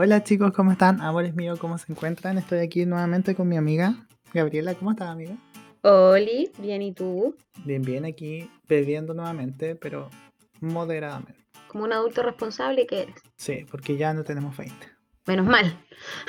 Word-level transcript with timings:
Hola 0.00 0.22
chicos, 0.22 0.52
¿cómo 0.52 0.70
están? 0.70 1.00
Amores 1.00 1.34
míos, 1.34 1.58
¿cómo 1.58 1.76
se 1.76 1.90
encuentran? 1.90 2.38
Estoy 2.38 2.60
aquí 2.60 2.86
nuevamente 2.86 3.34
con 3.34 3.48
mi 3.48 3.56
amiga 3.56 4.06
Gabriela. 4.32 4.74
¿Cómo 4.76 4.92
estás, 4.92 5.08
amiga? 5.08 5.34
Oli, 5.82 6.52
bien, 6.58 6.82
¿y 6.82 6.92
tú? 6.92 7.34
Bien, 7.64 7.82
bien, 7.82 8.04
aquí 8.04 8.48
bebiendo 8.68 9.12
nuevamente, 9.12 9.74
pero 9.74 10.08
moderadamente. 10.60 11.34
Como 11.66 11.82
un 11.82 11.92
adulto 11.92 12.22
responsable 12.22 12.86
que 12.86 13.02
eres. 13.02 13.16
Sí, 13.38 13.66
porque 13.68 13.96
ya 13.96 14.14
no 14.14 14.22
tenemos 14.22 14.56
20. 14.56 14.86
Menos 15.26 15.46
mal. 15.46 15.76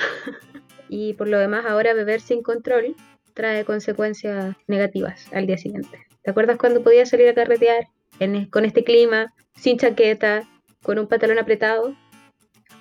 y 0.88 1.14
por 1.14 1.28
lo 1.28 1.38
demás, 1.38 1.64
ahora 1.64 1.94
beber 1.94 2.20
sin 2.20 2.42
control 2.42 2.96
trae 3.34 3.64
consecuencias 3.64 4.56
negativas 4.66 5.32
al 5.32 5.46
día 5.46 5.58
siguiente. 5.58 6.06
¿Te 6.22 6.30
acuerdas 6.32 6.58
cuando 6.58 6.82
podías 6.82 7.08
salir 7.08 7.28
a 7.28 7.34
carretear 7.34 7.86
en- 8.18 8.46
con 8.50 8.64
este 8.64 8.82
clima, 8.82 9.32
sin 9.54 9.78
chaqueta, 9.78 10.42
con 10.82 10.98
un 10.98 11.06
pantalón 11.06 11.38
apretado? 11.38 11.94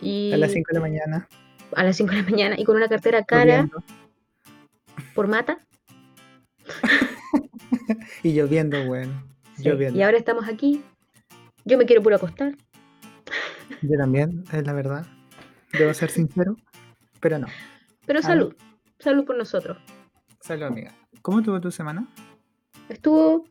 Y 0.02 0.31
A 0.34 0.38
las 0.38 0.52
5 0.52 0.70
de 0.70 0.73
la 0.76 0.81
mañana, 0.81 1.27
a 1.76 1.84
las 1.84 1.98
5 1.98 2.12
de 2.12 2.17
la 2.17 2.23
mañana 2.23 2.55
y 2.58 2.63
con 2.66 2.76
una 2.76 2.88
cartera 2.88 3.23
cara 3.23 3.63
lloviendo. 3.63 3.84
por 5.13 5.27
mata. 5.27 5.58
y 8.23 8.34
lloviendo, 8.34 8.85
bueno. 8.85 9.23
Sí, 9.58 9.63
Lloviendo. 9.63 9.99
Y 9.99 10.03
ahora 10.03 10.17
estamos 10.17 10.48
aquí. 10.48 10.84
Yo 11.66 11.77
me 11.77 11.85
quiero 11.85 12.02
puro 12.02 12.16
acostar. 12.16 12.55
Yo 13.81 13.98
también, 13.98 14.44
es 14.52 14.66
la 14.66 14.73
verdad. 14.73 15.05
Debo 15.73 15.94
ser 15.94 16.09
sincero, 16.09 16.55
pero 17.19 17.38
no. 17.39 17.47
Pero 18.06 18.19
Ah, 18.19 18.23
salud. 18.23 18.56
Salud 19.00 19.25
por 19.25 19.38
nosotros. 19.38 19.78
Salud, 20.41 20.63
amiga. 20.63 20.94
¿Cómo 21.22 21.39
estuvo 21.39 21.59
tu 21.61 21.72
semana? 21.72 22.08
Estuvo 22.89 23.45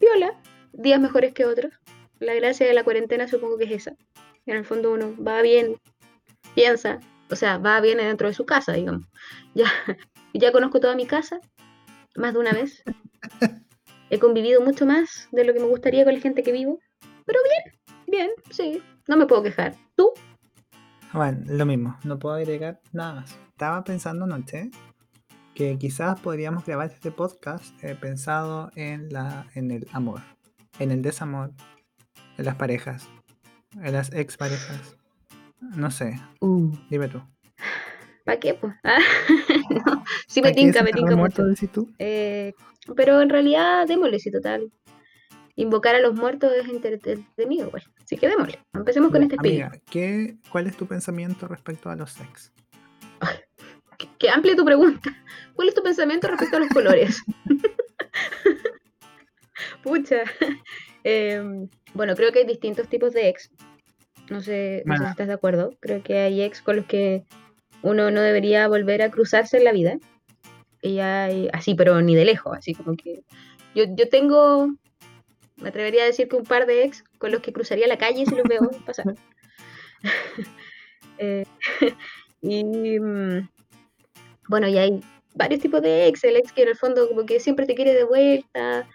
viola, 0.00 0.32
días 0.72 1.00
mejores 1.00 1.34
que 1.34 1.44
otros. 1.44 1.72
La 2.20 2.34
gracia 2.34 2.66
de 2.66 2.72
la 2.72 2.84
cuarentena 2.84 3.28
supongo 3.28 3.58
que 3.58 3.64
es 3.64 3.70
esa. 3.72 3.96
En 4.48 4.56
el 4.56 4.64
fondo 4.64 4.94
uno 4.94 5.14
va 5.22 5.42
bien, 5.42 5.76
piensa, 6.54 7.00
o 7.30 7.36
sea, 7.36 7.58
va 7.58 7.82
bien 7.82 7.98
dentro 7.98 8.28
de 8.28 8.34
su 8.34 8.46
casa, 8.46 8.72
digamos. 8.72 9.06
Ya, 9.54 9.66
ya 10.32 10.52
conozco 10.52 10.80
toda 10.80 10.96
mi 10.96 11.06
casa, 11.06 11.38
más 12.16 12.32
de 12.32 12.40
una 12.40 12.52
vez. 12.52 12.82
He 14.10 14.18
convivido 14.18 14.62
mucho 14.62 14.86
más 14.86 15.28
de 15.32 15.44
lo 15.44 15.52
que 15.52 15.60
me 15.60 15.66
gustaría 15.66 16.02
con 16.04 16.14
la 16.14 16.20
gente 16.20 16.42
que 16.42 16.52
vivo. 16.52 16.80
Pero 17.26 17.40
bien, 17.44 17.78
bien, 18.06 18.30
sí, 18.50 18.82
no 19.06 19.18
me 19.18 19.26
puedo 19.26 19.42
quejar. 19.42 19.74
¿Tú? 19.96 20.14
Bueno, 21.12 21.40
lo 21.46 21.66
mismo, 21.66 21.98
no 22.04 22.18
puedo 22.18 22.36
agregar 22.36 22.80
nada 22.90 23.16
más. 23.16 23.38
Estaba 23.50 23.84
pensando 23.84 24.24
anoche 24.24 24.70
que 25.54 25.76
quizás 25.76 26.18
podríamos 26.20 26.64
grabar 26.64 26.90
este 26.90 27.10
podcast 27.10 27.84
eh, 27.84 27.94
pensado 27.94 28.70
en, 28.76 29.10
la, 29.10 29.46
en 29.54 29.72
el 29.72 29.86
amor, 29.92 30.22
en 30.78 30.90
el 30.90 31.02
desamor, 31.02 31.52
en 32.38 32.46
las 32.46 32.54
parejas, 32.54 33.10
en 33.76 33.92
las 33.92 34.12
exparejas. 34.12 34.96
No 35.60 35.90
sé, 35.90 36.18
dime 36.88 37.08
tú. 37.08 37.20
¿Para 38.24 38.38
qué, 38.38 38.54
pues? 38.54 38.74
Ah, 38.84 38.98
no, 39.86 40.04
sí 40.26 40.42
me 40.42 40.48
¿A 40.48 40.52
qué 40.52 40.60
tinca, 40.60 40.82
me 40.82 40.92
tinca 40.92 41.16
mucho. 41.16 41.42
tú? 41.72 41.90
Eh, 41.98 42.52
pero 42.94 43.20
en 43.22 43.30
realidad, 43.30 43.86
démosle, 43.86 44.18
si 44.18 44.30
total. 44.30 44.70
Invocar 45.56 45.96
a 45.96 46.00
los 46.00 46.14
muertos 46.14 46.52
es 46.52 46.68
entretenido, 46.68 47.70
güey. 47.70 47.82
Así 48.04 48.16
que 48.16 48.28
démosle. 48.28 48.60
Empecemos 48.74 49.10
con 49.10 49.22
este 49.22 49.34
espíritu. 49.34 49.64
Amiga, 49.64 49.82
¿qué, 49.90 50.36
¿cuál 50.52 50.68
es 50.68 50.76
tu 50.76 50.86
pensamiento 50.86 51.48
respecto 51.48 51.90
a 51.90 51.96
los 51.96 52.12
sex? 52.12 52.52
Qué, 53.98 54.08
qué 54.18 54.30
amplia 54.30 54.54
tu 54.54 54.64
pregunta. 54.64 55.10
¿Cuál 55.54 55.68
es 55.68 55.74
tu 55.74 55.82
pensamiento 55.82 56.28
respecto 56.28 56.58
a 56.58 56.60
los 56.60 56.68
colores? 56.72 57.20
Pucha. 59.82 60.22
Em, 61.02 61.68
bueno, 61.94 62.14
creo 62.16 62.32
que 62.32 62.40
hay 62.40 62.46
distintos 62.46 62.88
tipos 62.88 63.12
de 63.12 63.28
ex. 63.28 63.50
No 64.30 64.40
sé, 64.42 64.82
no 64.84 64.94
sé 64.94 64.98
si 64.98 65.00
Bueno. 65.00 65.10
estás 65.10 65.26
de 65.28 65.32
acuerdo. 65.34 65.70
Creo 65.80 66.02
que 66.02 66.18
hay 66.18 66.42
ex 66.42 66.60
con 66.62 66.76
los 66.76 66.86
que 66.86 67.24
uno 67.82 68.10
no 68.10 68.20
debería 68.20 68.68
volver 68.68 69.02
a 69.02 69.10
cruzarse 69.10 69.56
en 69.56 69.64
la 69.64 69.72
vida. 69.72 69.98
Y 70.82 70.98
hay, 71.00 71.48
así, 71.52 71.74
pero 71.74 72.00
ni 72.02 72.14
de 72.14 72.24
lejos, 72.24 72.56
así 72.56 72.74
como 72.74 72.96
que. 72.96 73.22
Yo, 73.74 73.84
yo 73.96 74.08
tengo, 74.08 74.68
me 75.56 75.68
atrevería 75.68 76.02
a 76.02 76.06
decir 76.06 76.28
que 76.28 76.36
un 76.36 76.44
par 76.44 76.66
de 76.66 76.84
ex 76.84 77.04
con 77.18 77.30
los 77.32 77.40
que 77.40 77.52
cruzaría 77.52 77.86
la 77.86 77.98
calle 77.98 78.26
si 78.26 78.34
los 78.34 78.44
veo 78.44 78.70
pasar. 78.86 79.14
Eh, 81.20 81.44
y 82.42 83.00
mm, 83.00 83.48
bueno, 84.48 84.68
y 84.68 84.78
hay 84.78 85.00
varios 85.34 85.60
tipos 85.60 85.82
de 85.82 86.06
ex. 86.06 86.22
El 86.22 86.36
ex 86.36 86.52
que 86.52 86.62
en 86.62 86.68
el 86.68 86.76
fondo 86.76 87.08
como 87.08 87.26
que 87.26 87.40
siempre 87.40 87.66
te 87.66 87.74
quiere 87.74 87.92
de 87.92 88.04
vuelta. 88.04 88.86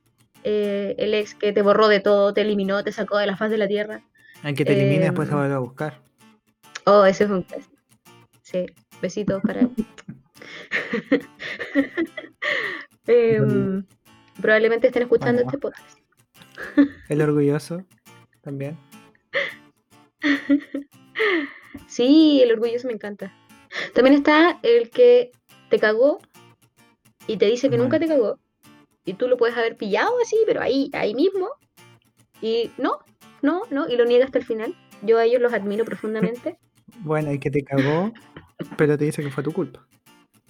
Eh, 0.44 0.96
el 0.98 1.14
ex 1.14 1.36
que 1.36 1.54
te 1.54 1.62
borró 1.62 1.88
de 1.88 2.00
todo, 2.00 2.34
te 2.34 2.42
eliminó, 2.42 2.84
te 2.84 2.92
sacó 2.92 3.18
de 3.18 3.28
la 3.28 3.38
faz 3.38 3.50
de 3.52 3.58
la 3.58 3.68
tierra. 3.68 4.04
El 4.44 4.56
que 4.56 4.66
te 4.66 4.74
elimine 4.74 5.06
después 5.06 5.28
te 5.28 5.34
Em, 5.34 5.40
vuelve 5.40 5.56
a 5.56 5.60
buscar. 5.60 6.02
Oh, 6.86 7.06
ese 7.06 7.24
es 7.26 7.30
un 7.30 7.44
clásico. 7.44 7.76
Sí, 8.42 8.66
besitos 9.02 9.42
para 9.42 9.62
él. 9.62 9.70
Em, 13.08 13.86
probablemente 14.42 14.88
estén 14.88 15.04
escuchando 15.04 15.44
Bueno. 15.44 15.50
este 15.50 15.58
podcast. 15.60 16.00
El 17.10 17.22
orgulloso 17.22 17.86
también. 18.42 18.78
Sí, 21.88 22.42
el 22.44 22.52
orgulloso 22.52 22.88
me 22.88 22.94
encanta. 22.94 23.32
También 23.94 24.16
está 24.16 24.60
el 24.64 24.90
que 24.90 25.32
te 25.70 25.78
cagó 25.80 26.20
y 27.28 27.38
te 27.38 27.46
dice 27.46 27.70
que 27.70 27.78
nunca 27.78 28.00
te 28.00 28.08
cagó. 28.08 28.40
Y 29.06 29.14
tú 29.14 29.28
lo 29.28 29.38
puedes 29.38 29.58
haber 29.58 29.76
pillado 29.76 30.12
así, 30.22 30.38
pero 30.46 30.62
ahí, 30.62 30.90
ahí 30.94 31.14
mismo. 31.14 31.50
Y 32.42 32.72
no, 32.78 33.00
no, 33.42 33.64
no, 33.70 33.88
y 33.88 33.96
lo 33.96 34.06
niega 34.06 34.26
hasta 34.26 34.40
el 34.40 34.46
final. 34.46 34.76
Yo 35.02 35.18
a 35.18 35.26
ellos 35.26 35.42
los 35.42 35.54
admiro 35.54 35.86
profundamente. 35.86 36.58
Bueno, 37.00 37.32
el 37.32 37.40
que 37.40 37.50
te 37.50 37.64
cagó, 37.64 38.14
pero 38.78 38.96
te 39.00 39.06
dice 39.06 39.24
que 39.24 39.32
fue 39.32 39.44
tu 39.44 39.52
culpa. 39.52 39.86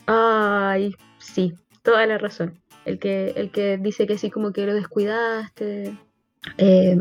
Ay, 0.08 0.94
sí, 1.18 1.54
toda 1.84 2.06
la 2.06 2.18
razón. 2.18 2.62
El 2.84 3.00
que, 3.00 3.30
el 3.38 3.50
que 3.50 3.78
dice 3.78 4.06
que 4.06 4.18
sí, 4.18 4.30
como 4.30 4.52
que 4.52 4.66
lo 4.66 4.74
descuidaste. 4.74 5.98
Eh, 6.58 6.98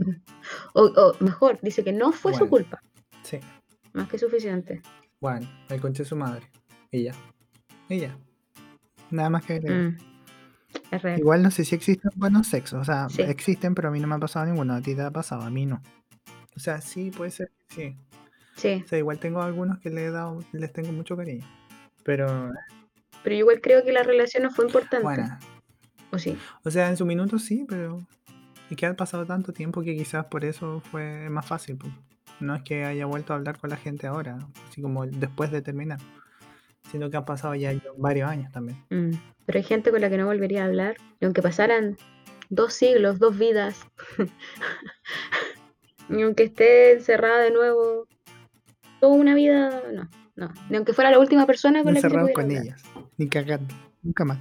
o, 0.75 0.85
o 0.85 1.17
mejor, 1.19 1.59
dice 1.61 1.83
que 1.83 1.93
no 1.93 2.13
fue 2.13 2.35
su 2.35 2.49
culpa. 2.49 2.81
Sí. 3.23 3.41
Más 3.93 4.09
que 4.09 4.17
suficiente. 4.17 4.81
Bueno, 5.21 5.49
el 5.69 5.81
conche 5.81 6.05
de 6.05 6.09
su 6.09 6.17
madre. 6.17 6.49
Y. 6.91 7.09
Y 7.89 7.99
ya. 8.01 8.17
Nada 9.11 9.29
más 9.29 9.45
que 9.45 9.55
agregar. 9.55 9.79
Mm, 9.79 9.97
es 10.93 11.03
real. 11.03 11.19
Igual 11.19 11.43
no 11.43 11.51
sé 11.51 11.65
si 11.65 11.75
existen 11.75 12.11
buenos 12.15 12.47
sexos. 12.47 12.81
O 12.81 12.85
sea, 12.85 13.09
Sí. 13.09 13.23
existen, 13.23 13.75
pero 13.75 13.89
a 13.89 13.91
mí 13.91 13.99
no 13.99 14.07
me 14.07 14.15
ha 14.15 14.19
pasado 14.19 14.47
ninguno. 14.47 14.75
A 14.75 14.81
ti 14.81 14.95
te 14.95 15.03
ha 15.03 15.11
pasado, 15.11 15.43
a 15.43 15.51
mí 15.51 15.67
no. 15.67 15.83
O 16.57 16.61
sea, 16.61 16.81
sí, 16.81 17.11
puede 17.11 17.31
ser 17.31 17.51
sí. 17.69 17.97
Sí, 18.55 18.83
O 18.85 18.89
sea, 18.89 18.99
igual 18.99 19.19
tengo 19.19 19.41
algunos 19.43 19.79
que 19.79 19.89
le 19.91 20.05
he 20.05 20.11
dado, 20.11 20.39
les 20.53 20.73
tengo 20.73 20.93
mucho 20.93 21.17
cariño. 21.17 21.45
Pero, 22.05 22.53
pero 23.23 23.35
yo 23.35 23.41
igual 23.41 23.61
creo 23.63 23.83
que 23.85 23.93
la 23.93 24.03
relación 24.03 24.43
no 24.43 24.51
fue 24.51 24.67
importante. 24.67 25.03
bueno. 25.03 25.39
¿O 26.11 26.19
sí? 26.19 26.37
O 26.63 26.71
sea, 26.71 26.89
en 26.91 26.97
su 26.99 27.07
minuto 27.07 27.39
sí, 27.39 27.65
pero. 27.69 27.99
Y 28.69 28.77
que 28.77 28.87
ha 28.87 28.95
pasado 28.95 29.25
tanto 29.27 29.53
tiempo 29.53 29.83
que 29.83 29.97
quizás 29.97 30.27
por 30.27 30.45
eso 30.45 30.81
fue 30.91 31.29
más 31.31 31.47
fácil. 31.47 31.79
No 32.41 32.55
es 32.55 32.63
que 32.63 32.85
haya 32.85 33.07
vuelto 33.07 33.33
a 33.33 33.37
hablar 33.37 33.59
con 33.59 33.71
la 33.71 33.77
gente 33.77 34.07
ahora, 34.07 34.39
así 34.69 34.83
como 34.83 35.07
después 35.07 35.51
de 35.51 35.63
terminar. 35.63 35.99
Sino 36.93 37.11
que 37.11 37.17
han 37.17 37.25
pasado 37.25 37.55
ya 37.55 37.73
varios 37.97 38.29
años 38.31 38.53
también. 38.53 38.79
Mm, 38.91 39.17
Pero 39.47 39.59
hay 39.59 39.65
gente 39.65 39.91
con 39.91 40.01
la 40.01 40.09
que 40.11 40.19
no 40.19 40.27
volvería 40.27 40.63
a 40.63 40.67
hablar. 40.67 40.97
Y 41.21 41.25
aunque 41.25 41.43
pasaran 41.43 41.97
dos 42.51 42.75
siglos, 42.75 43.19
dos 43.19 43.37
vidas. 43.39 43.81
y 46.09 46.23
aunque 46.23 46.45
esté 46.45 46.93
encerrada 46.93 47.41
de 47.41 47.51
nuevo 47.51 48.07
toda 49.01 49.15
una 49.15 49.35
vida, 49.35 49.83
no, 49.93 50.09
no. 50.37 50.53
Ni 50.69 50.77
aunque 50.77 50.93
fuera 50.93 51.11
la 51.11 51.19
última 51.19 51.47
persona 51.47 51.83
con 51.83 51.95
la 51.95 52.01
que 52.01 52.09
se 52.09 52.15
con 52.15 52.45
hablar. 52.45 52.63
ellas. 52.63 52.83
Ni 53.17 53.29
cagando. 53.29 53.75
Nunca 54.03 54.25
más. 54.25 54.39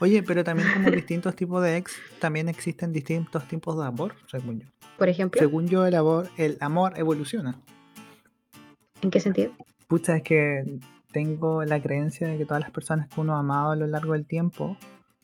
Oye, 0.00 0.22
pero 0.22 0.44
también 0.44 0.68
como 0.72 0.90
distintos 0.90 1.34
tipos 1.36 1.62
de 1.62 1.76
ex, 1.76 1.96
también 2.18 2.48
existen 2.48 2.92
distintos 2.92 3.46
tipos 3.48 3.78
de 3.78 3.86
amor, 3.86 4.14
según 4.30 4.60
yo. 4.60 4.66
Por 4.98 5.08
ejemplo, 5.08 5.38
Según 5.40 5.66
yo, 5.68 5.86
el 5.86 5.94
amor, 5.94 6.28
el 6.36 6.56
amor 6.60 6.92
evoluciona. 6.96 7.60
¿en 9.02 9.10
qué 9.10 9.20
sentido? 9.20 9.52
Pucha, 9.88 10.16
es 10.16 10.22
que 10.22 10.78
tengo 11.14 11.64
la 11.64 11.80
creencia 11.80 12.26
de 12.26 12.36
que 12.36 12.44
todas 12.44 12.60
las 12.60 12.72
personas 12.72 13.08
que 13.08 13.20
uno 13.20 13.36
ha 13.36 13.38
amado 13.38 13.70
a 13.70 13.76
lo 13.76 13.86
largo 13.86 14.12
del 14.12 14.26
tiempo, 14.26 14.76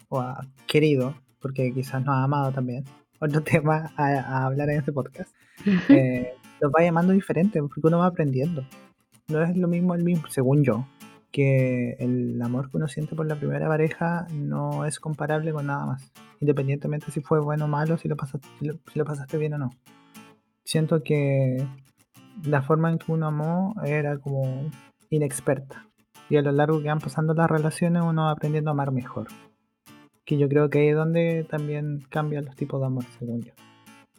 o 0.09 0.21
ha 0.21 0.47
querido, 0.67 1.17
porque 1.41 1.75
quizás 1.75 2.03
no 2.05 2.13
ha 2.13 2.23
amado 2.23 2.53
también, 2.53 2.85
otro 3.21 3.43
tema 3.43 3.93
a, 3.97 4.07
a 4.07 4.47
hablar 4.47 4.71
en 4.71 4.79
este 4.79 4.93
podcast, 4.93 5.35
eh, 5.91 6.33
los 6.61 6.73
va 6.73 6.83
llamando 6.83 7.13
diferente, 7.13 7.61
porque 7.61 7.81
uno 7.83 7.99
va 7.99 8.07
aprendiendo. 8.07 8.65
No 9.29 9.43
es 9.43 9.57
lo 9.57 9.69
mismo 9.69 9.95
el 9.95 10.05
mismo, 10.05 10.29
según 10.29 10.63
yo, 10.65 10.87
que 11.33 11.97
el 11.99 12.41
amor 12.41 12.71
que 12.71 12.77
uno 12.77 12.89
siente 12.89 13.17
por 13.17 13.27
la 13.27 13.37
primera 13.37 13.69
pareja 13.69 14.27
no 14.33 14.85
es 14.85 15.01
comparable 15.01 15.53
con 15.53 15.67
nada 15.67 15.87
más. 15.87 16.13
Independientemente 16.41 17.11
si 17.11 17.21
fue 17.21 17.41
bueno 17.41 17.65
o 17.65 17.69
malo, 17.69 17.99
si 17.99 18.09
lo 18.09 18.17
pasaste, 18.17 18.47
si 18.59 18.67
lo, 18.67 18.75
si 18.93 18.99
lo 18.99 19.05
pasaste 19.05 19.39
bien 19.39 19.55
o 19.55 19.59
no. 19.59 19.71
Siento 20.65 21.03
que 21.03 21.67
la 22.45 22.63
forma 22.63 22.91
en 22.91 22.99
que 22.99 23.11
uno 23.13 23.27
amó 23.27 23.75
era 23.85 24.19
como 24.19 24.71
inexperta. 25.11 25.87
Y 26.29 26.37
a 26.37 26.43
lo 26.43 26.53
largo 26.53 26.81
que 26.81 26.89
van 26.89 27.01
pasando 27.01 27.35
las 27.35 27.51
relaciones 27.51 28.03
uno 28.03 28.25
va 28.25 28.31
aprendiendo 28.31 28.71
a 28.71 28.73
amar 28.73 28.93
mejor. 28.93 29.29
Que 30.25 30.39
yo 30.39 30.49
creo 30.49 30.71
que 30.71 30.79
ahí 30.79 30.89
es 30.89 30.97
donde 30.97 31.45
también 31.49 32.07
cambian 32.09 32.45
los 32.45 32.57
tipos 32.57 32.81
de 32.81 32.87
amor, 32.87 33.05
según 33.19 33.43
yo. 33.43 33.53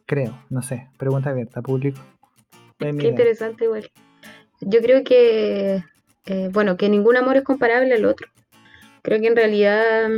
Creo, 0.05 0.37
no 0.49 0.61
sé. 0.61 0.89
Pregunta 0.97 1.29
abierta, 1.29 1.61
público. 1.61 2.01
Qué 2.77 2.89
idea. 2.89 3.09
interesante 3.09 3.65
igual. 3.65 3.89
Yo 4.59 4.81
creo 4.81 5.03
que 5.03 5.83
eh, 6.25 6.49
bueno, 6.51 6.77
que 6.77 6.89
ningún 6.89 7.17
amor 7.17 7.37
es 7.37 7.43
comparable 7.43 7.93
al 7.93 8.05
otro. 8.05 8.27
Creo 9.01 9.19
que 9.19 9.27
en 9.27 9.35
realidad, 9.35 10.09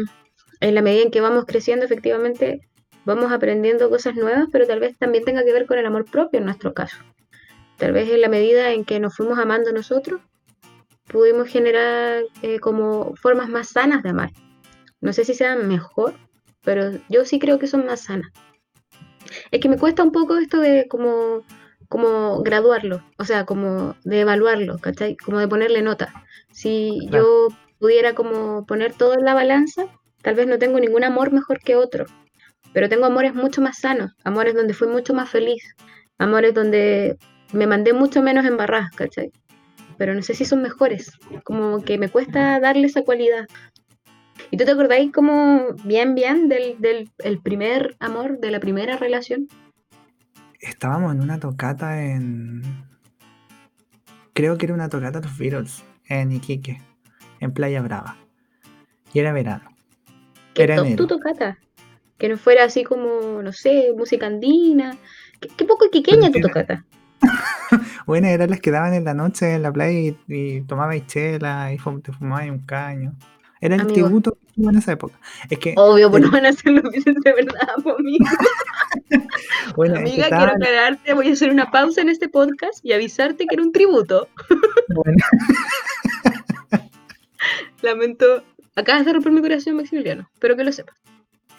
en 0.60 0.76
la 0.76 0.82
medida 0.82 1.04
en 1.04 1.12
que 1.12 1.22
vamos 1.22 1.46
creciendo, 1.46 1.86
efectivamente, 1.86 2.68
vamos 3.06 3.32
aprendiendo 3.32 3.90
cosas 3.90 4.16
nuevas, 4.16 4.48
pero 4.52 4.68
tal 4.68 4.80
vez 4.80 4.98
también 4.98 5.24
tenga 5.24 5.44
que 5.44 5.54
ver 5.54 5.66
con 5.66 5.78
el 5.78 5.86
amor 5.86 6.06
propio 6.06 6.40
en 6.40 6.46
nuestro 6.46 6.74
caso. 6.74 6.98
Tal 7.78 7.94
vez 7.94 8.10
en 8.10 8.22
la 8.22 8.30
medida 8.30 8.72
en 8.72 8.86
que 8.86 9.00
nos 9.00 9.16
fuimos 9.16 9.40
amando 9.40 9.72
nosotros, 9.72 10.22
pudimos 11.14 11.48
generar 11.48 12.24
eh, 12.42 12.60
como 12.60 13.16
formas 13.16 13.48
más 13.48 13.70
sanas 13.70 14.02
de 14.02 14.10
amar. 14.10 14.32
No 15.00 15.14
sé 15.14 15.24
si 15.24 15.36
sean 15.36 15.68
mejor, 15.68 16.16
pero 16.64 16.92
yo 17.08 17.24
sí 17.24 17.38
creo 17.38 17.60
que 17.60 17.68
son 17.68 17.86
más 17.86 18.02
sanas. 18.02 18.32
Es 19.52 19.62
que 19.62 19.70
me 19.70 19.78
cuesta 19.78 20.04
un 20.04 20.12
poco 20.12 20.38
esto 20.38 20.60
de 20.60 20.88
como, 20.90 21.44
como 21.88 22.42
graduarlo, 22.42 23.04
o 23.20 23.26
sea, 23.26 23.46
como 23.46 23.96
de 24.04 24.22
evaluarlo, 24.22 24.80
¿cachai? 24.80 25.16
Como 25.16 25.38
de 25.38 25.48
ponerle 25.48 25.84
nota. 25.84 26.12
Si 26.52 27.08
yo 27.12 27.48
pudiera 27.80 28.16
como 28.16 28.66
poner 28.66 28.94
todo 28.94 29.14
en 29.14 29.24
la 29.24 29.36
balanza, 29.36 29.86
tal 30.24 30.34
vez 30.34 30.48
no 30.48 30.58
tengo 30.58 30.80
ningún 30.80 31.04
amor 31.04 31.32
mejor 31.32 31.60
que 31.60 31.76
otro, 31.76 32.06
pero 32.74 32.90
tengo 32.90 33.06
amores 33.06 33.36
mucho 33.36 33.62
más 33.62 33.78
sanos, 33.78 34.14
amores 34.24 34.56
donde 34.56 34.74
fui 34.74 34.88
mucho 34.88 35.14
más 35.14 35.30
feliz, 35.30 35.64
amores 36.18 36.56
donde 36.56 37.18
me 37.52 37.68
mandé 37.68 37.94
mucho 37.94 38.24
menos 38.24 38.46
embarradas, 38.46 38.90
¿cachai? 38.96 39.32
Pero 39.98 40.14
no 40.14 40.22
sé 40.22 40.34
si 40.34 40.46
son 40.46 40.62
mejores, 40.62 41.12
como 41.44 41.84
que 41.84 41.98
me 41.98 42.10
cuesta 42.10 42.60
darle 42.60 42.88
esa 42.88 43.04
cualidad. 43.04 43.48
¿Y 44.52 44.58
tú 44.58 44.66
te 44.66 44.72
acordáis 44.72 45.12
como 45.12 45.74
bien, 45.84 46.16
bien 46.16 46.50
del, 46.50 46.76
del 46.80 47.10
el 47.20 47.42
primer 47.42 47.96
amor, 48.00 48.40
de 48.40 48.52
la 48.52 48.60
primera 48.60 48.98
relación? 48.98 49.48
Estábamos 50.60 51.14
en 51.14 51.22
una 51.22 51.40
tocata 51.40 52.04
en... 52.04 52.62
Creo 54.34 54.58
que 54.58 54.66
era 54.66 54.74
una 54.74 54.90
tocata 54.90 55.20
de 55.20 55.28
los 55.28 55.38
Beatles, 55.38 55.84
en 56.08 56.32
Iquique, 56.32 56.82
en 57.40 57.54
Playa 57.54 57.82
Brava. 57.82 58.18
Y 59.14 59.20
era 59.20 59.34
verano. 59.34 59.70
¿Qué 60.54 60.64
Era 60.64 60.78
top 60.78 60.86
enero. 60.86 61.08
tu 61.08 61.16
tocata? 61.16 61.58
Que 62.18 62.30
no 62.30 62.38
fuera 62.38 62.64
así 62.64 62.84
como, 62.84 63.42
no 63.42 63.52
sé, 63.52 63.94
música 63.96 64.28
andina. 64.28 64.98
Qué, 65.40 65.50
qué 65.50 65.66
poco 65.66 65.90
quiqueña 65.92 66.32
tu 66.32 66.40
tocata. 66.40 66.86
Bueno, 68.06 68.28
eran 68.28 68.50
las 68.50 68.60
que 68.60 68.72
daban 68.72 68.94
en 68.94 69.04
la 69.06 69.14
noche 69.14 69.54
en 69.56 69.62
la 69.64 69.72
playa 69.72 69.98
y, 70.00 70.18
y 70.28 70.62
tomabais 70.62 71.06
chela 71.08 71.72
y 71.74 71.78
fum- 71.78 72.02
te 72.02 72.12
fumabais 72.12 72.52
un 72.52 72.60
caño. 72.60 73.14
Era 73.62 73.76
el 73.76 73.82
Amigo. 73.82 73.94
tributo 74.08 74.34
que 74.34 74.62
hubo 74.62 74.70
en 74.72 74.78
esa 74.78 74.92
época. 74.92 75.16
Es 75.50 75.58
que, 75.58 75.74
Obvio, 75.78 76.12
pues 76.12 76.22
el- 76.22 76.28
no 76.30 76.34
van 76.34 76.46
a 76.46 76.50
hacer 76.50 76.74
los 76.74 76.84
de 76.92 77.34
verdad, 77.34 77.70
amiga. 77.98 78.30
bueno, 79.78 79.96
Amiga, 80.00 80.24
estaban- 80.26 80.50
quiero 80.50 80.66
aclararte, 80.66 81.14
voy 81.14 81.30
a 81.30 81.34
hacer 81.34 81.50
una 81.50 81.72
pausa 81.72 82.02
en 82.02 82.10
este 82.10 82.28
podcast 82.28 82.84
y 82.84 82.92
avisarte 82.92 83.46
que 83.48 83.56
era 83.56 83.64
un 83.64 83.72
tributo. 83.72 84.28
bueno, 84.94 85.18
Lamento. 87.82 88.44
Acabas 88.76 89.06
de 89.06 89.14
romper 89.14 89.32
mi 89.32 89.42
corazón, 89.42 89.76
Maximiliano. 89.76 90.28
Espero 90.34 90.56
que 90.56 90.64
lo 90.64 90.72
sepas. 90.72 90.96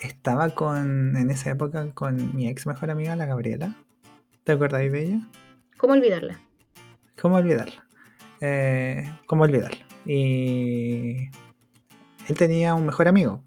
estaba 0.00 0.50
con, 0.50 1.16
en 1.16 1.30
esa 1.30 1.50
época 1.50 1.90
con 1.94 2.34
mi 2.34 2.48
ex 2.48 2.66
mejor 2.66 2.90
amiga, 2.90 3.14
la 3.16 3.26
Gabriela. 3.26 3.74
¿Te 4.42 4.52
acordáis 4.52 4.90
de 4.92 5.02
ella? 5.04 5.20
¿Cómo 5.84 5.92
olvidarla? 5.92 6.40
¿Cómo 7.20 7.36
olvidarla? 7.36 7.86
Eh, 8.40 9.04
¿Cómo 9.26 9.44
olvidarla? 9.44 9.84
Y 10.06 11.28
él 12.26 12.36
tenía 12.38 12.74
un 12.74 12.86
mejor 12.86 13.06
amigo, 13.06 13.44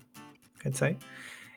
¿cachai? 0.60 1.00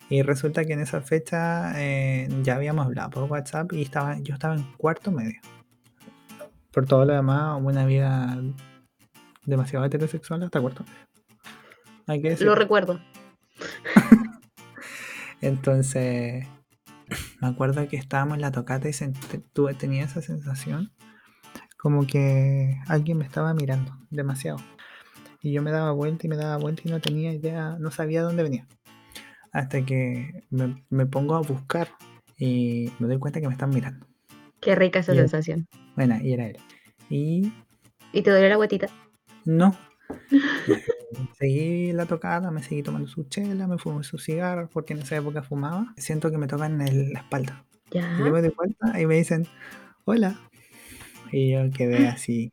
Y 0.09 0.23
resulta 0.23 0.65
que 0.65 0.73
en 0.73 0.81
esa 0.81 1.03
fecha 1.03 1.75
eh, 1.77 2.29
ya 2.43 2.55
habíamos 2.55 2.87
hablado 2.87 3.11
por 3.11 3.25
WhatsApp 3.25 3.75
y 3.75 3.83
estaba, 3.83 4.21
yo 4.21 4.33
estaba 4.33 4.55
en 4.55 4.63
cuarto 4.79 5.11
medio. 5.11 5.39
Por 6.73 6.87
todo 6.87 7.05
lo 7.05 7.13
demás, 7.13 7.61
una 7.63 7.85
vida 7.85 8.39
demasiado 9.45 9.85
heterosexual 9.85 10.45
hasta 10.45 10.63
cuarto 10.63 10.85
medio. 10.85 11.07
Hay 12.07 12.23
que 12.23 12.31
decirlo. 12.31 12.55
Lo 12.55 12.59
recuerdo. 12.59 13.03
Entonces, 15.43 16.47
me 17.41 17.49
acuerdo 17.49 17.87
que 17.89 17.97
estábamos 17.97 18.37
en 18.37 18.43
la 18.43 18.53
tocata 18.53 18.89
y 18.89 18.93
tuve, 19.53 19.75
tenía 19.75 20.05
esa 20.05 20.23
sensación 20.23 20.93
como 21.79 22.07
que 22.07 22.79
alguien 22.89 23.19
me 23.19 23.25
estaba 23.25 23.55
mirando 23.55 23.97
demasiado. 24.11 24.59
Y 25.43 25.53
yo 25.53 25.63
me 25.63 25.71
daba 25.71 25.93
vuelta 25.93 26.27
y 26.27 26.29
me 26.29 26.37
daba 26.37 26.59
vuelta 26.59 26.83
y 26.85 26.91
no 26.91 27.01
tenía 27.01 27.33
idea, 27.33 27.77
no 27.81 27.91
sabía 27.91 28.23
dónde 28.23 28.43
venía. 28.43 28.67
Hasta 29.53 29.85
que 29.85 30.45
me, 30.51 30.85
me 30.91 31.07
pongo 31.07 31.35
a 31.35 31.41
buscar 31.41 31.89
y 32.37 32.93
me 32.99 33.09
doy 33.09 33.19
cuenta 33.19 33.41
que 33.41 33.47
me 33.47 33.55
están 33.55 33.71
mirando. 33.71 34.07
Qué 34.61 34.75
rica 34.75 34.99
esa 34.99 35.15
sensación. 35.15 35.67
Bueno, 35.97 36.19
y 36.23 36.35
era 36.35 36.47
él. 36.47 36.59
Y 37.09 37.51
¿Y 38.13 38.23
te 38.23 38.31
duele 38.31 38.51
la 38.51 38.57
guatita? 38.57 38.89
no. 39.45 39.75
Seguí 41.39 41.93
la 41.93 42.07
tocada, 42.07 42.51
me 42.51 42.63
seguí 42.63 42.83
tomando 42.83 43.09
su 43.09 43.25
chela, 43.25 43.67
me 43.67 43.79
fumé 43.79 44.05
sus 44.05 44.25
cigarros, 44.25 44.71
porque 44.73 44.93
en 44.93 45.01
esa 45.01 45.17
época 45.17 45.43
fumaba. 45.43 45.93
Siento 45.97 46.31
que 46.31 46.39
me 46.39 46.47
tocan 46.47 46.81
en 46.81 47.13
la 47.13 47.21
espalda. 47.21 47.65
Ya. 47.91 48.15
Y 48.19 48.25
yo 48.25 48.33
me 48.33 48.41
doy 48.41 48.53
vuelta 48.57 49.01
y 49.01 49.07
me 49.07 49.17
dicen, 49.17 49.47
hola. 50.05 50.39
Y 51.33 51.53
yo 51.53 51.71
quedé 51.71 52.07
así, 52.09 52.53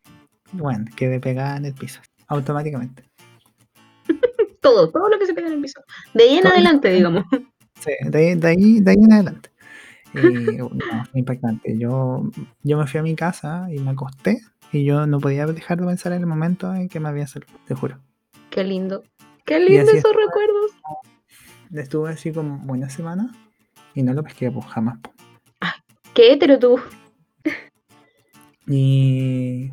bueno, 0.52 0.86
quedé 0.96 1.20
pegada 1.20 1.58
en 1.58 1.66
el 1.66 1.74
piso, 1.74 2.02
automáticamente. 2.28 3.04
Todo, 4.62 4.90
todo 4.92 5.08
lo 5.10 5.18
que 5.20 5.26
se 5.26 5.34
pega 5.34 5.48
en 5.48 5.54
el 5.54 5.62
piso. 5.62 5.82
De 6.14 6.24
ahí 6.24 6.36
en 6.36 6.44
Todo. 6.44 6.52
adelante, 6.52 6.92
digamos. 6.92 7.24
Sí, 7.80 7.92
de, 8.06 8.18
ahí- 8.18 8.36
de 8.36 8.48
ahí, 8.48 8.80
de 8.82 8.92
ahí 8.92 8.98
en 8.98 9.14
adelante. 9.14 9.50
Y 10.14 10.58
no, 10.58 10.70
fue 11.12 11.20
impactante. 11.20 11.78
Yo, 11.78 12.24
yo 12.64 12.78
me 12.78 12.88
fui 12.88 13.00
a 13.00 13.04
mi 13.04 13.16
casa 13.16 13.68
y 13.72 13.80
me 13.80 13.92
acosté 13.92 14.40
y 14.72 14.84
yo 14.84 15.06
no 15.06 15.20
podía 15.20 15.46
dejar 15.46 15.80
de 15.80 15.86
pensar 15.86 16.12
en 16.14 16.22
el 16.22 16.26
momento 16.28 16.74
en 16.74 16.90
que 16.90 17.00
me 17.00 17.08
había 17.10 17.28
salido, 17.28 17.52
te 17.68 17.76
juro. 17.76 18.00
Qué 18.58 18.64
lindo. 18.64 19.04
Qué 19.46 19.60
lindo 19.60 19.92
esos 19.92 19.98
es. 19.98 20.18
recuerdos. 20.18 20.72
Estuve 21.72 22.10
así 22.10 22.32
como 22.32 22.60
una 22.74 22.90
semana 22.90 23.32
y 23.94 24.02
no 24.02 24.14
lo 24.14 24.24
pesqué, 24.24 24.50
pues 24.50 24.66
jamás. 24.66 24.98
pues. 25.00 25.16
Qué 26.16 26.34
hétero 26.34 26.58
tú. 26.58 26.80
Y 28.66 29.72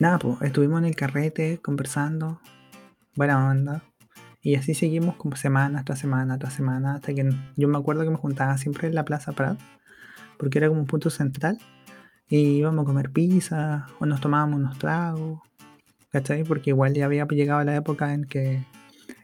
nada, 0.00 0.18
pues 0.18 0.42
estuvimos 0.42 0.80
en 0.80 0.86
el 0.86 0.96
carrete 0.96 1.60
conversando, 1.62 2.40
buena 3.14 3.48
onda. 3.48 3.84
Y 4.42 4.56
así 4.56 4.74
seguimos 4.74 5.14
como 5.14 5.36
semana 5.36 5.84
tras 5.84 6.00
semana 6.00 6.40
tras 6.40 6.54
semana, 6.54 6.96
hasta 6.96 7.14
que 7.14 7.30
yo 7.54 7.68
me 7.68 7.78
acuerdo 7.78 8.02
que 8.02 8.10
me 8.10 8.16
juntaba 8.16 8.58
siempre 8.58 8.88
en 8.88 8.96
la 8.96 9.04
Plaza 9.04 9.30
Prat, 9.30 9.60
porque 10.38 10.58
era 10.58 10.66
como 10.66 10.80
un 10.80 10.88
punto 10.88 11.08
central. 11.08 11.60
Y 12.26 12.56
íbamos 12.56 12.82
a 12.82 12.86
comer 12.86 13.12
pizza 13.12 13.86
o 14.00 14.06
nos 14.06 14.20
tomábamos 14.20 14.58
unos 14.58 14.76
tragos, 14.76 15.38
¿cachai? 16.14 16.44
Porque 16.44 16.70
igual 16.70 16.94
ya 16.94 17.06
había 17.06 17.26
llegado 17.26 17.62
la 17.64 17.74
época 17.74 18.14
en 18.14 18.24
que 18.24 18.62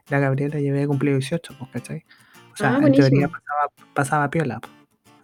la 0.09 0.19
Gabriela 0.19 0.59
ya 0.61 0.73
había 0.73 0.87
cumplido 0.89 1.17
18, 1.19 1.55
pues, 1.57 1.71
¿cachai? 1.71 2.05
O 2.53 2.57
sea, 2.57 2.75
Ah, 2.77 2.81
en 2.85 2.93
teoría 2.93 3.29
pasaba, 3.29 3.73
pasaba 3.95 4.31
piola, 4.31 4.59
pues. 4.61 4.73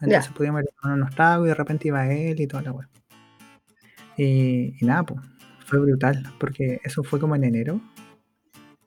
Entonces 0.01 0.29
Ya. 0.31 0.35
podíamos 0.35 0.63
ir 0.63 0.69
a 0.83 0.95
unos 0.95 1.15
tragos 1.15 1.47
y 1.47 1.49
de 1.49 1.55
repente 1.55 1.89
iba 1.89 2.07
él 2.13 2.41
y 2.41 2.47
toda 2.47 2.63
la 2.63 2.73
weá. 2.73 2.89
Y, 4.17 4.77
y 4.81 4.87
nada, 4.87 5.03
pues, 5.03 5.21
fue 5.67 5.81
brutal, 5.81 6.23
porque 6.39 6.81
eso 6.85 7.03
fue 7.03 7.19
como 7.19 7.35
en 7.35 7.43
enero. 7.45 7.81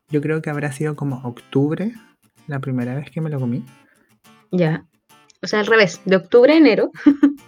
Yo 0.07 0.21
creo 0.21 0.41
que 0.41 0.50
habrá 0.50 0.71
sido 0.71 0.95
como 0.95 1.17
octubre 1.24 1.93
la 2.48 2.59
primera 2.59 2.95
vez 2.95 3.12
que 3.12 3.19
me 3.21 3.29
lo 3.29 3.39
comí. 3.39 3.63
Ya. 4.51 4.86
O 5.41 5.48
sea, 5.48 5.59
al 5.59 5.67
revés. 5.67 6.01
De 6.05 6.15
octubre 6.15 6.53
a 6.53 6.57
enero. 6.57 6.91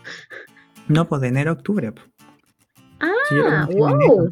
No, 0.88 1.08
pues 1.08 1.22
de 1.22 1.30
enero 1.30 1.52
a 1.52 1.54
octubre. 1.54 1.92
pues. 1.94 2.06
Ah, 3.00 3.68
wow. 3.72 4.30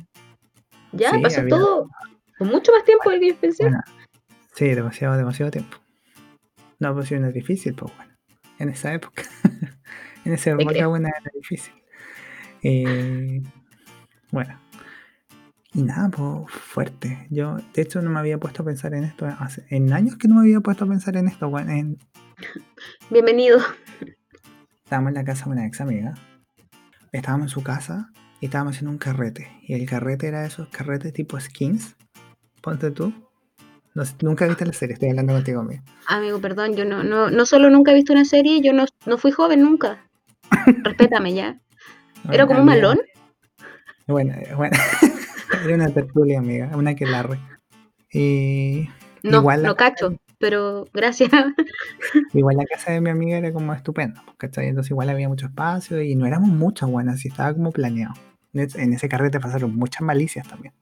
Ya, 0.91 1.11
Sí, 1.11 1.19
pasó 1.21 1.41
había- 1.41 1.55
todo 1.55 1.89
con 2.37 2.47
mucho 2.47 2.71
más 2.71 2.83
tiempo 2.85 3.09
del 3.09 3.19
que 3.19 3.29
yo 3.29 3.35
pensé. 3.35 3.63
Bueno, 3.63 3.81
sí, 4.55 4.67
demasiado, 4.69 5.17
demasiado 5.17 5.51
tiempo. 5.51 5.77
No, 6.79 6.93
pues 6.93 7.11
es 7.11 7.33
difícil, 7.33 7.73
pues 7.75 7.93
bueno. 7.95 8.13
En 8.59 8.69
esa 8.69 8.93
época. 8.93 9.23
en 10.25 10.33
esa 10.33 10.51
época 10.51 10.87
buena 10.87 11.09
era 11.09 11.31
difícil. 11.33 11.73
Eh, 12.63 13.41
bueno. 14.31 14.59
Y 15.73 15.83
nada, 15.83 16.09
pues 16.09 16.51
fuerte. 16.51 17.27
Yo, 17.29 17.57
de 17.73 17.81
hecho, 17.81 18.01
no 18.01 18.09
me 18.09 18.19
había 18.19 18.37
puesto 18.39 18.63
a 18.63 18.65
pensar 18.65 18.93
en 18.95 19.03
esto. 19.03 19.27
Hace, 19.27 19.65
en 19.69 19.91
años 19.93 20.15
que 20.17 20.27
no 20.27 20.35
me 20.35 20.41
había 20.41 20.61
puesto 20.61 20.85
a 20.85 20.87
pensar 20.87 21.15
en 21.17 21.27
esto. 21.27 21.49
bueno, 21.49 21.71
en- 21.71 21.97
Bienvenido. 23.09 23.59
estábamos 24.83 25.09
en 25.09 25.15
la 25.15 25.23
casa 25.25 25.45
de 25.45 25.51
una 25.51 25.65
ex 25.67 25.81
amiga. 25.81 26.13
Estábamos 27.11 27.45
en 27.45 27.49
su 27.49 27.63
casa 27.63 28.09
y 28.39 28.45
estábamos 28.45 28.75
haciendo 28.75 28.91
un 28.91 28.97
carrete. 28.97 29.51
Y 29.63 29.73
el 29.73 29.87
carrete 29.87 30.27
era 30.27 30.45
esos 30.45 30.67
carretes 30.69 31.13
tipo 31.13 31.39
skins. 31.39 31.95
Ponte 32.61 32.91
tú. 32.91 33.13
No 33.95 34.03
nunca 34.21 34.47
viste 34.47 34.65
la 34.65 34.73
serie, 34.73 34.93
estoy 34.93 35.09
hablando 35.09 35.33
contigo, 35.33 35.61
amigo. 35.61 35.83
Amigo, 36.07 36.39
perdón, 36.39 36.75
yo 36.75 36.85
no, 36.85 37.03
no, 37.03 37.31
no 37.31 37.45
solo 37.45 37.69
nunca 37.69 37.91
he 37.91 37.95
visto 37.95 38.13
una 38.13 38.23
serie, 38.23 38.61
yo 38.61 38.71
no, 38.71 38.85
no 39.05 39.17
fui 39.17 39.31
joven 39.31 39.61
nunca. 39.61 40.05
Respétame 40.83 41.33
ya. 41.33 41.59
¿Era 42.31 42.45
como 42.47 42.59
un 42.61 42.65
malón? 42.65 42.99
Bueno, 44.07 44.33
eh, 44.35 44.53
bueno. 44.55 44.77
era 45.65 45.75
una 45.75 45.89
tertulia, 45.89 46.39
amiga, 46.39 46.71
una 46.75 46.95
que 46.95 47.05
larre. 47.05 47.39
Y 48.11 48.87
No, 49.23 49.39
Igual 49.39 49.63
no 49.63 49.75
cacho, 49.75 50.15
pero 50.39 50.85
gracias. 50.93 51.31
igual 52.33 52.57
la 52.57 52.65
casa 52.65 52.91
de 52.91 53.01
mi 53.01 53.09
amiga 53.09 53.37
era 53.37 53.51
como 53.51 53.73
estupenda, 53.73 54.23
¿cachai? 54.37 54.67
Entonces 54.67 54.91
igual 54.91 55.09
había 55.09 55.27
mucho 55.27 55.47
espacio 55.47 56.01
y 56.01 56.15
no 56.15 56.25
éramos 56.25 56.49
muchas 56.49 56.89
buenas, 56.89 57.25
y 57.25 57.27
estaba 57.29 57.53
como 57.53 57.71
planeado. 57.71 58.13
En 58.53 58.93
ese 58.93 59.09
carrete 59.09 59.39
pasaron 59.39 59.75
muchas 59.75 60.01
malicias 60.01 60.47
también. 60.47 60.73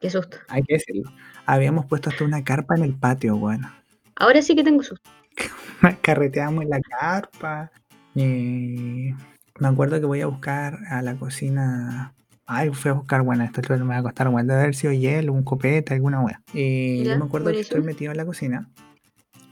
Qué 0.00 0.10
susto. 0.10 0.38
Hay 0.48 0.62
que 0.62 0.74
decirlo. 0.74 1.10
Habíamos 1.44 1.86
puesto 1.86 2.10
hasta 2.10 2.24
una 2.24 2.42
carpa 2.42 2.74
en 2.76 2.84
el 2.84 2.94
patio, 2.94 3.36
bueno. 3.36 3.70
Ahora 4.16 4.40
sí 4.42 4.54
que 4.54 4.64
tengo 4.64 4.82
susto. 4.82 5.10
Carreteamos 6.02 6.64
en 6.64 6.70
la 6.70 6.80
carpa. 6.80 7.70
Y 8.14 9.14
me 9.58 9.68
acuerdo 9.68 10.00
que 10.00 10.06
voy 10.06 10.20
a 10.22 10.26
buscar 10.26 10.78
a 10.88 11.02
la 11.02 11.16
cocina. 11.16 12.14
Ay, 12.46 12.70
fui 12.70 12.90
a 12.90 12.94
buscar, 12.94 13.22
bueno, 13.22 13.44
esto 13.44 13.62
me 13.78 13.84
va 13.84 13.98
a 13.98 14.02
costar, 14.02 14.28
bueno, 14.28 14.48
debe 14.48 14.62
haber 14.62 14.74
sido 14.74 14.92
hielo, 14.92 15.32
un 15.32 15.44
copete, 15.44 15.94
alguna 15.94 16.20
wea. 16.20 16.42
Y 16.52 17.04
yo 17.04 17.16
me 17.16 17.26
acuerdo 17.26 17.52
que 17.52 17.60
estoy 17.60 17.82
metido 17.82 18.10
en 18.10 18.16
la 18.16 18.26
cocina 18.26 18.68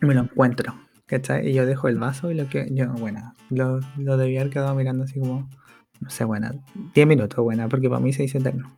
y 0.03 0.07
me 0.07 0.15
lo 0.15 0.23
encuentro, 0.23 0.75
¿cachai? 1.07 1.49
Y 1.49 1.53
yo 1.55 1.65
dejo 1.65 1.87
el 1.87 1.99
vaso 1.99 2.33
y 2.33 2.35
lo 2.35 2.49
que, 2.49 2.67
yo, 2.73 2.93
bueno, 2.95 3.35
lo, 3.51 3.79
lo 3.97 4.17
debía 4.17 4.41
haber 4.41 4.53
quedado 4.53 4.75
mirando 4.75 5.05
así 5.05 5.21
como, 5.21 5.49
no 6.01 6.11
sé, 6.11 6.25
bueno, 6.25 6.51
10 6.95 7.07
minutos, 7.07 7.43
buena, 7.43 7.69
porque 7.69 7.89
para 7.89 8.01
mí 8.01 8.13
se 8.13 8.25
hizo 8.25 8.39
eterno. 8.39 8.77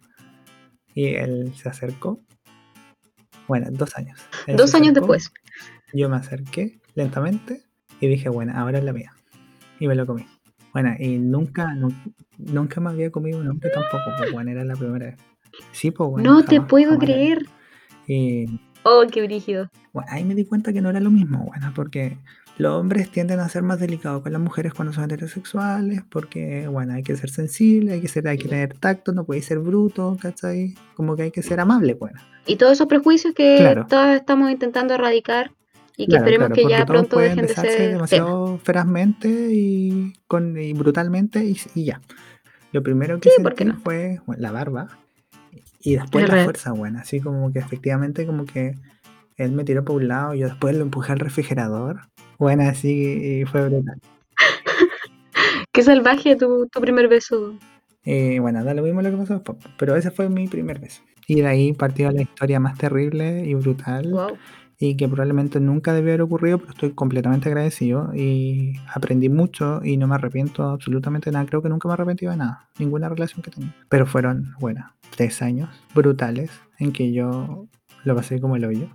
Y 0.95 1.15
él 1.15 1.53
se 1.55 1.69
acercó. 1.69 2.21
Bueno, 3.47 3.69
dos 3.71 3.97
años. 3.97 4.19
dos 4.57 4.75
años 4.75 4.95
después. 4.95 5.33
Yo 5.93 6.09
me 6.09 6.17
acerqué 6.17 6.81
lentamente 6.95 7.62
y 8.00 8.09
dije, 8.09 8.29
bueno, 8.29 8.53
ahora 8.57 8.79
es 8.79 8.85
la 8.85 8.93
mía. 8.93 9.12
Y 9.79 9.89
me 9.89 9.95
lo 9.95 10.07
comí. 10.07 10.27
Bueno, 10.73 10.95
y 10.99 11.19
nunca, 11.19 11.75
nunca 12.39 12.81
me 12.81 12.91
había 12.91 13.11
comido 13.11 13.41
un 13.41 13.49
hombre 13.49 13.71
tampoco, 13.71 14.05
pues 14.19 14.33
bueno, 14.33 14.50
era 14.50 14.65
la 14.65 14.77
primera 14.77 15.07
vez. 15.07 15.17
Sí, 15.73 15.91
pues 15.91 16.11
bueno. 16.11 16.31
No 16.31 16.45
te 16.45 16.61
puedo 16.61 16.99
creer. 16.99 17.47
Y... 18.07 18.47
Oh, 18.85 19.05
qué 19.11 19.23
brígido. 19.23 19.69
Bueno, 19.93 20.09
ahí 20.12 20.25
me 20.25 20.35
di 20.35 20.45
cuenta 20.45 20.73
que 20.73 20.81
no 20.81 20.91
era 20.91 21.00
lo 21.00 21.11
mismo, 21.11 21.45
bueno, 21.45 21.73
porque 21.75 22.19
los 22.59 22.73
hombres 22.78 23.11
tienden 23.11 23.40
a 23.40 23.49
ser 23.49 23.62
más 23.62 23.80
delicados 23.80 24.23
con 24.23 24.33
las 24.33 24.40
mujeres 24.40 24.75
cuando 24.75 24.92
son 24.92 25.04
heterosexuales, 25.04 26.02
porque, 26.11 26.69
bueno, 26.69 26.95
hay 26.95 27.02
que 27.02 27.16
ser 27.16 27.30
sensible, 27.30 27.95
hay 27.95 28.00
que, 28.00 28.09
ser, 28.09 28.28
hay 28.28 28.38
que 28.38 28.49
tener 28.49 28.75
tacto, 28.75 29.12
no 29.12 29.25
puede 29.25 29.42
ser 29.42 29.59
bruto, 29.61 30.16
¿cachai? 30.21 30.75
Como 30.95 31.16
que 31.16 31.23
hay 31.23 31.30
que 31.30 31.42
ser 31.42 31.61
amable, 31.61 31.95
bueno. 31.95 32.21
Y 32.47 32.57
todos 32.57 32.73
esos 32.73 32.87
prejuicios 32.87 33.35
que 33.35 33.83
todos 33.88 34.16
estamos 34.16 34.50
intentando 34.50 34.95
erradicar 34.95 35.52
y 35.97 36.07
que 36.07 36.16
esperemos 36.16 36.50
que 36.50 36.66
ya 36.69 36.87
pronto 36.87 37.19
dejen 37.19 37.47
de 37.47 37.54
ser 37.54 37.92
demasiado 37.92 38.59
ferazmente 38.59 39.28
y, 39.28 40.14
con, 40.26 40.59
y 40.59 40.73
brutalmente 40.73 41.45
y, 41.45 41.85
ya. 41.85 42.00
Lo 42.73 42.83
primero 42.83 43.21
que 43.21 43.30
sentí 43.30 43.73
fue 43.83 44.21
la 44.38 44.52
barba 44.52 44.99
y 45.83 45.97
después 45.97 46.28
la 46.28 46.45
fuerza 46.45 46.73
buena, 46.73 47.00
así 47.00 47.21
como 47.21 47.52
que 47.52 47.59
efectivamente 47.59 48.26
como 48.26 48.45
que 48.45 48.75
él 49.45 49.53
me 49.53 49.65
tiró 49.65 49.85
por 49.85 49.97
un 49.97 50.09
lado, 50.09 50.35
y 50.35 50.41
yo 50.41 50.49
después 50.49 50.77
lo 50.77 50.83
empujé 50.83 51.13
al 51.13 51.19
refrigerador. 51.19 52.01
Bueno, 52.39 52.63
así 52.65 53.41
y 53.41 53.45
fue 53.45 53.69
brutal. 53.69 54.01
Qué 55.73 55.83
salvaje 55.83 56.37
tu, 56.37 56.69
tu 56.69 56.81
primer 56.81 57.09
beso. 57.09 57.55
Eh, 58.05 58.39
bueno, 58.41 58.65
da 58.65 58.75
lo 58.75 58.83
mismo 58.83 59.03
lo 59.03 59.11
que 59.11 59.17
pasó 59.17 59.35
después, 59.35 59.59
pero 59.79 59.97
ese 59.97 60.11
fue 60.11 60.29
mi 60.29 60.49
primer 60.49 60.79
beso. 60.79 61.03
Y 61.27 61.43
de 61.43 61.47
ahí 61.47 61.73
partió 61.73 62.11
la 62.11 62.23
historia 62.23 62.59
más 62.59 62.77
terrible 62.77 63.45
y 63.47 63.55
brutal. 63.55 64.11
Wow 64.11 64.37
y 64.83 64.97
que 64.97 65.07
probablemente 65.07 65.61
nunca 65.61 65.93
debió 65.93 66.13
haber 66.13 66.23
ocurrido, 66.23 66.59
pero 66.59 66.71
estoy 66.71 66.93
completamente 66.93 67.51
agradecido 67.51 68.15
y 68.15 68.73
aprendí 68.93 69.29
mucho 69.29 69.85
y 69.85 69.99
no 69.99 70.09
me 70.09 70.15
arrepiento 70.15 70.65
absolutamente 70.65 71.29
de 71.29 71.35
nada. 71.35 71.45
Creo 71.45 71.61
que 71.61 71.69
nunca 71.69 71.87
me 71.87 71.93
he 71.93 71.95
arrepentido 71.95 72.33
de 72.33 72.39
nada, 72.39 72.71
ninguna 72.79 73.11
relación 73.11 73.43
que 73.43 73.51
tenía. 73.51 73.77
Pero 73.91 74.07
fueron, 74.07 74.55
bueno, 74.59 74.91
tres 75.15 75.43
años 75.43 75.69
brutales 75.95 76.51
en 76.79 76.93
que 76.93 77.13
yo 77.13 77.69
lo 78.05 78.17
pasé 78.17 78.41
como 78.41 78.57
el 78.57 78.65
hoyo. 78.65 78.89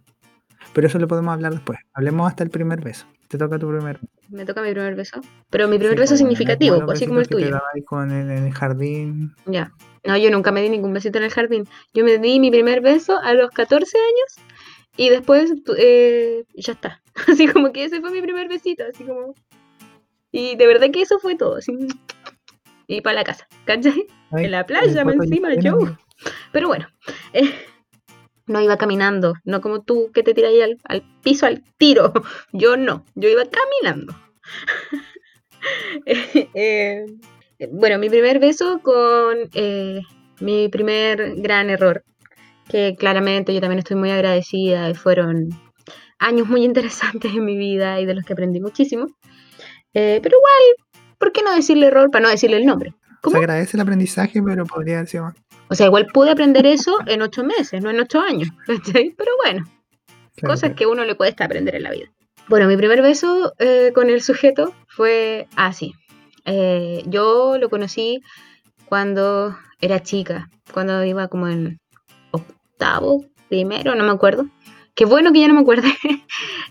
Pero 0.75 0.88
eso 0.88 1.00
lo 1.00 1.08
podemos 1.08 1.34
hablar 1.34 1.53
después. 1.53 1.79
Hablemos 1.94 2.27
hasta 2.27 2.44
el 2.44 2.50
primer 2.50 2.82
beso. 2.82 3.05
Te 3.29 3.38
toca 3.38 3.58
tu 3.58 3.70
primer 3.70 3.98
beso. 3.98 4.13
Me 4.27 4.44
toca 4.44 4.62
mi 4.62 4.72
primer 4.72 4.94
beso. 4.96 5.22
Pero 5.50 5.70
mi 5.70 5.77
primer 5.77 5.98
beso 5.98 6.17
significativo, 6.17 6.91
así 6.91 7.08
como 7.08 7.22
el 7.22 7.29
tuyo. 7.29 7.62
con 7.86 8.12
el, 8.12 8.29
en 8.29 8.48
el 8.48 8.53
jardín. 8.53 9.34
Ya. 9.46 9.72
No, 10.03 10.17
yo 10.17 10.29
nunca 10.32 10.51
me 10.51 10.62
di 10.62 10.70
ningún 10.70 10.91
besito 10.91 11.17
en 11.17 11.24
el 11.24 11.32
jardín. 11.32 11.63
Yo 11.94 12.03
me 12.03 12.17
di 12.17 12.41
mi 12.41 12.51
primer 12.51 12.82
beso 12.82 13.17
a 13.22 13.34
los 13.34 13.51
14 13.51 13.98
años 13.98 14.46
y 14.98 15.08
después 15.08 15.53
eh, 15.77 16.44
ya 16.55 16.74
está. 16.74 17.01
Así 17.32 17.48
como 17.48 17.72
que 17.72 17.86
ese 17.86 18.01
fue 18.01 18.12
mi 18.12 18.22
primer 18.22 18.50
besito, 18.50 18.84
así 18.91 19.05
como... 19.05 19.34
Y 20.34 20.58
de 20.58 20.67
verdad 20.67 20.91
que 20.91 21.01
eso 21.01 21.20
fue 21.20 21.36
todo, 21.36 21.55
así... 21.55 21.72
Y 22.88 23.00
para 23.00 23.15
la 23.15 23.24
casa, 23.24 23.48
¿cachai? 23.63 24.05
en 24.34 24.51
la 24.51 24.65
playa, 24.65 25.01
encima, 25.01 25.53
yo. 25.55 25.79
Pero 26.51 26.67
bueno, 26.67 26.88
eh, 27.32 27.53
no 28.48 28.62
iba 28.62 28.78
caminando, 28.78 29.34
no 29.44 29.62
como 29.62 29.84
tú 29.84 30.12
que 30.14 30.24
te 30.24 30.34
tiras 30.34 30.52
ahí 30.52 30.62
al, 30.62 30.78
al, 30.84 31.04
piso 31.24 31.46
al 31.46 31.64
tiro. 31.78 32.14
Yo 32.54 32.78
no, 32.78 33.04
yo 33.16 33.30
iba 33.30 33.44
caminando. 33.46 34.16
Eh, 36.54 37.04
bueno, 37.72 37.98
mi 37.98 38.08
primer 38.08 38.38
beso 38.38 38.80
con 38.84 39.50
mi 40.40 40.70
primer 40.70 41.38
gran 41.38 41.72
error 41.72 42.04
que 42.68 42.96
claramente 42.98 43.54
yo 43.54 43.62
también 43.62 43.80
estoy 43.80 43.98
muy 43.98 44.12
agradecida 44.12 44.90
y 44.90 44.94
fueron 44.94 45.50
años 46.20 46.48
muy 46.48 46.64
interesantes 46.66 47.34
en 47.34 47.46
mi 47.46 47.58
vida 47.58 48.00
y 48.00 48.06
de 48.06 48.16
los 48.16 48.25
que 48.25 48.34
aprendí 48.34 48.60
muchísimo. 48.60 49.08
Eh, 49.94 50.20
pero 50.22 50.38
igual, 50.38 51.06
¿por 51.18 51.32
qué 51.32 51.42
no 51.42 51.56
decirle 51.56 51.88
error 51.88 52.12
para 52.12 52.24
no 52.24 52.30
decirle 52.30 52.58
el 52.58 52.66
nombre? 52.66 52.94
Se 53.24 53.38
agradece 53.38 53.78
el 53.78 53.82
aprendizaje, 53.82 54.42
pero 54.44 54.66
podría 54.66 55.00
decir 55.00 55.22
más. 55.22 55.34
O 55.69 55.75
sea, 55.75 55.88
igual 55.88 56.07
pude 56.07 56.31
aprender 56.31 56.65
eso 56.65 56.98
en 57.07 57.22
ocho 57.22 57.43
meses, 57.43 57.81
no 57.81 57.89
en 57.89 58.00
ocho 58.00 58.22
años. 58.22 58.50
Pero 58.93 59.31
bueno, 59.43 59.65
cosas 60.41 60.74
que 60.75 60.86
uno 60.86 61.05
le 61.05 61.15
cuesta 61.15 61.45
aprender 61.45 61.75
en 61.75 61.84
la 61.84 61.91
vida. 61.91 62.12
Bueno, 62.48 62.67
mi 62.67 62.77
primer 62.77 63.01
beso 63.01 63.53
eh, 63.57 63.91
con 63.95 64.10
el 64.10 64.22
sujeto 64.22 64.74
fue 64.88 65.48
así. 65.55 65.93
Eh, 66.45 67.03
yo 67.07 67.57
lo 67.57 67.69
conocí 67.69 68.22
cuando 68.86 69.57
era 69.81 70.03
chica, 70.03 70.50
cuando 70.72 71.03
iba 71.03 71.27
como 71.27 71.48
en 71.48 71.79
octavo, 72.31 73.25
primero, 73.50 73.95
no 73.95 74.03
me 74.03 74.12
acuerdo. 74.12 74.45
Qué 74.93 75.05
bueno 75.05 75.34
que 75.34 75.41
ya 75.41 75.48
no 75.48 75.55
me 75.55 75.62
acuerde. 75.62 75.89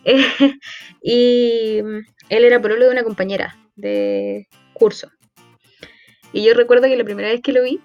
Eh, 0.07 0.59
y 1.03 1.79
él 1.79 2.45
era 2.45 2.61
pololo 2.61 2.85
de 2.85 2.91
una 2.91 3.05
compañera 3.05 3.57
de 3.75 4.49
curso. 4.75 5.09
Y 6.31 6.45
yo 6.45 6.53
recuerdo 6.53 6.89
que 6.89 6.97
la 6.99 7.05
primera 7.05 7.29
vez 7.29 7.41
que 7.41 7.55
lo 7.55 7.63
vi, 7.63 7.81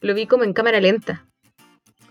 lo 0.00 0.14
vi 0.14 0.26
como 0.26 0.44
en 0.44 0.52
cámara 0.52 0.80
lenta. 0.80 1.26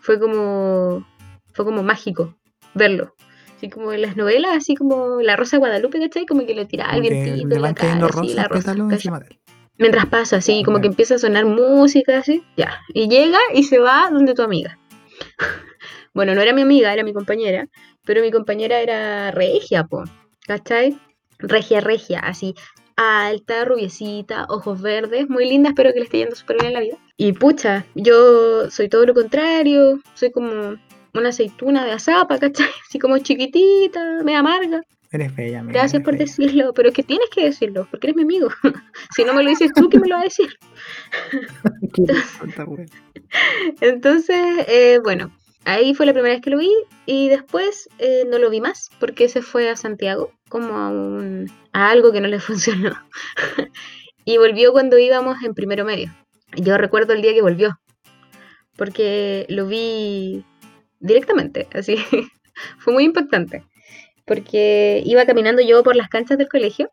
Fue 0.01 0.20
como, 0.20 1.06
fue 1.53 1.65
como 1.65 1.84
mágico 1.84 2.38
verlo. 2.74 3.13
Así 3.58 3.70
como 3.70 3.91
en 3.91 4.03
las 4.03 4.15
novelas, 4.15 4.56
así 4.56 4.75
como 4.75 5.20
La 5.22 5.36
Rosa 5.36 5.58
de 5.58 5.60
Guadalupe, 5.60 6.00
¿cachai? 6.00 6.25
Como 6.25 6.46
que 6.46 6.53
lo 6.53 6.67
tiraba 6.67 6.94
el 6.94 7.01
vientito 7.01 7.56
en 7.56 7.62
la 8.36 8.48
rosa, 8.48 8.75
Mientras 9.79 10.06
pasa, 10.08 10.38
así, 10.38 10.63
como 10.63 10.79
que 10.79 10.88
empieza 10.88 11.15
a 11.15 11.20
sonar 11.20 11.46
música, 11.46 12.20
así, 12.20 12.44
ya. 12.56 12.82
Y 12.94 13.10
llega 13.10 13.38
y 13.53 13.63
se 13.63 13.79
va 13.79 14.10
donde 14.12 14.34
tu 14.34 14.41
amiga. 14.41 14.79
bueno, 16.13 16.34
no 16.36 16.41
era 16.41 16.53
mi 16.53 16.62
amiga, 16.62 16.94
era 16.94 17.03
mi 17.03 17.13
compañera, 17.13 17.67
pero 18.06 18.22
mi 18.22 18.32
compañera 18.32 18.79
era 18.79 19.32
regia, 19.32 19.84
po, 19.84 20.03
¿cachai? 20.48 21.00
Regia, 21.39 21.82
regia, 21.82 22.20
así, 22.20 22.56
alta, 22.98 23.63
rubiecita, 23.63 24.46
ojos 24.50 24.82
verdes, 24.82 25.30
muy 25.30 25.48
linda, 25.48 25.70
espero 25.70 25.94
que 25.94 26.00
le 26.00 26.06
esté 26.06 26.18
yendo 26.18 26.36
súper 26.36 26.58
bien 26.58 26.68
en 26.68 26.74
la 26.74 26.80
vida. 26.82 26.98
Y 27.16 27.32
pucha, 27.32 27.86
yo 27.96 28.70
soy 28.70 28.89
todo 28.89 29.06
lo 29.06 29.13
contrario, 29.13 30.01
soy 30.16 30.32
como 30.32 30.75
una 31.13 31.30
aceituna 31.30 31.86
de 31.86 31.92
azapa, 31.92 32.39
¿cachai? 32.39 32.68
Así 32.88 33.00
como 33.00 33.18
chiquitita, 33.20 34.24
me 34.24 34.36
amarga. 34.36 34.82
Eres 35.12 35.34
bella, 35.36 35.63
Gracias 35.63 36.04
por 36.04 36.18
decirlo, 36.18 36.74
pero 36.74 36.89
es 36.89 36.96
que 36.96 37.04
tienes 37.04 37.30
que 37.30 37.46
decirlo, 37.46 37.88
porque 37.89 38.08
eres 38.08 38.18
mi 38.18 38.24
amigo. 38.24 38.50
si 39.16 39.24
no 39.24 39.34
me 39.34 39.44
lo 39.44 39.50
dices 39.50 39.72
tú, 39.74 39.88
¿quién 39.89 40.01
me 40.01 40.10
lo 40.10 40.16
va 40.16 40.22
a 40.22 40.25
decir? 40.25 40.50
Entonces, 43.82 44.66
eh, 44.68 45.00
bueno, 45.01 45.32
ahí 45.63 45.94
fue 45.94 46.08
la 46.08 46.13
primera 46.13 46.34
vez 46.34 46.42
que 46.42 46.50
lo 46.50 46.58
vi 46.58 46.74
y 47.06 47.30
después 47.30 47.88
eh, 48.00 48.25
no 48.30 48.38
lo 48.38 48.50
vi 48.50 48.60
más 48.60 48.89
porque 49.00 49.30
se 49.30 49.42
fue 49.42 49.70
a 49.70 49.77
Santiago 49.77 50.34
como 50.50 50.75
a, 50.77 50.89
un, 50.89 51.51
a 51.74 51.89
algo 51.89 52.12
que 52.12 52.22
no 52.22 52.27
le 52.27 52.39
funcionó. 52.39 52.96
y 54.25 54.38
volvió 54.38 54.72
cuando 54.72 54.98
íbamos 54.98 55.42
en 55.44 55.54
primero 55.54 55.86
medio. 55.86 56.13
Yo 56.56 56.77
recuerdo 56.77 57.13
el 57.13 57.22
día 57.22 57.34
que 57.34 57.42
volvió 57.42 57.80
porque 58.77 59.46
lo 59.50 59.68
vi 59.68 60.46
directamente, 61.00 61.68
así. 61.74 61.98
fue 62.80 62.94
muy 62.94 63.04
impactante 63.04 63.63
porque 64.25 65.01
iba 65.06 65.25
caminando 65.25 65.62
yo 65.62 65.84
por 65.84 65.96
las 65.96 66.10
canchas 66.10 66.38
del 66.38 66.50
colegio 66.50 66.92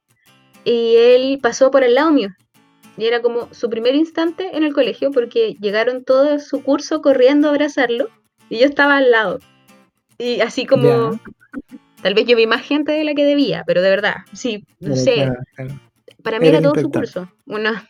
y 0.65 0.97
él 0.97 1.39
pasó 1.43 1.71
por 1.71 1.85
el 1.85 1.95
lado 1.95 2.11
mío. 2.11 2.31
Y 2.97 3.07
era 3.07 3.21
como 3.23 3.53
su 3.53 3.69
primer 3.69 3.95
instante 3.97 4.57
en 4.57 4.63
el 4.63 4.73
colegio 4.73 5.11
porque 5.11 5.57
llegaron 5.61 6.05
todo 6.05 6.39
su 6.39 6.63
curso 6.63 7.03
corriendo 7.03 7.49
a 7.49 7.51
abrazarlo 7.51 8.09
y 8.49 8.61
yo 8.61 8.67
estaba 8.67 8.99
al 8.99 9.11
lado. 9.11 9.41
Y 10.17 10.41
así 10.41 10.65
como, 10.65 11.19
tal 12.05 12.13
vez 12.13 12.27
yo 12.27 12.37
vi 12.37 12.47
más 12.47 12.61
gente 12.61 12.93
de 12.93 13.03
la 13.03 13.15
que 13.15 13.25
debía, 13.25 13.65
pero 13.67 13.81
de 13.81 13.89
verdad, 13.89 14.17
sí, 14.35 14.67
no 14.79 14.95
sé. 14.95 15.33
Para 16.23 16.39
mí 16.39 16.49
era, 16.49 16.61
todo 16.61 16.75
su 16.75 16.91
curso. 16.91 17.33
Unas 17.47 17.83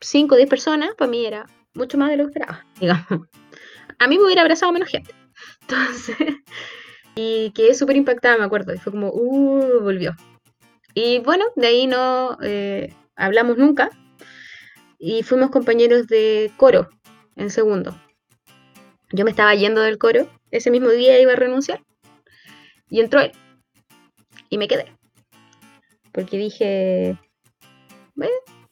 5 0.00 0.34
o 0.34 0.38
10 0.38 0.48
personas, 0.48 0.94
para 0.96 1.10
mí 1.10 1.26
era 1.26 1.44
mucho 1.74 1.98
más 1.98 2.08
de 2.08 2.16
lo 2.16 2.24
que 2.24 2.30
esperaba, 2.30 2.64
digamos. 2.80 3.28
A 3.98 4.08
mí 4.08 4.16
me 4.16 4.24
hubiera 4.24 4.40
abrazado 4.40 4.72
menos 4.72 4.88
gente. 4.88 5.14
Entonces, 5.60 6.16
y 7.14 7.50
quedé 7.50 7.74
súper 7.74 7.96
impactada, 7.96 8.38
me 8.38 8.44
acuerdo. 8.44 8.72
Y 8.72 8.78
fue 8.78 8.90
como, 8.90 9.10
uh, 9.10 9.80
volvió. 9.82 10.16
Y 10.94 11.18
bueno, 11.18 11.44
de 11.54 11.66
ahí 11.66 11.86
no 11.86 12.38
eh, 12.42 12.94
hablamos 13.16 13.58
nunca. 13.58 13.90
Y 14.98 15.24
fuimos 15.24 15.50
compañeros 15.50 16.06
de 16.06 16.50
coro 16.56 16.88
en 17.36 17.50
segundo. 17.50 17.94
Yo 19.12 19.26
me 19.26 19.30
estaba 19.30 19.54
yendo 19.54 19.82
del 19.82 19.98
coro, 19.98 20.26
ese 20.50 20.70
mismo 20.70 20.88
día 20.88 21.20
iba 21.20 21.34
a 21.34 21.36
renunciar. 21.36 21.82
Y 22.88 23.00
entró 23.00 23.20
él. 23.20 23.32
Y 24.48 24.58
me 24.58 24.68
quedé. 24.68 24.86
Porque 26.12 26.36
dije, 26.38 27.10
"Eh, 27.10 27.16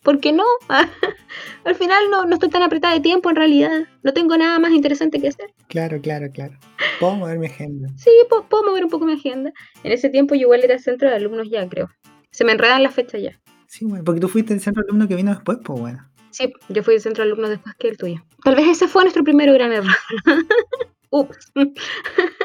¿por 0.02 0.20
qué 0.20 0.32
no? 0.32 0.44
Al 1.64 1.74
final 1.74 2.10
no, 2.10 2.24
no 2.26 2.34
estoy 2.34 2.48
tan 2.48 2.62
apretada 2.62 2.94
de 2.94 3.00
tiempo 3.00 3.28
en 3.30 3.36
realidad. 3.36 3.86
No 4.02 4.12
tengo 4.12 4.36
nada 4.36 4.58
más 4.58 4.72
interesante 4.72 5.20
que 5.20 5.28
hacer. 5.28 5.52
Claro, 5.68 6.00
claro, 6.00 6.28
claro. 6.32 6.58
Puedo 7.00 7.14
mover 7.14 7.38
mi 7.38 7.46
agenda. 7.46 7.88
Sí, 7.96 8.10
po- 8.30 8.46
puedo 8.48 8.64
mover 8.64 8.84
un 8.84 8.90
poco 8.90 9.04
mi 9.04 9.14
agenda. 9.14 9.52
En 9.82 9.92
ese 9.92 10.08
tiempo 10.08 10.34
yo 10.34 10.42
igual 10.42 10.64
era 10.64 10.78
centro 10.78 11.08
de 11.08 11.16
alumnos 11.16 11.48
ya, 11.50 11.68
creo. 11.68 11.88
Se 12.30 12.44
me 12.44 12.52
enredan 12.52 12.82
las 12.82 12.94
fechas 12.94 13.20
ya. 13.22 13.40
Sí, 13.66 13.84
bueno, 13.84 14.04
porque 14.04 14.20
tú 14.20 14.28
fuiste 14.28 14.54
el 14.54 14.60
centro 14.60 14.82
alumno 14.86 15.08
que 15.08 15.16
vino 15.16 15.32
después, 15.34 15.58
pues 15.64 15.80
bueno. 15.80 16.08
Sí, 16.30 16.52
yo 16.68 16.82
fui 16.82 16.94
el 16.94 17.00
centro 17.00 17.24
de 17.24 17.30
alumnos 17.30 17.50
después 17.50 17.74
que 17.78 17.88
el 17.88 17.96
tuyo. 17.96 18.22
Tal 18.44 18.54
vez 18.54 18.66
ese 18.68 18.88
fue 18.88 19.02
nuestro 19.04 19.24
primer 19.24 19.52
gran 19.52 19.72
error. 19.72 19.94
Ups. 21.10 21.52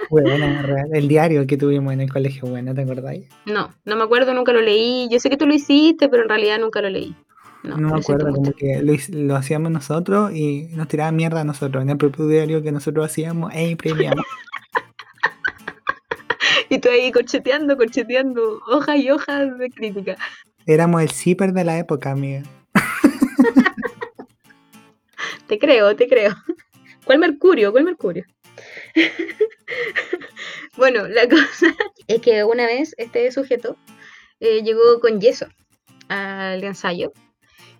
Bueno. 0.10 0.46
El 0.91 1.08
diario 1.08 1.48
que 1.48 1.56
tuvimos 1.56 1.94
en 1.94 2.01
el 2.01 2.12
colegio, 2.12 2.46
bueno, 2.46 2.75
¿te 2.75 2.82
acordáis? 2.82 3.30
No, 3.46 3.74
no 3.86 3.96
me 3.96 4.03
acuerdo, 4.03 4.34
nunca 4.34 4.51
lo 4.51 4.60
leí. 4.60 5.08
Yo 5.10 5.22
sé 5.22 5.30
que 5.30 5.38
tú 5.38 5.48
lo 5.48 5.53
hiciste, 5.53 6.10
pero 6.10 6.24
en 6.24 6.30
realidad 6.30 6.60
nunca 6.60 6.82
lo 6.82 6.89
leí. 6.89 7.15
No, 7.63 7.77
No, 7.77 7.94
me 7.94 8.00
acuerdo, 8.01 8.34
como 8.34 8.51
que 8.51 8.82
lo, 8.84 9.36
hacíamos 9.38 9.72
nosotros 9.72 10.34
y 10.34 10.63
nos 10.74 10.89
tiraban 10.89 11.15
mierda 11.15 11.39
a 11.39 11.44
nosotros 11.46 11.82
en 11.82 11.91
el 11.91 11.98
propio 11.98 12.27
diario 12.27 12.62
que 12.62 12.74
nosotros 12.74 13.06
hacíamos 13.06 13.53
e 13.53 13.70
imprimíamos. 13.70 14.25
Y 16.68 16.80
tú 16.80 16.89
ahí 16.89 17.12
corcheteando, 17.12 17.75
corcheteando, 17.75 18.62
hojas 18.70 18.96
y 18.98 19.12
hojas 19.12 19.58
de 19.58 19.70
crítica. 19.70 20.15
Éramos 20.65 21.01
el 21.01 21.12
zipper 21.12 21.51
de 21.51 21.65
la 21.65 21.77
época, 21.77 22.12
amiga. 22.12 22.44
Te 25.48 25.60
creo, 25.60 25.94
te 25.98 26.08
creo. 26.08 26.32
¿Cuál 27.03 27.20
Mercurio? 27.20 27.74
¿Cuál 27.74 27.84
Mercurio? 27.84 28.24
bueno, 30.77 31.08
la 31.08 31.27
cosa 31.27 31.68
es 32.08 32.22
que 32.22 32.44
una 32.44 32.65
vez 32.65 32.94
este 32.98 33.32
sujeto 33.32 33.77
eh, 34.39 34.63
llegó 34.63 35.00
con 35.00 35.20
yeso 35.22 35.48
al 36.10 36.63
ensayo 36.63 37.12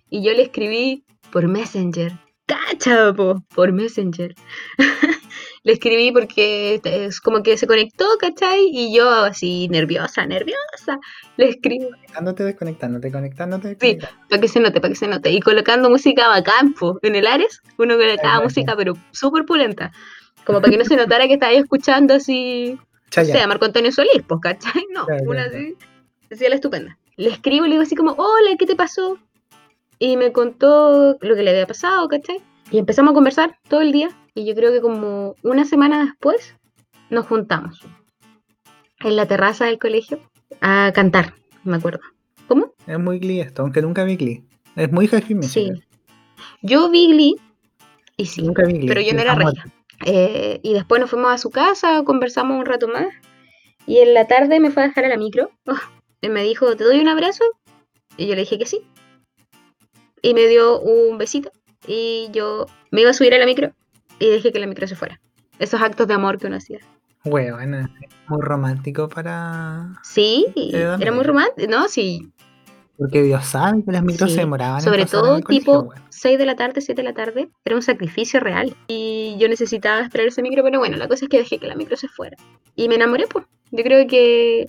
y 0.08 0.22
yo 0.22 0.32
le 0.32 0.42
escribí 0.42 1.04
por 1.30 1.48
Messenger. 1.48 2.12
¡Cacha, 2.46 3.12
po! 3.14 3.42
Por 3.54 3.72
Messenger. 3.72 4.34
le 5.64 5.72
escribí 5.72 6.12
porque 6.12 6.80
es 6.84 7.20
como 7.20 7.42
que 7.42 7.56
se 7.56 7.66
conectó, 7.66 8.04
¿cachai? 8.18 8.68
Y 8.70 8.94
yo 8.94 9.08
así 9.08 9.68
nerviosa, 9.68 10.26
nerviosa, 10.26 10.98
le 11.36 11.50
escribo 11.50 11.88
Conectándote, 11.90 12.44
desconectándote, 12.44 13.12
conectándote, 13.12 13.68
Sí. 13.68 13.74
desconectándote. 13.94 14.28
para 14.28 14.40
que 14.40 14.48
se 14.48 14.60
note, 14.60 14.80
para 14.80 14.92
que 14.92 14.98
se 14.98 15.08
note. 15.08 15.30
Y 15.30 15.40
colocando 15.40 15.88
música 15.88 16.28
bacán, 16.28 16.74
po, 16.74 16.98
en 17.02 17.14
el 17.14 17.26
Ares, 17.26 17.60
uno 17.78 17.96
colocaba 17.96 18.42
música, 18.42 18.74
pero 18.76 18.94
súper 19.12 19.44
pulenta. 19.44 19.92
Como 20.44 20.60
para 20.60 20.70
que 20.72 20.78
no 20.78 20.84
se 20.84 20.96
notara 20.96 21.26
que 21.26 21.34
estaba 21.34 21.50
ahí 21.52 21.58
escuchando 21.58 22.14
así, 22.14 22.74
no 22.76 22.84
Chaya. 23.10 23.32
sé, 23.34 23.40
a 23.40 23.46
Marco 23.46 23.64
Antonio 23.64 23.92
Solís, 23.92 24.22
pues, 24.26 24.40
¿cachai? 24.40 24.84
No, 24.92 25.06
una 25.26 25.44
así, 25.44 25.76
decía 26.28 26.48
la 26.48 26.56
estupenda. 26.56 26.98
Le 27.16 27.28
escribo 27.28 27.64
y 27.66 27.68
le 27.68 27.74
digo 27.74 27.82
así 27.82 27.94
como, 27.94 28.12
hola, 28.12 28.56
¿qué 28.58 28.66
te 28.66 28.74
pasó? 28.76 29.18
Y 29.98 30.16
me 30.16 30.32
contó 30.32 31.16
lo 31.20 31.34
que 31.36 31.42
le 31.42 31.50
había 31.50 31.66
pasado, 31.66 32.08
¿cachai? 32.08 32.38
Y 32.70 32.78
empezamos 32.78 33.12
a 33.12 33.14
conversar 33.14 33.58
todo 33.68 33.82
el 33.82 33.92
día. 33.92 34.08
Y 34.34 34.46
yo 34.46 34.54
creo 34.54 34.72
que 34.72 34.80
como 34.80 35.34
una 35.42 35.64
semana 35.64 36.04
después 36.04 36.56
nos 37.10 37.26
juntamos 37.26 37.80
en 39.00 39.16
la 39.16 39.26
terraza 39.26 39.66
del 39.66 39.78
colegio 39.78 40.18
a 40.60 40.90
cantar, 40.94 41.34
me 41.64 41.76
acuerdo. 41.76 42.00
¿Cómo? 42.48 42.72
Es 42.86 42.98
muy 42.98 43.18
Glee 43.18 43.40
esto, 43.40 43.62
aunque 43.62 43.82
nunca 43.82 44.04
vi 44.04 44.16
Glee. 44.16 44.42
Es 44.74 44.90
muy 44.90 45.06
School 45.06 45.42
Sí. 45.42 45.70
Yo 46.62 46.90
vi 46.90 47.08
Glee 47.12 47.36
y 48.16 48.26
sí, 48.26 48.42
Nunca 48.42 48.64
vi 48.64 48.72
Glee. 48.74 48.88
pero 48.88 49.00
yo 49.02 49.12
no 49.12 49.20
era 49.20 49.34
regia. 49.34 49.64
Eh, 50.04 50.60
y 50.62 50.74
después 50.74 51.00
nos 51.00 51.10
fuimos 51.10 51.32
a 51.32 51.38
su 51.38 51.50
casa, 51.50 52.02
conversamos 52.04 52.58
un 52.58 52.66
rato 52.66 52.88
más. 52.88 53.06
Y 53.86 53.98
en 53.98 54.14
la 54.14 54.26
tarde 54.26 54.60
me 54.60 54.70
fue 54.70 54.84
a 54.84 54.88
dejar 54.88 55.04
a 55.04 55.08
la 55.08 55.16
micro. 55.16 55.50
Oh, 55.66 55.76
y 56.20 56.28
me 56.28 56.42
dijo, 56.42 56.76
¿te 56.76 56.84
doy 56.84 57.00
un 57.00 57.08
abrazo? 57.08 57.44
Y 58.16 58.26
yo 58.26 58.34
le 58.34 58.42
dije 58.42 58.58
que 58.58 58.66
sí. 58.66 58.86
Y 60.22 60.34
me 60.34 60.46
dio 60.46 60.80
un 60.80 61.18
besito. 61.18 61.50
Y 61.86 62.28
yo 62.32 62.66
me 62.90 63.00
iba 63.00 63.10
a 63.10 63.14
subir 63.14 63.34
a 63.34 63.38
la 63.38 63.46
micro 63.46 63.72
y 64.18 64.28
dejé 64.28 64.52
que 64.52 64.60
la 64.60 64.66
micro 64.66 64.86
se 64.86 64.94
fuera. 64.94 65.20
Esos 65.58 65.80
actos 65.80 66.06
de 66.06 66.14
amor 66.14 66.38
que 66.38 66.46
uno 66.46 66.56
hacía. 66.56 66.78
Huevona, 67.24 67.90
muy 68.28 68.40
romántico 68.40 69.08
para... 69.08 69.92
Sí, 70.02 70.46
Era 70.72 71.12
muy 71.12 71.24
romántico. 71.24 71.70
No, 71.70 71.88
sí. 71.88 72.31
Porque 73.02 73.22
Dios 73.24 73.44
sabe 73.44 73.82
que 73.84 73.90
las 73.90 74.04
micros 74.04 74.30
Sí, 74.30 74.36
se 74.36 74.42
demoraban 74.42 74.80
Sobre 74.80 75.06
todo 75.06 75.40
tipo 75.40 75.80
weón. 75.80 76.02
6 76.10 76.38
de 76.38 76.46
la 76.46 76.54
tarde, 76.54 76.80
7 76.80 77.02
de 77.02 77.08
la 77.08 77.14
tarde. 77.14 77.48
Era 77.64 77.74
un 77.74 77.82
sacrificio 77.82 78.38
real. 78.38 78.76
Y 78.86 79.34
yo 79.40 79.48
necesitaba 79.48 80.02
esperar 80.02 80.28
ese 80.28 80.40
micro, 80.40 80.62
pero 80.62 80.78
bueno, 80.78 80.96
la 80.96 81.08
cosa 81.08 81.24
es 81.24 81.28
que 81.28 81.38
dejé 81.38 81.58
que 81.58 81.66
la 81.66 81.74
micro 81.74 81.96
se 81.96 82.06
fuera. 82.06 82.36
Y 82.76 82.88
me 82.88 82.94
enamoré, 82.94 83.26
pues. 83.26 83.44
Yo 83.72 83.82
creo 83.82 84.06
que 84.06 84.66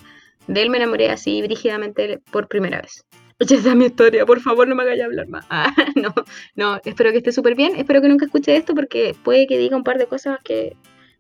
de 0.48 0.62
él 0.62 0.72
me 0.72 0.78
enamoré 0.78 1.12
así 1.12 1.44
brígidamente 1.44 2.22
por 2.32 2.48
primera 2.48 2.82
vez. 2.82 3.06
Esa 3.38 3.56
es 3.56 3.76
mi 3.76 3.86
historia, 3.86 4.26
por 4.26 4.40
favor 4.40 4.68
no 4.68 4.74
me 4.74 4.84
hagáis 4.84 5.04
hablar 5.04 5.28
más. 5.28 5.46
Ah, 5.50 5.72
no, 5.96 6.14
no, 6.56 6.80
espero 6.86 7.12
que 7.12 7.18
esté 7.18 7.32
súper 7.32 7.56
bien. 7.56 7.76
Espero 7.76 8.02
que 8.02 8.08
nunca 8.08 8.26
escuche 8.26 8.56
esto 8.56 8.74
porque 8.74 9.16
puede 9.24 9.46
que 9.46 9.60
diga 9.60 9.78
un 9.78 9.84
par 9.84 10.00
de 10.00 10.08
cosas 10.08 10.40
que 10.44 10.76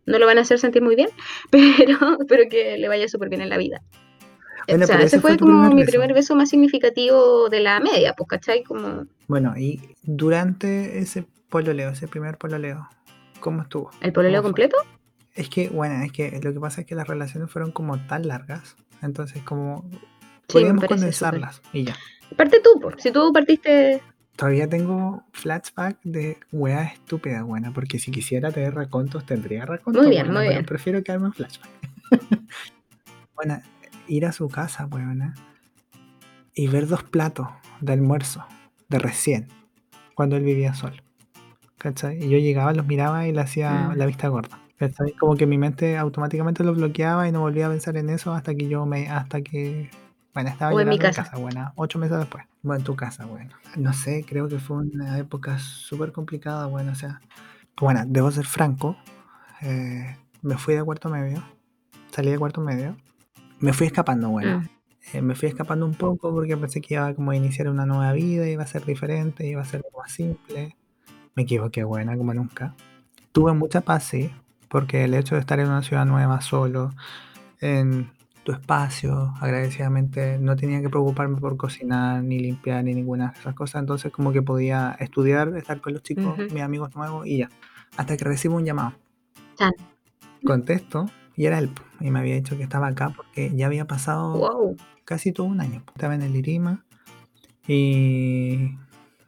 no 0.05 0.17
lo 0.17 0.25
van 0.25 0.37
a 0.37 0.41
hacer 0.41 0.59
sentir 0.59 0.81
muy 0.81 0.95
bien, 0.95 1.09
pero 1.51 2.17
espero 2.19 2.43
que 2.49 2.77
le 2.77 2.87
vaya 2.87 3.07
súper 3.07 3.29
bien 3.29 3.41
en 3.41 3.49
la 3.49 3.57
vida. 3.57 3.81
Bueno, 4.67 4.85
o 4.85 4.87
sea, 4.87 4.95
pero 4.95 5.07
ese 5.07 5.19
fue 5.19 5.37
como 5.37 5.51
primer 5.51 5.73
mi 5.73 5.81
beso. 5.81 5.91
primer 5.91 6.13
beso 6.13 6.35
más 6.35 6.49
significativo 6.49 7.49
de 7.49 7.59
la 7.59 7.79
media, 7.79 8.13
pues, 8.15 8.27
¿cachai? 8.29 8.63
Como 8.63 9.05
Bueno, 9.27 9.57
y 9.57 9.81
durante 10.03 10.99
ese 10.99 11.25
pololeo, 11.49 11.89
ese 11.89 12.07
primer 12.07 12.37
pololeo, 12.37 12.87
¿cómo 13.39 13.61
estuvo? 13.63 13.91
el 14.01 14.13
pololeo 14.13 14.41
completo. 14.43 14.77
Es 15.35 15.49
que, 15.49 15.69
bueno, 15.69 16.03
es 16.03 16.11
que 16.11 16.39
lo 16.43 16.53
que 16.53 16.59
pasa 16.59 16.81
es 16.81 16.87
que 16.87 16.95
las 16.95 17.07
relaciones 17.07 17.49
fueron 17.49 17.71
como 17.71 17.97
tan 18.07 18.27
largas, 18.27 18.75
entonces 19.01 19.41
como 19.43 19.83
Sí, 20.49 20.59
me 20.59 20.73
podíamos 20.73 20.85
condensarlas 20.85 21.61
y 21.73 21.85
ya. 21.85 21.95
Parte 22.37 22.59
tú, 22.63 22.79
pues. 22.79 22.95
Si 23.01 23.11
tú 23.11 23.31
partiste. 23.33 24.01
Todavía 24.35 24.67
tengo 24.67 25.23
flashback 25.31 25.99
de 26.03 26.37
weas 26.51 26.93
estúpidas, 26.93 27.43
buena, 27.43 27.71
porque 27.71 27.99
si 27.99 28.11
quisiera 28.11 28.51
tener 28.51 28.73
racontos 28.73 29.25
tendría 29.25 29.65
racontos. 29.65 30.01
Muy 30.03 30.11
bien, 30.11 30.25
buena, 30.25 30.39
muy 30.39 30.47
pero 30.47 30.55
bien. 30.57 30.65
prefiero 30.65 31.03
quedarme 31.03 31.27
en 31.27 31.33
flashback. 31.33 31.69
bueno, 33.35 33.61
ir 34.07 34.25
a 34.25 34.31
su 34.31 34.47
casa, 34.49 34.85
weona, 34.85 35.33
y 36.53 36.67
ver 36.67 36.87
dos 36.87 37.03
platos 37.03 37.47
de 37.81 37.93
almuerzo, 37.93 38.45
de 38.89 38.99
recién, 38.99 39.47
cuando 40.15 40.35
él 40.37 40.43
vivía 40.43 40.73
solo. 40.73 40.97
¿Cachai? 41.77 42.23
Y 42.23 42.29
yo 42.29 42.37
llegaba, 42.37 42.73
los 42.73 42.85
miraba 42.85 43.27
y 43.27 43.31
le 43.33 43.41
hacía 43.41 43.89
Mm. 43.89 43.97
la 43.97 44.05
vista 44.05 44.27
gorda. 44.29 44.59
¿Cachai? 44.77 45.13
Como 45.19 45.35
que 45.35 45.45
mi 45.45 45.57
mente 45.57 45.97
automáticamente 45.97 46.63
lo 46.63 46.73
bloqueaba 46.73 47.27
y 47.27 47.31
no 47.31 47.41
volvía 47.41 47.67
a 47.67 47.69
pensar 47.69 47.97
en 47.97 48.09
eso 48.09 48.33
hasta 48.33 48.55
que 48.55 48.67
yo 48.69 48.85
me. 48.85 49.09
hasta 49.09 49.41
que. 49.41 49.89
Bueno, 50.33 50.49
estaba 50.49 50.73
O 50.73 50.79
en 50.79 50.89
mi 50.89 50.97
casa. 50.97 51.23
casa, 51.25 51.37
buena, 51.37 51.73
ocho 51.75 51.99
meses 51.99 52.17
después. 52.17 52.43
Bueno, 52.63 52.79
en 52.79 52.85
tu 52.85 52.95
casa, 52.95 53.25
bueno. 53.25 53.53
No 53.75 53.93
sé, 53.93 54.25
creo 54.27 54.47
que 54.47 54.57
fue 54.59 54.77
una 54.77 55.17
época 55.19 55.59
súper 55.59 56.11
complicada, 56.11 56.65
bueno, 56.67 56.91
o 56.91 56.95
sea. 56.95 57.19
Bueno, 57.79 58.03
debo 58.07 58.31
ser 58.31 58.45
franco. 58.45 58.95
eh, 59.61 60.15
me 60.41 60.57
fui 60.57 60.73
de 60.75 60.83
cuarto 60.83 61.09
medio. 61.09 61.43
Salí 62.11 62.31
de 62.31 62.37
cuarto 62.39 62.61
medio. 62.61 62.95
Me 63.63 63.71
fui 63.71 63.87
escapando, 63.87 64.27
bueno. 64.27 64.59
Mm. 64.59 64.69
Eh, 65.13 65.21
me 65.21 65.35
fui 65.35 65.47
escapando 65.47 65.85
un 65.85 65.93
poco 65.93 66.33
porque 66.33 66.57
pensé 66.57 66.81
que 66.81 66.95
iba 66.95 67.13
como 67.13 67.31
a 67.31 67.35
iniciar 67.37 67.69
una 67.69 67.85
nueva 67.85 68.11
vida, 68.11 68.45
iba 68.49 68.61
a 68.61 68.67
ser 68.67 68.83
diferente, 68.83 69.47
iba 69.47 69.61
a 69.61 69.65
ser 69.65 69.81
más 69.97 70.11
simple. 70.11 70.75
Me 71.33 71.43
equivoqué, 71.43 71.85
buena, 71.85 72.17
como 72.17 72.33
nunca. 72.33 72.75
Tuve 73.31 73.53
mucha 73.53 73.79
paz, 73.79 74.03
sí, 74.03 74.29
porque 74.67 75.05
el 75.05 75.13
hecho 75.13 75.35
de 75.35 75.41
estar 75.41 75.61
en 75.61 75.67
una 75.67 75.81
ciudad 75.81 76.05
nueva 76.05 76.41
solo, 76.41 76.89
en 77.61 78.11
tu 78.43 78.51
espacio, 78.51 79.33
agradecidamente, 79.39 80.39
no 80.39 80.57
tenía 80.57 80.81
que 80.81 80.89
preocuparme 80.89 81.37
por 81.37 81.55
cocinar, 81.55 82.21
ni 82.21 82.39
limpiar, 82.39 82.83
ni 82.83 82.93
ninguna 82.93 83.31
de 83.31 83.39
esas 83.39 83.55
cosas. 83.55 83.79
Entonces, 83.79 84.11
como 84.11 84.33
que 84.33 84.41
podía 84.41 84.97
estudiar, 84.99 85.55
estar 85.55 85.79
con 85.79 85.93
los 85.93 86.03
chicos, 86.03 86.37
Ujú. 86.37 86.53
mis 86.53 86.63
amigos 86.63 86.93
nuevos 86.97 87.25
y 87.25 87.37
ya. 87.37 87.49
Hasta 87.95 88.17
que 88.17 88.25
recibo 88.25 88.57
un 88.57 88.65
llamado. 88.65 88.91
Chan. 89.55 89.71
Contesto 90.43 91.05
y 91.35 91.45
era 91.45 91.59
él. 91.59 91.71
Y 91.99 92.11
me 92.11 92.19
había 92.19 92.35
dicho 92.35 92.57
que 92.57 92.63
estaba 92.63 92.87
acá 92.87 93.11
porque 93.15 93.51
ya 93.55 93.65
había 93.67 93.85
pasado 93.85 94.33
Wow. 94.37 94.77
casi 95.05 95.31
todo 95.31 95.47
un 95.47 95.61
año. 95.61 95.81
po. 95.85 95.93
Estaba 95.95 96.15
en 96.15 96.21
el 96.21 96.35
Irima 96.35 96.83
y 97.67 98.71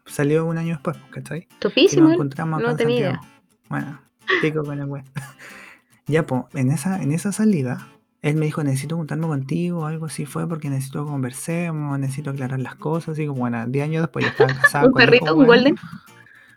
salió 0.05 0.45
un 0.45 0.57
año 0.57 0.73
después, 0.75 0.97
po, 0.97 1.05
¿cachai? 1.11 1.47
Y 1.49 1.59
Topísimo. 1.59 2.01
nos 2.03 2.09
él. 2.11 2.15
encontramos 2.15 2.59
acá 2.59 2.65
No 2.65 2.71
en 2.71 2.77
tenía 2.77 3.11
Santiago. 3.11 3.35
Bueno, 3.69 3.99
pico 4.41 4.63
con 4.63 4.79
el 4.79 4.85
web. 4.85 5.03
ya, 6.07 6.25
pues, 6.25 6.43
en 6.53 6.71
esa, 6.71 7.01
en 7.01 7.11
esa 7.11 7.31
salida, 7.31 7.87
él 8.21 8.35
me 8.35 8.45
dijo, 8.45 8.63
necesito 8.63 8.95
juntarme 8.97 9.27
contigo, 9.27 9.85
algo 9.85 10.07
así 10.07 10.25
fue, 10.25 10.47
porque 10.47 10.69
necesito 10.69 11.03
que 11.05 11.11
conversemos, 11.11 11.97
necesito 11.99 12.31
aclarar 12.31 12.59
las 12.59 12.75
cosas. 12.75 13.17
Y 13.19 13.27
como, 13.27 13.39
bueno, 13.39 13.65
10 13.67 13.83
años 13.85 14.01
después 14.03 14.25
ya 14.25 14.31
estaba 14.31 14.53
casado 14.61 14.87
Un 14.87 14.93
con 14.93 14.99
perrito, 14.99 15.25
hijos, 15.25 15.37
un 15.39 15.45
bueno. 15.45 15.61
golden. 15.63 15.75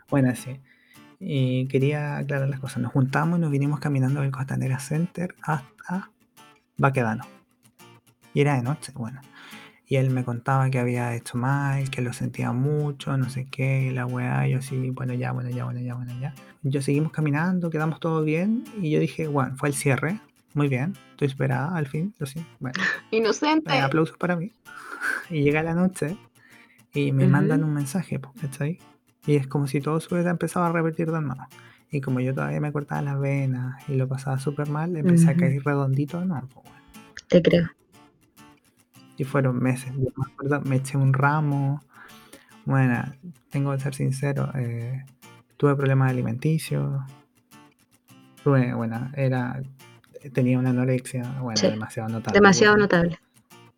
Bueno, 0.09 0.35
sí. 0.35 0.59
Y 1.19 1.67
quería 1.67 2.17
aclarar 2.17 2.47
las 2.47 2.59
cosas. 2.59 2.77
Nos 2.77 2.93
juntamos 2.93 3.39
y 3.39 3.41
nos 3.41 3.51
vinimos 3.51 3.79
caminando 3.79 4.21
del 4.21 4.31
Costanera 4.31 4.79
Center 4.79 5.35
hasta 5.41 6.11
Baquedano. 6.77 7.25
Y 8.33 8.41
era 8.41 8.55
de 8.55 8.63
noche, 8.63 8.91
bueno. 8.95 9.21
Y 9.85 9.95
él 9.95 10.11
me 10.11 10.23
contaba 10.23 10.69
que 10.69 10.77
había 10.77 11.15
hecho 11.15 11.37
mal, 11.37 11.89
que 11.89 12.03
lo 12.03 12.13
sentía 12.13 12.51
mucho, 12.51 13.17
no 13.17 13.27
sé 13.27 13.47
qué, 13.49 13.91
la 13.91 14.05
weá, 14.05 14.47
yo 14.47 14.59
así, 14.59 14.91
bueno, 14.91 15.15
ya, 15.15 15.31
bueno, 15.31 15.49
ya, 15.49 15.65
bueno, 15.65 15.79
ya, 15.79 15.95
bueno, 15.95 16.13
ya. 16.21 16.35
Yo 16.61 16.83
seguimos 16.83 17.11
caminando, 17.11 17.71
quedamos 17.71 17.99
todo 17.99 18.23
bien, 18.23 18.65
y 18.79 18.91
yo 18.91 18.99
dije, 18.99 19.27
bueno, 19.27 19.55
fue 19.57 19.69
el 19.69 19.73
cierre, 19.73 20.19
muy 20.53 20.67
bien, 20.67 20.93
estoy 21.11 21.27
esperada 21.27 21.75
al 21.75 21.87
fin, 21.87 22.13
lo 22.19 22.27
bueno. 22.59 22.79
Inocente. 23.11 23.73
Eh, 23.73 23.81
aplausos 23.81 24.17
para 24.17 24.35
mí. 24.35 24.51
Y 25.31 25.41
llega 25.41 25.63
la 25.63 25.73
noche 25.73 26.17
y 26.93 27.11
me 27.13 27.25
mandan 27.27 27.63
un 27.63 27.73
mensaje, 27.73 28.19
¿cachai? 28.41 28.79
Y 29.29 29.35
es 29.35 29.45
como 29.45 29.67
si 29.67 29.79
todo 29.79 29.99
se 29.99 30.11
hubiera 30.11 30.31
empezado 30.31 30.65
a 30.65 30.71
repetir 30.71 31.11
de 31.11 31.21
nuevo. 31.21 31.45
Y 31.91 32.01
como 32.01 32.19
yo 32.19 32.33
todavía 32.33 32.59
me 32.59 32.71
cortaba 32.71 33.03
las 33.03 33.19
venas 33.19 33.87
y 33.87 33.93
lo 33.93 34.07
pasaba 34.07 34.39
súper 34.39 34.69
mal, 34.69 34.97
empecé 34.97 35.29
a 35.29 35.35
caer 35.35 35.61
redondito 35.63 36.19
de 36.19 36.25
nuevo. 36.25 36.63
Te 37.27 37.39
creo. 37.43 37.67
Y 39.17 39.25
fueron 39.25 39.59
meses. 39.59 39.93
Yo 39.95 40.07
me 40.17 40.33
acuerdo, 40.33 40.61
me 40.61 40.77
eché 40.77 40.97
un 40.97 41.13
ramo. 41.13 41.79
Bueno, 42.65 43.03
tengo 43.51 43.71
que 43.73 43.79
ser 43.81 43.93
sincero, 43.93 44.51
eh, 44.55 45.05
tuve 45.57 45.75
problemas 45.75 46.09
alimenticios. 46.09 46.99
Tuve, 48.43 48.73
bueno, 48.73 49.11
era, 49.15 49.61
tenía 50.33 50.57
una 50.57 50.71
anorexia, 50.71 51.21
bueno, 51.39 51.55
Sí. 51.55 51.67
demasiado 51.67 52.09
notable. 52.09 52.35
Demasiado 52.35 52.73
bueno. 52.73 52.85
notable. 52.85 53.19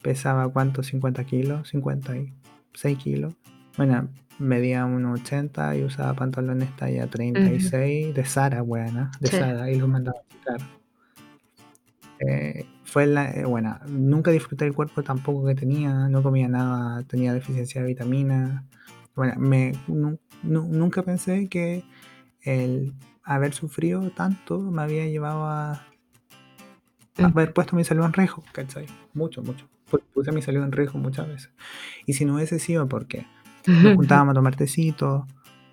Pesaba 0.02 0.48
cuánto, 0.48 0.82
50 0.82 1.26
kilos, 1.26 1.68
56 1.68 2.98
kilos. 2.98 3.34
Bueno, 3.76 4.08
medía 4.42 4.86
1,80 4.86 5.76
y 5.78 5.84
usaba 5.84 6.14
pantalones 6.16 6.76
talla 6.76 7.08
36 7.08 8.14
de 8.14 8.26
Sara, 8.26 8.62
buena, 8.62 9.12
de 9.20 9.30
Sí. 9.30 9.38
Sara, 9.38 9.72
y 9.72 9.76
los 9.78 9.88
mandaba 9.88 10.20
a 10.20 10.34
sacar. 10.54 10.68
Eh, 12.20 12.66
fue 12.84 13.08
la, 13.08 13.32
eh, 13.32 13.46
bueno, 13.46 13.80
nunca 13.88 14.32
disfruté 14.32 14.66
el 14.66 14.74
cuerpo 14.74 15.02
tampoco 15.04 15.46
que 15.46 15.56
tenía, 15.56 16.08
no 16.08 16.22
comía 16.22 16.48
nada, 16.48 17.02
tenía 17.04 17.34
deficiencia 17.34 17.82
de 17.82 17.88
vitaminas. 17.88 18.64
Bueno, 19.16 19.34
me, 19.40 19.72
nu- 19.88 20.20
nu- 20.44 20.68
nunca 20.68 21.02
pensé 21.04 21.48
que 21.50 21.84
el 22.42 22.94
haber 23.24 23.54
sufrido 23.54 24.12
tanto 24.12 24.60
me 24.60 24.82
había 24.84 25.06
llevado 25.08 25.46
a, 25.46 25.88
Ujú. 27.18 27.28
haber 27.28 27.54
puesto 27.54 27.76
mi 27.76 27.84
salud 27.84 28.06
en 28.06 28.14
riesgo, 28.14 28.44
¿cachai? 28.52 28.86
Mucho, 29.14 29.42
mucho. 29.42 29.68
Puse 30.14 30.32
mi 30.32 30.42
salud 30.42 30.64
en 30.64 30.72
riesgo 30.72 31.00
muchas 31.00 31.28
veces. 31.28 31.50
Y 32.06 32.14
si 32.14 32.24
no 32.26 32.36
hubiese 32.36 32.60
sido 32.60 32.88
porque 32.88 33.26
nos 33.82 33.94
juntábamos 33.96 34.32
a 34.32 34.36
tomar 34.36 34.56
tecito 34.56 35.26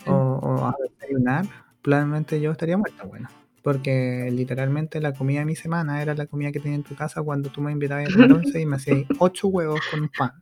o, 0.06 0.12
o 0.12 0.66
a 0.66 0.74
desayunar, 1.00 1.46
probablemente 1.82 2.40
yo 2.40 2.52
estaría 2.52 2.76
muerta, 2.76 3.04
bueno. 3.04 3.28
Porque 3.62 4.28
literalmente 4.32 5.00
la 5.00 5.12
comida 5.12 5.40
de 5.40 5.46
mi 5.46 5.56
semana 5.56 6.00
era 6.00 6.14
la 6.14 6.26
comida 6.26 6.52
que 6.52 6.60
tenía 6.60 6.76
en 6.76 6.84
tu 6.84 6.94
casa 6.94 7.22
cuando 7.22 7.50
tú 7.50 7.60
me 7.60 7.72
invitabas 7.72 8.08
a 8.08 8.12
tomar 8.12 8.32
once 8.32 8.60
y 8.60 8.66
me 8.66 8.76
hacías 8.76 9.04
ocho 9.18 9.48
huevos 9.48 9.80
con 9.90 10.02
un 10.02 10.08
pan. 10.08 10.32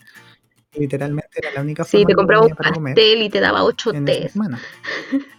Y 0.74 0.80
literalmente 0.80 1.28
era 1.38 1.50
la 1.52 1.62
única 1.62 1.84
Sí, 1.84 1.98
forma 1.98 2.06
te 2.08 2.12
que 2.12 2.16
compraba 2.16 2.46
un 2.46 2.54
para 2.54 2.72
comer 2.72 2.94
pastel 2.94 3.22
y 3.22 3.28
te 3.30 3.40
daba 3.40 3.64
ocho 3.64 3.92
tés. 3.92 4.34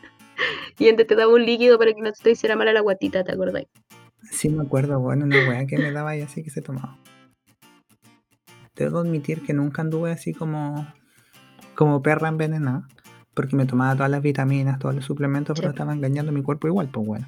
Y 0.80 0.89
antes 0.89 1.08
te 1.08 1.15
daba 1.15 1.34
un 1.34 1.43
líquido 1.43 1.80
para 1.80 1.93
que 1.93 2.02
no 2.02 2.12
te 2.12 2.32
hiciera 2.32 2.56
mal 2.56 2.67
a 2.67 2.74
la 2.74 2.82
guatita, 2.82 3.24
¿te 3.24 3.32
acordás? 3.32 3.63
Sí 4.32 4.50
me 4.50 4.63
acuerdo, 4.63 5.00
bueno, 5.00 5.26
una 5.26 5.48
weá 5.48 5.65
que 5.65 5.78
me 5.78 5.91
daba 5.91 6.15
y 6.15 6.22
así 6.22 6.43
que 6.43 6.50
se 6.52 6.62
tomaba. 6.62 6.98
Debo 8.76 9.00
admitir 9.00 9.43
que 9.43 9.54
nunca 9.54 9.82
anduve 9.82 10.12
así 10.12 10.34
como, 10.34 10.86
como 11.78 12.02
perra 12.02 12.28
envenenada, 12.28 12.88
porque 13.34 13.56
me 13.56 13.66
tomaba 13.66 13.96
todas 13.96 14.12
las 14.12 14.22
vitaminas, 14.22 14.80
todos 14.80 14.96
los 14.96 15.06
suplementos, 15.06 15.58
pero 15.58 15.70
estaba 15.70 15.94
engañando 15.94 16.32
a 16.32 16.36
mi 16.36 16.42
cuerpo 16.42 16.68
igual, 16.68 16.90
pues 16.90 17.06
bueno. 17.08 17.28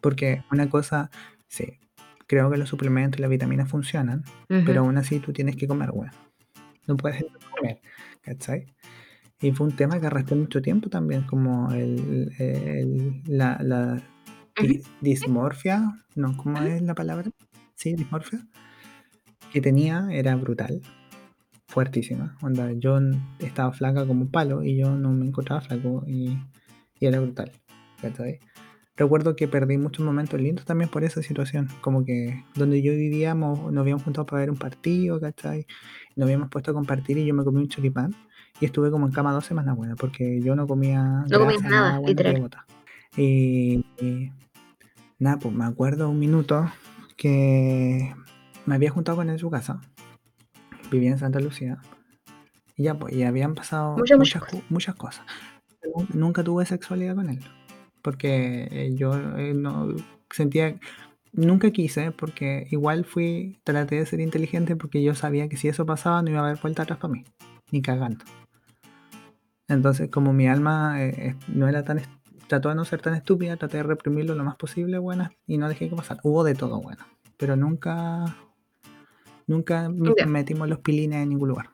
Porque 0.00 0.42
una 0.50 0.68
cosa, 0.68 1.10
sí, 1.46 1.78
creo 2.26 2.50
que 2.50 2.56
los 2.56 2.68
suplementos 2.68 3.18
y 3.18 3.22
las 3.22 3.30
vitaminas 3.30 3.68
funcionan, 3.70 4.24
pero 4.64 4.80
aún 4.80 4.96
así 4.98 5.20
tú 5.20 5.32
tienes 5.32 5.56
que 5.56 5.68
comer, 5.68 5.90
weón. 5.92 6.10
No 6.86 6.96
puedes 6.96 7.24
comer, 7.56 7.80
¿cachai? 8.22 8.74
Y 9.40 9.52
fue 9.52 9.66
un 9.66 9.76
tema 9.76 10.00
que 10.00 10.06
arrastré 10.06 10.36
mucho 10.36 10.62
tiempo 10.62 10.88
también, 10.88 11.22
como 11.22 11.70
el, 11.72 12.32
el- 12.38 13.22
la, 13.26 13.58
la 13.62 14.02
di- 14.60 14.82
dismorfia, 15.02 15.92
no, 16.14 16.36
¿cómo 16.36 16.58
es 16.62 16.80
la 16.82 16.94
palabra? 16.94 17.30
Sí, 17.74 17.94
dismorfia, 17.94 18.40
que 19.52 19.60
tenía 19.60 20.08
era 20.10 20.34
brutal, 20.36 20.80
fuertísima. 21.68 22.36
Onda, 22.42 22.72
yo 22.72 22.98
estaba 23.38 23.72
flaca 23.72 24.06
como 24.06 24.22
un 24.22 24.30
palo 24.30 24.62
y 24.62 24.76
yo 24.76 24.90
no 24.96 25.10
me 25.10 25.26
encontraba 25.26 25.60
flaco 25.60 26.04
y, 26.06 26.38
y 27.00 27.06
era 27.06 27.20
brutal, 27.20 27.52
¿cachai? 28.00 28.40
Recuerdo 28.96 29.34
que 29.34 29.48
perdí 29.48 29.76
muchos 29.76 30.06
momentos 30.06 30.40
lindos 30.40 30.64
también 30.64 30.88
por 30.88 31.02
esa 31.02 31.20
situación, 31.20 31.68
como 31.80 32.04
que 32.04 32.44
donde 32.54 32.80
yo 32.80 32.92
vivíamos 32.92 33.72
nos 33.72 33.82
habíamos 33.82 34.04
juntado 34.04 34.24
para 34.24 34.40
ver 34.40 34.50
un 34.50 34.56
partido, 34.56 35.20
¿cachai? 35.20 35.66
Nos 36.14 36.26
habíamos 36.26 36.48
puesto 36.48 36.70
a 36.70 36.74
compartir 36.74 37.18
y 37.18 37.26
yo 37.26 37.34
me 37.34 37.42
comí 37.42 37.60
un 37.60 37.68
choripán 37.68 38.14
y 38.60 38.66
estuve 38.66 38.92
como 38.92 39.06
en 39.06 39.12
cama 39.12 39.32
dos 39.32 39.46
semanas, 39.46 39.76
bueno, 39.76 39.96
porque 39.96 40.40
yo 40.40 40.54
no 40.54 40.66
comía 40.68 41.24
No 41.28 41.40
grasa, 41.40 41.68
nada, 41.68 41.92
nada 41.92 42.06
literal. 42.06 42.50
Y, 43.16 43.84
y 44.00 44.32
nada, 45.18 45.38
pues 45.38 45.52
me 45.52 45.64
acuerdo 45.64 46.08
un 46.08 46.20
minuto 46.20 46.70
que 47.16 48.14
me 48.66 48.74
había 48.76 48.90
juntado 48.90 49.16
con 49.16 49.28
él 49.28 49.34
en 49.34 49.38
su 49.38 49.50
casa, 49.50 49.80
vivía 50.94 51.10
en 51.10 51.18
Santa 51.18 51.40
Lucía, 51.40 51.78
y 52.76 52.84
ya 52.84 52.94
pues, 52.94 53.14
y 53.14 53.22
habían 53.22 53.54
pasado 53.54 53.96
Muchas, 53.96 54.18
muchas 54.18 54.42
muchas, 54.42 54.50
cu- 54.62 54.64
muchas 54.70 54.94
cosas. 54.94 55.26
Nunca 56.12 56.42
tuve 56.42 56.64
sexualidad 56.66 57.14
con 57.14 57.28
él, 57.28 57.40
porque 58.02 58.68
eh, 58.70 58.90
yo 58.94 59.14
eh, 59.36 59.54
no 59.54 59.94
sentía, 60.30 60.74
nunca 61.32 61.70
quise, 61.70 62.10
porque 62.10 62.66
igual 62.70 63.04
fui, 63.04 63.60
traté 63.64 63.96
de 63.96 64.06
ser 64.06 64.20
inteligente 64.20 64.76
porque 64.76 65.02
yo 65.02 65.14
sabía 65.14 65.48
que 65.48 65.56
si 65.56 65.68
eso 65.68 65.84
pasaba 65.86 66.22
no 66.22 66.30
iba 66.30 66.40
a 66.40 66.44
haber 66.46 66.58
vuelta 66.60 66.82
atrás 66.82 66.98
para 66.98 67.12
mí, 67.12 67.24
ni 67.70 67.82
cagando. 67.82 68.24
Entonces, 69.68 70.10
como 70.10 70.32
mi 70.32 70.46
alma 70.48 71.02
eh, 71.02 71.36
no 71.48 71.68
era 71.68 71.84
tan, 71.84 72.00
trató 72.48 72.68
de 72.70 72.74
no 72.74 72.84
ser 72.84 73.00
tan 73.00 73.14
estúpida, 73.14 73.56
traté 73.56 73.78
de 73.78 73.82
reprimirlo 73.84 74.34
lo 74.34 74.44
más 74.44 74.56
posible, 74.56 74.98
buena, 74.98 75.32
y 75.46 75.58
no 75.58 75.68
dejé 75.68 75.88
que 75.88 75.96
pasara. 75.96 76.20
Hubo 76.24 76.44
de 76.44 76.54
todo, 76.54 76.80
bueno, 76.80 77.04
pero 77.38 77.56
nunca, 77.56 78.36
nunca 79.46 79.88
metimos 80.26 80.68
los 80.68 80.78
pilines 80.80 81.22
en 81.22 81.28
ningún 81.30 81.48
lugar. 81.50 81.70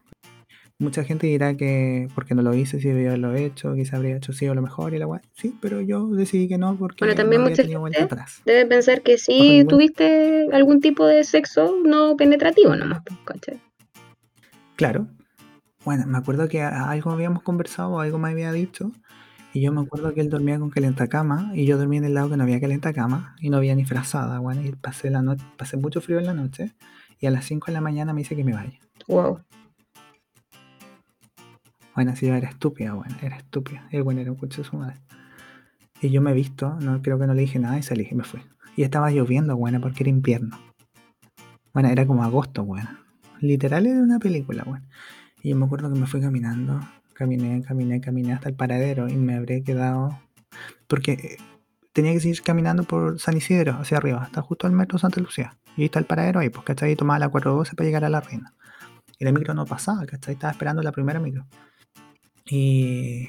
Mucha 0.79 1.05
gente 1.05 1.27
dirá 1.27 1.57
que 1.59 2.09
porque 2.15 2.35
no 2.35 2.41
lo 2.41 2.55
hice, 2.55 2.81
si 2.81 2.89
debía 2.89 3.09
haberlo 3.09 3.35
hecho, 3.35 3.75
quizá 3.75 3.97
habría 3.99 4.17
hecho 4.17 4.33
sí 4.33 4.49
o 4.49 4.55
lo 4.55 4.63
mejor 4.63 4.95
y 4.95 4.99
la 4.99 5.07
weá. 5.07 5.21
Sí, 5.33 5.55
pero 5.61 5.83
yo 5.83 6.09
decidí 6.09 6.49
que 6.49 6.57
no 6.57 6.77
porque 6.77 7.05
Bueno, 7.05 7.15
también 7.15 7.43
no 7.43 7.51
mucha 7.51 7.63
tenido 7.63 7.81
vuelta 7.81 8.05
atrás. 8.05 8.41
debe 8.47 8.65
pensar 8.65 9.03
que 9.03 9.19
sí 9.19 9.39
ningún- 9.39 9.69
tuviste 9.69 10.47
algún 10.53 10.81
tipo 10.81 11.07
de 11.07 11.23
sexo 11.25 11.75
no 11.85 12.17
penetrativo 12.17 12.75
nomás, 12.77 13.03
pues, 13.05 13.19
¿cachai? 13.27 13.61
Claro. 14.77 15.07
Bueno, 15.85 16.07
me 16.07 16.19
acuerdo 16.19 16.49
que 16.49 16.63
algo 16.63 17.11
habíamos 17.11 17.43
conversado, 17.43 18.01
algo 18.01 18.19
me 18.19 18.31
había 18.31 18.51
dicho, 18.53 18.91
y 19.53 19.61
yo 19.63 19.73
me 19.73 19.81
acuerdo 19.83 20.15
que 20.15 20.21
él 20.21 20.31
dormía 20.31 20.59
con 20.59 20.71
calentacama, 20.71 21.51
y 21.55 21.67
yo 21.67 21.77
dormía 21.79 21.99
en 21.99 22.05
el 22.07 22.15
lado 22.15 22.31
que 22.31 22.37
no 22.37 22.45
había 22.45 22.61
calentacama, 22.61 23.35
y 23.41 23.51
no 23.51 23.57
había 23.59 23.75
ni 23.75 23.85
frazada, 23.85 24.39
bueno, 24.39 24.63
y 24.63 24.73
pasé 24.73 25.11
la 25.11 25.21
noche, 25.23 25.45
pasé 25.59 25.77
mucho 25.77 26.01
frío 26.01 26.19
en 26.19 26.27
la 26.27 26.35
noche, 26.35 26.73
y 27.21 27.27
a 27.27 27.31
las 27.31 27.45
5 27.45 27.67
de 27.67 27.73
la 27.73 27.81
mañana 27.81 28.13
me 28.13 28.23
dice 28.23 28.35
que 28.35 28.45
me 28.45 28.55
vaya. 28.55 28.79
Wow. 29.07 29.41
Bueno, 31.95 32.17
sí, 32.17 32.27
era 32.27 32.49
estúpida, 32.49 32.95
bueno, 32.95 33.15
era 33.23 33.37
estúpida. 33.37 33.87
El 33.91 34.03
bueno 34.03 34.21
era 34.21 34.33
un 34.33 34.39
coche 34.39 34.63
de 34.63 34.69
su 34.69 34.77
madre. 34.77 34.97
Y 36.01 36.11
yo 36.11 36.23
me 36.23 36.31
he 36.31 36.35
visto, 36.35 36.77
no 36.81 37.03
creo 37.03 37.19
que 37.19 37.27
no 37.27 37.35
le 37.35 37.43
dije 37.43 37.59
nada 37.59 37.79
y 37.79 37.83
salí 37.83 38.09
y 38.11 38.15
me 38.15 38.25
fui. 38.25 38.41
Y 38.75 38.85
estaba 38.85 39.11
lloviendo, 39.11 39.57
bueno, 39.57 39.81
porque 39.81 40.03
era 40.03 40.11
invierno. 40.11 40.59
Bueno, 41.75 41.91
era 41.91 42.07
como 42.07 42.25
agosto, 42.25 42.65
bueno. 42.65 42.89
Literal 43.41 43.87
era 43.87 44.01
una 44.01 44.19
película, 44.19 44.65
bueno. 44.65 44.87
Y 45.43 45.51
yo 45.51 45.57
me 45.57 45.67
acuerdo 45.67 45.93
que 45.93 45.99
me 45.99 46.07
fui 46.07 46.21
caminando, 46.21 46.81
caminé, 47.13 47.63
caminé, 47.63 48.01
caminé 48.01 48.33
hasta 48.33 48.49
el 48.49 48.55
paradero 48.55 49.09
y 49.09 49.17
me 49.17 49.35
habré 49.35 49.63
quedado. 49.63 50.19
Porque 50.87 51.13
eh, 51.13 51.37
tenía 51.93 52.13
que 52.13 52.21
seguir 52.21 52.41
caminando 52.43 52.85
por 52.85 53.21
San 53.21 53.37
Isidro, 53.37 53.75
hacia 53.75 53.99
arriba, 53.99 54.23
hasta 54.23 54.41
justo 54.41 54.67
al 54.67 54.73
metro 54.73 54.99
Santa 54.99 55.21
Lucía. 55.21 55.59
Y 55.81 55.85
está 55.87 55.99
el 55.99 56.05
paradero 56.05 56.41
ahí, 56.41 56.51
pues, 56.51 56.65
¿cachai? 56.65 56.93
Y 56.93 56.97
tomaba 56.97 57.19
la 57.19 57.29
412 57.29 57.75
para 57.75 57.87
llegar 57.87 58.05
a 58.05 58.09
la 58.11 58.21
reina. 58.21 58.55
Y 59.19 59.25
la 59.25 59.33
micro 59.33 59.55
no 59.55 59.65
pasaba, 59.67 60.05
¿cachai? 60.07 60.35
Estaba 60.35 60.51
esperando 60.53 60.83
la 60.83 60.93
primera 60.93 61.21
micro. 61.21 61.47
Y 62.47 63.29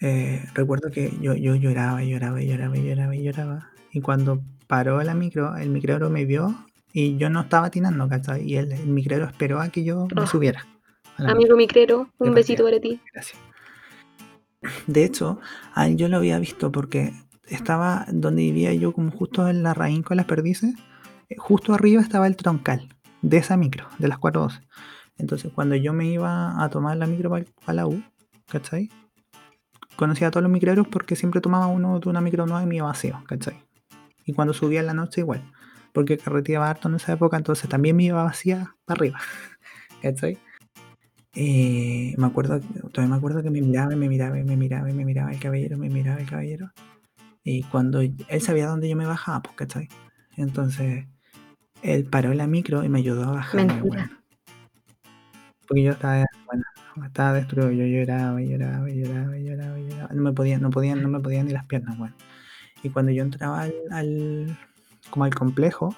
eh, 0.00 0.44
recuerdo 0.54 0.90
que 0.90 1.12
yo, 1.20 1.34
yo 1.34 1.54
lloraba, 1.56 2.02
y 2.04 2.10
lloraba, 2.10 2.40
y 2.42 2.46
lloraba, 2.48 2.76
y 2.76 2.86
lloraba, 2.88 3.16
y 3.16 3.22
lloraba. 3.24 3.70
Y 3.92 4.00
cuando 4.00 4.40
paró 4.66 5.02
la 5.02 5.14
micro, 5.14 5.56
el 5.56 5.70
micrero 5.70 6.10
me 6.10 6.24
vio 6.24 6.54
y 6.92 7.16
yo 7.16 7.30
no 7.30 7.40
estaba 7.40 7.66
atinando, 7.66 8.08
¿cachai? 8.08 8.42
Y 8.48 8.56
el, 8.56 8.72
el 8.72 8.86
micrero 8.86 9.24
esperó 9.26 9.60
a 9.60 9.68
que 9.70 9.84
yo 9.84 10.06
me 10.14 10.22
Oh. 10.22 10.26
subiera. 10.26 10.66
Amigo 11.16 11.56
micrero, 11.56 12.10
un 12.18 12.32
besito 12.34 12.62
para 12.64 12.78
ti. 12.78 13.00
Gracias. 13.12 13.40
De 14.86 15.04
hecho, 15.04 15.40
a 15.74 15.88
él 15.88 15.96
yo 15.96 16.08
lo 16.08 16.18
había 16.18 16.38
visto 16.38 16.70
porque 16.70 17.12
estaba 17.48 18.06
donde 18.12 18.42
vivía 18.42 18.72
yo, 18.74 18.92
como 18.92 19.10
justo 19.10 19.48
en 19.48 19.62
la 19.64 19.74
raíz 19.74 20.04
con 20.04 20.16
las 20.16 20.26
perdices. 20.26 20.74
Justo 21.36 21.74
arriba 21.74 22.00
estaba 22.00 22.26
el 22.26 22.36
troncal 22.36 22.88
de 23.22 23.36
esa 23.36 23.56
micro, 23.56 23.86
de 23.98 24.08
las 24.08 24.18
412. 24.18 24.66
Entonces, 25.18 25.52
cuando 25.52 25.74
yo 25.74 25.92
me 25.92 26.06
iba 26.06 26.62
a 26.62 26.70
tomar 26.70 26.96
la 26.96 27.06
micro 27.06 27.30
para 27.30 27.74
la 27.74 27.86
U, 27.86 28.02
¿cachai? 28.46 28.88
Conocía 29.96 30.28
a 30.28 30.30
todos 30.30 30.42
los 30.42 30.52
micreros 30.52 30.86
porque 30.88 31.16
siempre 31.16 31.40
tomaba 31.40 31.66
uno 31.66 31.98
de 31.98 32.08
una 32.08 32.20
micro 32.20 32.46
nueva 32.46 32.62
y 32.62 32.66
me 32.66 32.76
iba 32.76 32.86
vacío, 32.86 33.22
¿cachai? 33.26 33.62
Y 34.24 34.32
cuando 34.32 34.54
subía 34.54 34.80
en 34.80 34.86
la 34.86 34.94
noche, 34.94 35.22
igual. 35.22 35.42
Porque 35.92 36.16
carreteaba 36.18 36.70
harto 36.70 36.88
en 36.88 36.94
esa 36.94 37.12
época, 37.12 37.36
entonces 37.36 37.68
también 37.68 37.96
me 37.96 38.04
iba 38.04 38.22
vacía 38.22 38.76
para 38.84 38.98
arriba. 38.98 39.18
¿cachai? 40.02 40.38
Eh, 41.34 42.14
me 42.16 42.26
acuerdo, 42.26 42.60
todavía 42.92 43.10
me 43.10 43.16
acuerdo 43.16 43.42
que 43.42 43.50
me 43.50 43.60
miraba 43.60 43.94
me 43.94 44.08
miraba 44.08 44.36
me 44.36 44.56
miraba 44.56 44.88
me 44.88 45.04
miraba 45.04 45.32
el 45.32 45.38
caballero, 45.38 45.78
me 45.78 45.88
miraba 45.90 46.20
el 46.20 46.28
caballero. 46.28 46.70
Y 47.44 47.62
cuando 47.64 48.00
él 48.00 48.40
sabía 48.40 48.66
dónde 48.66 48.88
yo 48.88 48.96
me 48.96 49.06
bajaba, 49.06 49.42
pues, 49.42 49.56
¿cachai? 49.56 49.88
Entonces, 50.36 51.06
él 51.82 52.04
paró 52.04 52.34
la 52.34 52.46
micro 52.46 52.84
y 52.84 52.88
me 52.88 52.98
ayudó 52.98 53.24
a 53.24 53.32
bajarme, 53.32 53.82
weón. 53.82 54.10
Porque 55.66 55.82
yo 55.82 55.92
estaba, 55.92 56.24
bueno, 56.46 56.64
estaba 57.06 57.32
destruido, 57.34 57.70
yo 57.70 57.84
lloraba 57.84 58.40
lloraba 58.40 58.88
lloraba 58.88 59.38
lloraba 59.38 59.78
lloraba. 59.78 60.14
No 60.14 60.22
me 60.22 60.32
podía, 60.32 60.58
no 60.58 60.70
podía, 60.70 60.96
no 60.96 61.08
me 61.08 61.20
podían 61.20 61.46
ni 61.46 61.52
las 61.52 61.66
piernas, 61.66 61.98
weón. 61.98 62.14
Y 62.82 62.90
cuando 62.90 63.12
yo 63.12 63.22
entraba 63.22 63.62
al, 63.62 63.74
al 63.90 64.58
como 65.10 65.24
al 65.24 65.34
complejo, 65.34 65.94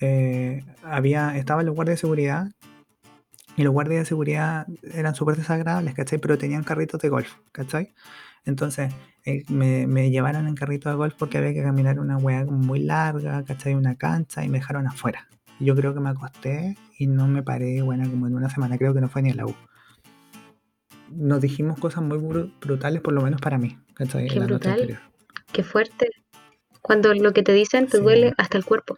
eh, 0.00 0.64
había, 0.82 1.36
estaban 1.36 1.66
los 1.66 1.74
guardias 1.74 1.96
de 1.96 2.00
seguridad 2.00 2.48
y 3.58 3.62
los 3.64 3.72
guardias 3.72 4.00
de 4.02 4.06
seguridad 4.06 4.66
eran 4.94 5.14
súper 5.14 5.36
desagradables, 5.36 5.94
¿cachai? 5.94 6.18
Pero 6.18 6.38
tenían 6.38 6.62
carritos 6.64 7.00
de 7.02 7.08
golf, 7.10 7.34
¿cachai? 7.52 7.92
Entonces 8.44 8.94
eh, 9.24 9.42
me, 9.48 9.86
me 9.86 10.10
llevaron 10.10 10.46
en 10.46 10.54
carrito 10.54 10.88
de 10.88 10.94
golf 10.94 11.14
porque 11.18 11.36
había 11.38 11.52
que 11.52 11.62
caminar 11.62 11.98
una 12.00 12.16
hueá 12.16 12.44
muy 12.46 12.78
larga, 12.80 13.44
¿cachai? 13.44 13.74
Una 13.74 13.96
cancha 13.96 14.44
y 14.44 14.48
me 14.48 14.58
dejaron 14.58 14.86
afuera. 14.86 15.28
Yo 15.60 15.74
creo 15.74 15.92
que 15.92 16.00
me 16.00 16.08
acosté 16.10 16.76
y 16.98 17.08
no 17.08 17.26
me 17.26 17.42
paré, 17.42 17.82
bueno, 17.82 18.08
como 18.08 18.28
en 18.28 18.34
una 18.36 18.48
semana, 18.48 18.78
creo 18.78 18.94
que 18.94 19.00
no 19.00 19.08
fue 19.08 19.22
ni 19.22 19.30
a 19.30 19.34
la 19.34 19.46
U. 19.46 19.54
Nos 21.10 21.40
dijimos 21.40 21.78
cosas 21.78 22.02
muy 22.04 22.18
bru- 22.18 22.52
brutales, 22.60 23.00
por 23.00 23.12
lo 23.14 23.22
menos 23.22 23.40
para 23.40 23.58
mí, 23.58 23.78
¿cachai? 23.94 24.28
Qué 24.28 24.34
En 24.34 24.40
la 24.40 24.46
noche 24.46 24.54
brutal. 24.54 24.72
anterior. 24.72 24.98
Qué 25.52 25.62
fuerte. 25.64 26.10
Cuando 26.82 27.12
lo 27.14 27.32
que 27.32 27.42
te 27.42 27.52
dicen 27.52 27.86
te 27.86 27.96
Sí. 27.98 28.02
duele 28.02 28.32
hasta 28.38 28.56
el 28.56 28.64
cuerpo. 28.64 28.96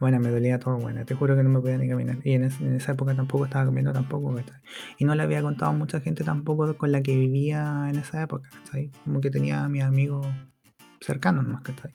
Bueno, 0.00 0.18
me 0.18 0.30
dolía 0.30 0.58
todo, 0.58 0.78
bueno, 0.78 1.04
te 1.04 1.14
juro 1.14 1.36
que 1.36 1.42
no 1.42 1.50
me 1.50 1.60
podía 1.60 1.76
ni 1.78 1.88
caminar. 1.88 2.18
Y 2.24 2.32
en, 2.32 2.44
es- 2.44 2.60
en 2.60 2.74
esa 2.74 2.92
época 2.92 3.14
tampoco 3.14 3.44
estaba 3.44 3.66
comiendo 3.66 3.92
tampoco, 3.92 4.34
¿cachai? 4.34 4.60
Y 4.98 5.04
no 5.04 5.14
le 5.14 5.22
había 5.22 5.42
contado 5.42 5.70
a 5.72 5.74
mucha 5.74 6.00
gente 6.00 6.24
tampoco 6.24 6.76
con 6.76 6.90
la 6.92 7.02
que 7.02 7.16
vivía 7.16 7.86
en 7.90 7.96
esa 7.98 8.22
época, 8.22 8.48
¿cachai? 8.50 8.90
Como 9.04 9.20
que 9.20 9.30
tenía 9.30 9.64
a 9.64 9.68
mis 9.68 9.82
amigos 9.82 10.26
cercanos 11.00 11.46
más, 11.46 11.62
¿cachai? 11.62 11.92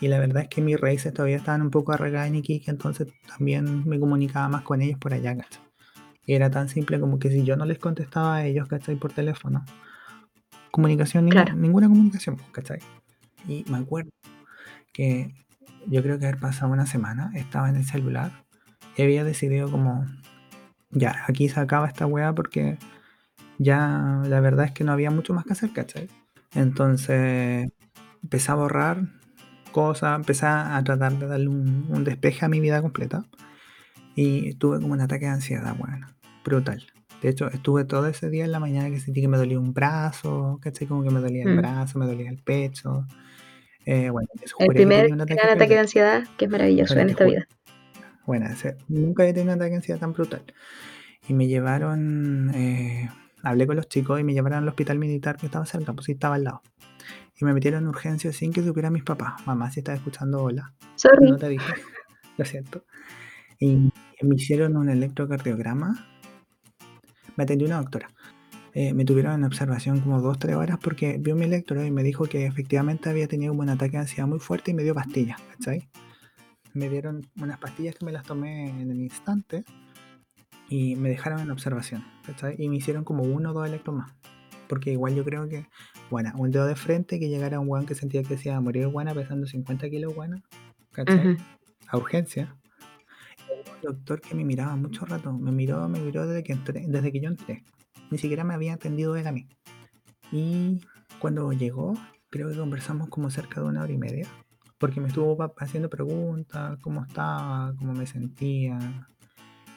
Y 0.00 0.08
la 0.08 0.20
verdad 0.20 0.44
es 0.44 0.48
que 0.50 0.62
mis 0.62 0.80
raíces 0.80 1.14
todavía 1.14 1.36
estaban 1.38 1.62
un 1.62 1.70
poco 1.70 1.92
arraigadas 1.92 2.28
en 2.28 2.36
Iquique, 2.36 2.70
entonces 2.70 3.08
también 3.28 3.88
me 3.88 4.00
comunicaba 4.00 4.48
más 4.48 4.62
con 4.62 4.82
ellos 4.82 4.98
por 4.98 5.14
allá, 5.14 5.36
¿cachai? 5.36 5.62
Y 6.26 6.34
era 6.34 6.50
tan 6.50 6.68
simple 6.70 7.00
como 7.00 7.18
que 7.18 7.30
si 7.30 7.44
yo 7.44 7.56
no 7.56 7.66
les 7.66 7.78
contestaba 7.80 8.36
a 8.36 8.46
ellos, 8.46 8.68
¿cachai? 8.68 8.96
Por 8.96 9.12
teléfono, 9.12 9.64
comunicación, 10.70 11.24
ninguna, 11.24 11.54
ninguna 11.54 11.88
comunicación, 11.88 12.36
¿cachai? 12.52 12.80
Y 13.48 13.64
me 13.70 13.78
acuerdo 13.78 14.10
que 14.92 15.34
yo 15.86 16.02
creo 16.02 16.18
que 16.18 16.26
haber 16.26 16.40
pasado 16.40 16.72
una 16.72 16.86
semana, 16.86 17.30
estaba 17.34 17.68
en 17.68 17.76
el 17.76 17.84
celular 17.84 18.32
y 18.96 19.02
había 19.02 19.24
decidido 19.24 19.70
como, 19.70 20.06
ya, 20.90 21.24
aquí 21.28 21.48
se 21.48 21.60
acaba 21.60 21.88
esta 21.88 22.06
weá 22.06 22.34
porque 22.34 22.78
ya 23.58 24.22
la 24.26 24.40
verdad 24.40 24.66
es 24.66 24.72
que 24.72 24.84
no 24.84 24.92
había 24.92 25.10
mucho 25.10 25.34
más 25.34 25.44
que 25.44 25.52
hacer, 25.52 25.72
¿cachai? 25.72 26.08
Entonces 26.54 27.68
empecé 28.22 28.52
a 28.52 28.54
borrar 28.54 29.08
cosas, 29.72 30.16
empecé 30.16 30.46
a 30.46 30.80
tratar 30.84 31.18
de 31.18 31.26
darle 31.26 31.48
un, 31.48 31.86
un 31.88 32.04
despeje 32.04 32.44
a 32.44 32.48
mi 32.48 32.60
vida 32.60 32.80
completa 32.80 33.24
y 34.14 34.54
tuve 34.54 34.80
como 34.80 34.94
un 34.94 35.00
ataque 35.00 35.24
de 35.24 35.32
ansiedad, 35.32 35.74
bueno, 35.76 36.06
brutal. 36.44 36.84
De 37.22 37.30
hecho, 37.30 37.48
estuve 37.50 37.84
todo 37.84 38.06
ese 38.06 38.28
día 38.30 38.44
en 38.44 38.52
la 38.52 38.60
mañana 38.60 38.90
que 38.90 39.00
sentí 39.00 39.20
que 39.20 39.28
me 39.28 39.38
dolía 39.38 39.58
un 39.58 39.72
brazo, 39.72 40.58
¿cachai? 40.60 40.86
Como 40.86 41.02
que 41.02 41.10
me 41.10 41.20
dolía 41.20 41.42
el 41.44 41.54
Mm. 41.54 41.56
brazo, 41.56 41.98
me 41.98 42.06
dolía 42.06 42.30
el 42.30 42.38
pecho. 42.38 43.06
Eh, 43.86 44.10
bueno, 44.10 44.28
El 44.58 44.68
primer 44.68 45.12
ataque 45.12 45.34
gran 45.34 45.50
ataque 45.50 45.74
de 45.74 45.80
ansiedad 45.80 46.24
que 46.36 46.46
es 46.46 46.50
maravilloso 46.50 46.98
en 46.98 47.10
esta 47.10 47.24
vida. 47.24 47.46
Bueno, 48.26 48.46
nunca 48.88 49.22
había 49.22 49.34
tenido 49.34 49.52
un 49.52 49.58
ataque 49.58 49.70
de 49.70 49.76
ansiedad 49.76 50.00
tan 50.00 50.12
brutal. 50.12 50.42
Y 51.28 51.34
me 51.34 51.46
llevaron, 51.46 52.50
eh, 52.54 53.10
hablé 53.42 53.66
con 53.66 53.76
los 53.76 53.88
chicos 53.88 54.20
y 54.20 54.24
me 54.24 54.32
llevaron 54.32 54.58
al 54.58 54.68
hospital 54.68 54.98
militar 54.98 55.36
que 55.36 55.46
estaba 55.46 55.66
cerca, 55.66 55.92
pues 55.92 56.06
sí, 56.06 56.12
estaba 56.12 56.36
al 56.36 56.44
lado. 56.44 56.62
Y 57.36 57.44
me 57.44 57.52
metieron 57.52 57.82
en 57.82 57.88
urgencia 57.88 58.32
sin 58.32 58.52
que 58.52 58.62
supieran 58.62 58.92
mis 58.92 59.02
papás. 59.02 59.46
Mamá, 59.46 59.70
si 59.70 59.80
estás 59.80 59.96
escuchando, 59.96 60.42
hola. 60.42 60.72
Sorry. 60.94 61.30
No 61.30 61.36
te 61.36 61.48
dije, 61.48 61.64
lo 62.38 62.44
siento. 62.44 62.84
Y 63.58 63.92
me 64.22 64.34
hicieron 64.36 64.76
un 64.76 64.88
electrocardiograma. 64.88 66.06
Me 67.36 67.44
atendió 67.44 67.66
una 67.66 67.78
doctora. 67.78 68.08
Eh, 68.76 68.92
me 68.92 69.04
tuvieron 69.04 69.34
en 69.34 69.44
observación 69.44 70.00
como 70.00 70.20
dos, 70.20 70.36
tres 70.40 70.56
horas 70.56 70.78
porque 70.82 71.16
vio 71.18 71.36
mi 71.36 71.44
electro 71.44 71.84
y 71.84 71.92
me 71.92 72.02
dijo 72.02 72.24
que 72.24 72.44
efectivamente 72.44 73.08
había 73.08 73.28
tenido 73.28 73.52
un 73.52 73.68
ataque 73.68 73.92
de 73.92 73.98
ansiedad 73.98 74.26
muy 74.26 74.40
fuerte 74.40 74.72
y 74.72 74.74
me 74.74 74.82
dio 74.82 74.94
pastillas, 74.94 75.40
¿cachai? 75.40 75.88
Me 76.72 76.88
dieron 76.88 77.24
unas 77.40 77.58
pastillas 77.58 77.94
que 77.94 78.04
me 78.04 78.10
las 78.10 78.24
tomé 78.24 78.68
en 78.68 78.90
el 78.90 79.00
instante 79.00 79.64
y 80.68 80.96
me 80.96 81.08
dejaron 81.08 81.38
en 81.38 81.52
observación, 81.52 82.04
¿cachai? 82.26 82.56
Y 82.58 82.68
me 82.68 82.76
hicieron 82.76 83.04
como 83.04 83.22
uno 83.22 83.50
o 83.50 83.52
dos 83.52 83.68
electros 83.68 83.96
más. 83.96 84.12
Porque 84.68 84.90
igual 84.90 85.14
yo 85.14 85.24
creo 85.24 85.48
que, 85.48 85.66
bueno, 86.10 86.32
un 86.36 86.50
dedo 86.50 86.66
de 86.66 86.74
frente 86.74 87.20
que 87.20 87.28
llegara 87.28 87.60
un 87.60 87.68
weón 87.68 87.86
que 87.86 87.94
sentía 87.94 88.24
que 88.24 88.36
se 88.36 88.48
iba 88.48 88.56
a 88.56 88.60
morir 88.60 88.88
guana 88.88 89.14
pesando 89.14 89.46
50 89.46 89.88
kilos 89.88 90.12
guana, 90.12 90.42
¿cachai? 90.90 91.34
Ujú. 91.34 91.42
A 91.86 91.96
urgencia. 91.96 92.56
Y 93.48 93.70
un 93.70 93.80
doctor 93.82 94.20
que 94.20 94.34
me 94.34 94.44
miraba 94.44 94.74
mucho 94.74 95.04
rato, 95.06 95.32
me 95.32 95.52
miró, 95.52 95.88
me 95.88 96.00
miró 96.00 96.26
desde 96.26 96.42
que 96.42 96.54
entré, 96.54 96.84
desde 96.88 97.12
que 97.12 97.20
yo 97.20 97.28
entré. 97.28 97.62
Ni 98.10 98.18
siquiera 98.18 98.44
me 98.44 98.54
había 98.54 98.74
atendido 98.74 99.16
él 99.16 99.26
a 99.26 99.32
mí. 99.32 99.48
Y 100.32 100.80
cuando 101.18 101.52
llegó, 101.52 101.94
creo 102.30 102.50
que 102.50 102.56
conversamos 102.56 103.08
como 103.08 103.30
cerca 103.30 103.60
de 103.60 103.66
una 103.68 103.82
hora 103.82 103.92
y 103.92 103.98
media. 103.98 104.28
Porque 104.78 105.00
me 105.00 105.08
estuvo 105.08 105.36
haciendo 105.58 105.88
preguntas, 105.88 106.78
cómo 106.82 107.04
estaba, 107.04 107.74
cómo 107.78 107.94
me 107.94 108.06
sentía, 108.06 108.78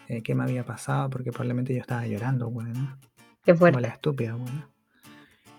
eh, 0.07 0.21
qué 0.23 0.35
me 0.35 0.43
había 0.43 0.65
pasado, 0.65 1.09
porque 1.09 1.31
probablemente 1.31 1.73
yo 1.73 1.81
estaba 1.81 2.05
llorando, 2.07 2.49
bueno, 2.49 2.97
Qué 3.43 3.53
como 3.57 3.79
la 3.79 3.89
fuerte. 3.89 3.89
estúpida, 3.89 4.35
bueno. 4.35 4.69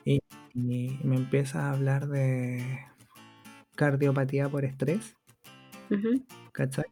Y, 0.04 0.20
y 0.54 1.00
me 1.04 1.16
empieza 1.16 1.68
a 1.68 1.72
hablar 1.72 2.09
de 2.09 2.81
cardiopatía 3.76 4.48
por 4.48 4.64
estrés. 4.64 5.16
¿cachai? 6.52 6.85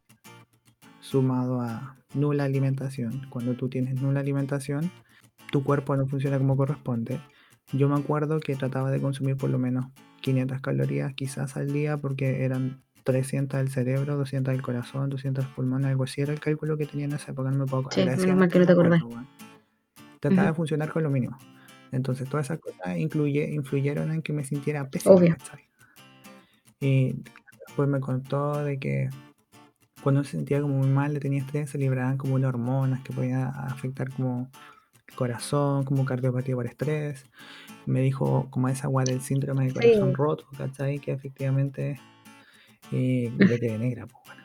Sumado 1.01 1.61
a 1.61 1.97
nula 2.13 2.45
alimentación. 2.45 3.27
Cuando 3.29 3.55
tú 3.55 3.69
tienes 3.69 4.01
nula 4.01 4.19
alimentación, 4.21 4.91
tu 5.51 5.63
cuerpo 5.63 5.95
no 5.95 6.07
funciona 6.07 6.37
como 6.37 6.55
corresponde. 6.57 7.19
Yo 7.73 7.89
me 7.89 7.99
acuerdo 7.99 8.39
que 8.39 8.55
trataba 8.55 8.91
de 8.91 9.01
consumir 9.01 9.37
por 9.37 9.49
lo 9.49 9.59
menos 9.59 9.87
500 10.21 10.61
calorías 10.61 11.13
quizás 11.13 11.57
al 11.57 11.71
día 11.71 11.97
porque 11.97 12.45
eran 12.45 12.81
300 13.03 13.59
del 13.59 13.69
cerebro, 13.69 14.17
200 14.17 14.53
del 14.53 14.61
corazón, 14.61 15.09
200 15.09 15.45
del 15.45 15.53
pulmón, 15.53 15.85
algo 15.85 16.03
así 16.03 16.21
era 16.21 16.33
el 16.33 16.39
cálculo 16.39 16.77
que 16.77 16.85
tenía 16.85 17.05
en 17.05 17.13
esa 17.13 17.31
época, 17.31 17.51
no 17.51 17.59
me 17.59 17.65
puedo 17.65 17.89
Sí, 17.91 18.03
menos 18.05 18.35
mal 18.35 18.49
que 18.49 18.59
no 18.59 18.65
te 18.65 18.71
acordás. 18.73 19.01
Trataba 20.19 20.47
de 20.47 20.53
funcionar 20.53 20.91
con 20.91 21.03
lo 21.03 21.09
mínimo. 21.09 21.37
Entonces 21.91 22.27
todas 22.27 22.47
esas 22.47 22.59
cosas 22.59 22.97
incluye, 22.97 23.49
influyeron 23.53 24.11
en 24.11 24.21
que 24.21 24.33
me 24.33 24.43
sintiera 24.43 24.89
pésimo, 24.89 25.15
Obvio. 25.15 25.37
Y 26.79 27.15
después 27.65 27.87
me 27.87 27.99
contó 27.99 28.63
de 28.63 28.77
que 28.77 29.09
cuando 30.03 30.23
se 30.23 30.31
sentía 30.31 30.61
como 30.61 30.77
muy 30.77 30.89
mal, 30.89 31.13
le 31.13 31.19
tenía 31.19 31.39
estrés, 31.39 31.69
se 31.69 31.77
liberaban 31.77 32.17
como 32.17 32.35
unas 32.35 32.49
hormonas 32.49 33.01
que 33.01 33.13
podían 33.13 33.47
afectar 33.47 34.11
como 34.11 34.49
corazón, 35.15 35.83
como 35.83 36.05
cardiopatía 36.05 36.55
por 36.55 36.65
estrés. 36.65 37.25
Me 37.85 38.01
dijo 38.01 38.47
como 38.49 38.67
esa 38.69 38.87
agua 38.87 39.03
del 39.03 39.21
síndrome 39.21 39.67
de 39.67 39.73
corazón 39.73 40.09
Sí. 40.09 40.15
roto, 40.15 40.45
¿cachai? 40.57 40.99
Que 40.99 41.11
efectivamente 41.13 41.99
eh, 42.91 43.31
quedé 43.37 43.77
negra, 43.77 44.05
pues 44.07 44.23
bueno. 44.25 44.43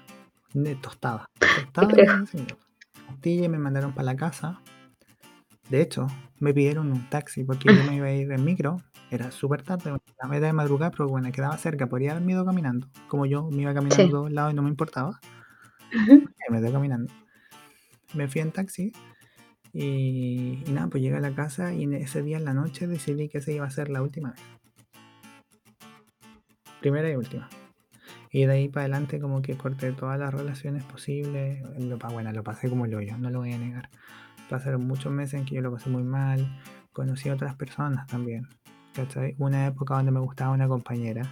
De 0.54 0.74
tostada. 0.76 1.26
Tostada 1.72 2.24
y 3.24 3.48
me 3.48 3.58
mandaron 3.58 3.92
para 3.92 4.04
la 4.06 4.16
casa. 4.16 4.60
De 5.68 5.80
hecho, 5.80 6.06
me 6.38 6.52
pidieron 6.52 6.90
un 6.92 7.08
taxi 7.08 7.44
porque 7.44 7.68
yo 7.74 7.84
me 7.84 7.96
iba 7.96 8.06
a 8.06 8.12
ir 8.12 8.30
en 8.32 8.44
micro. 8.44 8.76
Era 9.10 9.30
súper 9.30 9.62
tarde, 9.62 9.90
la 10.22 10.28
meta 10.28 10.46
de 10.46 10.52
madrugada, 10.52 10.90
pero 10.90 11.08
bueno, 11.08 11.30
quedaba 11.32 11.56
cerca. 11.58 11.86
Podría 11.86 12.12
haberme 12.12 12.32
ido 12.32 12.44
caminando. 12.44 12.88
Como 13.08 13.26
yo 13.26 13.48
me 13.50 13.62
iba 13.62 13.74
caminando 13.74 14.02
a 14.02 14.06
Sí. 14.06 14.10
todos 14.10 14.32
lados 14.32 14.52
y 14.52 14.56
no 14.56 14.62
me 14.62 14.70
importaba. 14.70 15.20
Y 15.92 16.52
me 16.52 16.60
quedé 16.60 16.72
caminando. 16.72 17.12
Me 18.14 18.28
fui 18.28 18.40
en 18.40 18.50
taxi 18.52 18.92
y, 19.72 20.62
nada, 20.68 20.88
pues 20.88 21.02
llegué 21.02 21.16
a 21.16 21.20
la 21.20 21.34
casa 21.34 21.72
y 21.72 21.92
ese 21.94 22.22
día 22.22 22.36
en 22.36 22.44
la 22.44 22.52
noche 22.52 22.86
decidí 22.86 23.28
que 23.28 23.38
esa 23.38 23.52
iba 23.52 23.66
a 23.66 23.70
ser 23.70 23.88
la 23.88 24.02
última 24.02 24.32
vez. 24.32 24.40
Primera 26.80 27.10
y 27.10 27.16
última. 27.16 27.48
Y 28.30 28.44
de 28.46 28.52
ahí 28.52 28.68
para 28.68 28.84
adelante 28.84 29.20
como 29.20 29.40
que 29.40 29.56
corté 29.56 29.92
todas 29.92 30.18
las 30.18 30.32
relaciones 30.32 30.84
posibles. 30.84 31.62
Lo, 31.78 31.98
bueno, 31.98 32.32
lo 32.32 32.42
pasé 32.42 32.68
como 32.68 32.86
el 32.86 32.94
hoyo, 32.94 33.16
no 33.18 33.30
lo 33.30 33.40
voy 33.40 33.52
a 33.52 33.58
negar. 33.58 33.88
Pasaron 34.50 34.86
muchos 34.86 35.12
meses 35.12 35.34
en 35.40 35.46
que 35.46 35.54
yo 35.54 35.62
lo 35.62 35.72
pasé 35.72 35.88
muy 35.88 36.02
mal. 36.02 36.60
Conocí 36.92 37.28
a 37.28 37.34
otras 37.34 37.54
personas 37.54 38.06
también. 38.06 38.48
¿Cachai? 38.94 39.36
Una 39.38 39.66
época 39.66 39.94
donde 39.94 40.12
me 40.12 40.20
gustaba 40.20 40.52
una 40.52 40.68
compañera, 40.68 41.22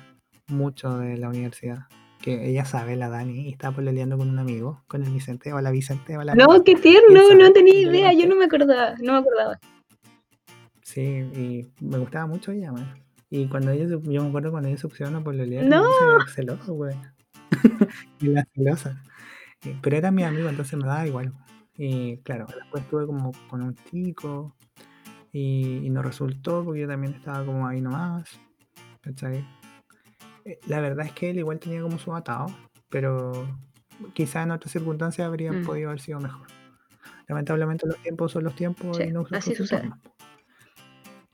mucho 0.48 0.96
de 0.98 1.18
la 1.18 1.29
universidad, 1.29 1.88
que 2.20 2.48
ella 2.50 2.64
sabe, 2.64 2.96
la 2.96 3.09
Dani, 3.09 3.48
y 3.48 3.50
estaba 3.50 3.76
peleando 3.76 4.18
con 4.18 4.28
un 4.28 4.38
amigo, 4.38 4.83
con 4.87 5.02
el 5.02 5.11
Vicente, 5.11 5.52
hola 5.52 5.70
Vicente, 5.70 6.16
hola. 6.18 6.35
No, 6.35 6.46
qué 6.64 6.74
¿Quién 6.74 6.80
tierno, 6.83 7.35
no 7.35 7.52
tenía 7.52 7.80
idea, 7.80 8.12
yo 8.12 8.26
no 8.28 8.37
me 8.37 8.44
acordaba, 8.44 8.94
no 9.00 9.12
me 9.14 9.18
acordaba. 9.18 9.59
Sí, 10.83 11.00
y 11.02 11.68
me 11.80 11.98
gustaba 11.98 12.26
mucho 12.26 12.52
ella, 12.52 12.72
man. 12.72 12.94
Y 13.30 13.46
cuando 13.46 13.70
ella, 13.70 13.87
se- 13.88 14.00
yo 14.12 14.22
me 14.22 14.28
acuerdo 14.28 14.50
cuando 14.50 14.68
ella 14.68 14.78
se 14.78 14.88
pusieron 14.88 15.14
a 15.16 15.22
pololear, 15.24 15.64
No. 15.64 15.83
puse 15.85 16.35
celoso, 16.35 16.74
güey. 16.74 16.94
y 18.20 18.26
la 18.26 18.44
celosa. 18.54 19.02
Pero 19.83 19.96
era 19.96 20.11
mi 20.11 20.24
amigo, 20.24 20.48
entonces 20.48 20.78
me 20.78 20.87
daba 20.87 21.06
igual. 21.06 21.33
Y 21.76 22.18
claro, 22.18 22.46
después 22.54 22.83
estuve 22.83 23.06
como 23.06 23.33
con 23.48 23.62
un 23.62 23.74
chico 23.90 24.56
y, 25.33 25.78
y 25.85 25.90
no 25.90 26.02
resultó 26.02 26.64
porque 26.64 26.80
yo 26.80 26.88
también 26.88 27.14
estaba 27.14 27.44
como 27.46 27.66
ahí 27.66 27.80
nomás. 27.80 28.38
¿cachai? 29.00 29.46
Eh, 30.44 30.59
La 30.66 30.81
verdad 30.81 31.07
es 31.07 31.12
que 31.12 31.31
él 31.31 31.38
igual 31.38 31.59
tenía 31.59 31.83
como 31.83 31.98
su 31.98 32.14
atado, 32.14 32.46
pero 32.88 33.46
quizá 34.14 34.42
en 34.42 34.50
otras 34.53 34.72
circunstancias 34.72 35.26
habría 35.26 35.53
Mm. 35.53 35.64
podido 35.64 35.88
haber 35.90 36.00
sido 36.00 36.20
mejor. 36.20 36.46
Lamentablemente 37.29 37.87
los 37.87 37.98
tiempos 38.03 38.33
son 38.33 38.44
los 38.44 38.55
tiempos 38.57 38.96
Sí, 38.96 39.05
y 39.05 39.12
no 39.12 39.24
así 39.31 39.55
sucede. 39.55 39.90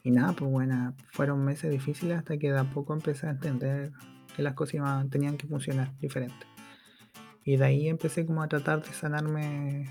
Y 0.02 0.10
nada, 0.10 0.32
pues 0.34 0.50
bueno, 0.50 0.94
fueron 1.12 1.44
meses 1.44 1.70
difíciles 1.70 2.18
hasta 2.18 2.36
que 2.38 2.52
de 2.52 2.58
a 2.58 2.64
poco 2.64 2.92
empecé 2.94 3.26
a 3.26 3.30
entender 3.30 3.92
que 4.36 4.42
las 4.42 4.54
cosas 4.54 4.74
iban- 4.74 5.10
tenían 5.10 5.36
que 5.36 5.46
funcionar 5.46 5.96
diferente. 5.98 6.46
Y 7.44 7.56
de 7.56 7.64
ahí 7.64 7.88
empecé 7.88 8.26
como 8.26 8.42
a 8.42 8.48
tratar 8.48 8.82
de 8.84 8.92
sanarme. 8.92 9.88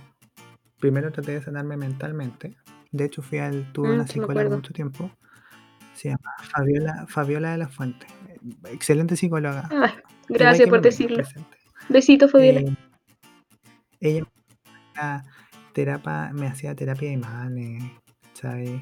Primero 0.80 1.12
traté 1.12 1.32
de 1.34 1.42
sanarme 1.42 1.76
mentalmente. 1.78 2.56
De 2.92 3.06
hecho 3.06 3.22
fui 3.22 3.40
al, 3.40 3.72
tuve 3.74 3.90
Mm, 3.90 3.94
una 3.96 4.08
psicóloga 4.08 4.50
mucho 4.56 4.74
tiempo. 4.74 5.10
Se 5.96 6.10
llama 6.10 6.32
Fabiola, 6.44 7.06
Fabiola 7.08 7.52
de 7.52 7.58
la 7.58 7.68
Fuente. 7.70 8.06
Excelente 8.72 9.16
psicóloga. 9.16 9.68
Igual 9.72 10.04
gracias 10.30 10.70
por 10.70 10.82
decirlo. 10.82 11.24
Besito, 11.90 12.28
Fabiola. 12.28 12.62
Eh, 12.62 12.76
ella 14.02 14.24
me 14.24 15.00
hacía 15.00 15.24
terapia, 15.74 16.32
me 16.34 16.48
hacía 16.48 16.76
terapia 16.76 17.10
de 17.10 17.14
imanes, 17.14 17.84
¿sabes? 18.34 18.82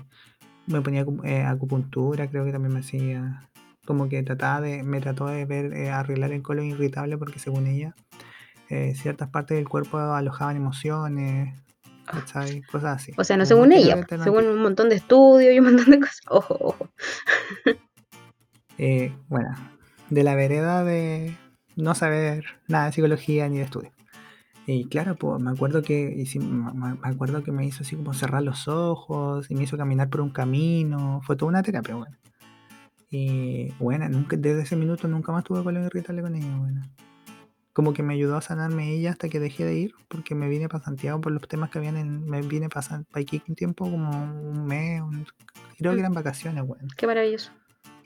Me 0.67 0.81
ponía 0.81 1.05
eh, 1.23 1.43
acupuntura, 1.43 2.29
creo 2.29 2.45
que 2.45 2.51
también 2.51 2.73
me 2.73 2.79
hacía. 2.79 3.49
Como 3.85 4.07
que 4.07 4.23
trataba 4.23 4.61
de, 4.61 4.81
me 4.81 5.01
trató 5.01 5.27
de 5.27 5.43
ver, 5.43 5.73
eh, 5.73 5.89
arreglar 5.89 6.31
el 6.31 6.41
colon 6.41 6.65
irritable 6.65 7.17
porque 7.17 7.39
según 7.39 7.67
ella, 7.67 7.93
ciertas 8.95 9.29
partes 9.29 9.57
del 9.57 9.67
cuerpo 9.67 9.99
alojaban 9.99 10.55
emociones, 10.55 11.53
¿cachai? 12.05 12.61
Cosas 12.61 12.95
así. 12.95 13.11
O 13.17 13.23
sea, 13.25 13.35
no 13.35 13.45
según 13.45 13.73
ella, 13.73 13.95
terapia 14.05 14.23
según 14.23 14.45
un 14.45 14.61
montón 14.61 14.87
de 14.87 14.95
estudios 14.95 15.53
y 15.53 15.59
un 15.59 15.65
montón 15.65 15.91
de 15.91 15.99
cosas. 15.99 16.21
Ojo, 16.29 16.57
ojo. 16.61 16.89
Eh, 18.85 19.15
bueno, 19.29 19.47
de 20.09 20.23
la 20.25 20.35
vereda 20.35 20.83
de 20.83 21.37
no 21.77 21.95
saber 21.95 22.43
nada 22.67 22.87
de 22.87 22.91
psicología 22.91 23.47
ni 23.47 23.59
de 23.59 23.63
estudio. 23.63 23.91
Y 24.67 24.89
claro, 24.89 25.15
pues 25.15 25.41
me 25.41 25.51
acuerdo 25.51 25.81
que 25.83 26.21
me 26.41 26.97
acuerdo 27.03 27.43
que 27.43 27.53
me 27.53 27.65
hizo 27.65 27.83
así 27.83 27.95
como 27.95 28.13
cerrar 28.13 28.43
los 28.43 28.67
ojos 28.67 29.49
y 29.49 29.55
me 29.55 29.63
hizo 29.63 29.77
caminar 29.77 30.09
por 30.09 30.19
un 30.19 30.31
camino. 30.31 31.21
Fue 31.23 31.37
toda 31.37 31.47
una 31.49 31.63
terapia, 31.63 31.95
bueno. 31.95 32.17
Y 33.09 33.71
bueno, 33.79 34.09
nunca, 34.09 34.35
desde 34.35 34.63
ese 34.63 34.75
minuto 34.75 35.07
nunca 35.07 35.31
más 35.31 35.45
tuve 35.45 35.63
colon 35.63 35.85
irritable 35.85 36.21
con 36.21 36.35
ella, 36.35 36.57
bueno. 36.57 36.81
Como 37.71 37.93
que 37.93 38.03
me 38.03 38.13
ayudó 38.15 38.35
a 38.35 38.41
sanarme 38.41 38.91
ella 38.91 39.11
hasta 39.11 39.29
que 39.29 39.39
dejé 39.39 39.63
de 39.63 39.75
ir, 39.75 39.93
porque 40.09 40.35
me 40.35 40.49
vine 40.49 40.67
para 40.67 40.83
Santiago 40.83 41.21
por 41.21 41.31
los 41.31 41.47
temas 41.47 41.69
que 41.69 41.77
habían 41.79 41.95
en, 41.95 42.25
me 42.27 42.41
vine 42.41 42.67
para 42.67 43.03
Iquique 43.15 43.45
un 43.49 43.55
tiempo, 43.55 43.89
como 43.89 44.09
un 44.11 44.65
mes, 44.65 45.01
un- 45.01 45.25
creo 45.77 45.93
que 45.93 45.99
eran 45.99 46.13
vacaciones, 46.13 46.65
bueno. 46.67 46.87
Qué 46.97 47.07
maravilloso. 47.07 47.51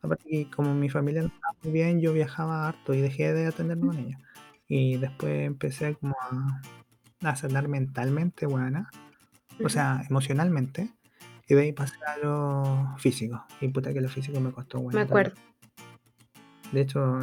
Aparte 0.02 0.24
que 0.30 0.50
como 0.50 0.74
mi 0.74 0.90
familia 0.90 1.22
no 1.22 1.28
estaba 1.28 1.54
muy 1.64 1.74
bien, 1.74 2.00
yo 2.02 2.14
viajaba 2.14 2.68
harto 2.68 2.94
y 2.94 3.02
dejé 3.02 3.34
de 3.34 3.48
atenderme 3.48 3.88
con 3.88 3.98
ella. 4.00 4.20
Y 4.68 4.98
después 4.98 5.46
empecé 5.48 5.96
como 5.96 6.16
a, 6.20 6.62
a 7.22 7.36
sanar 7.36 7.68
mentalmente, 7.68 8.46
buena, 8.46 8.90
o 9.64 9.70
sea, 9.70 10.04
emocionalmente. 10.10 10.90
Y 11.48 11.56
de 11.56 11.62
ahí 11.62 11.72
pasé 11.74 11.96
a 12.06 12.18
lo 12.18 12.96
físico. 12.98 13.46
Y 13.62 13.70
puta 13.70 13.94
que 13.94 14.02
lo 14.02 14.10
físico 14.10 14.40
me 14.40 14.52
costó, 14.52 14.78
Me 14.80 14.84
bueno. 14.84 15.02
acuerdo. 15.02 15.36
De 16.72 16.82
hecho, 16.82 17.20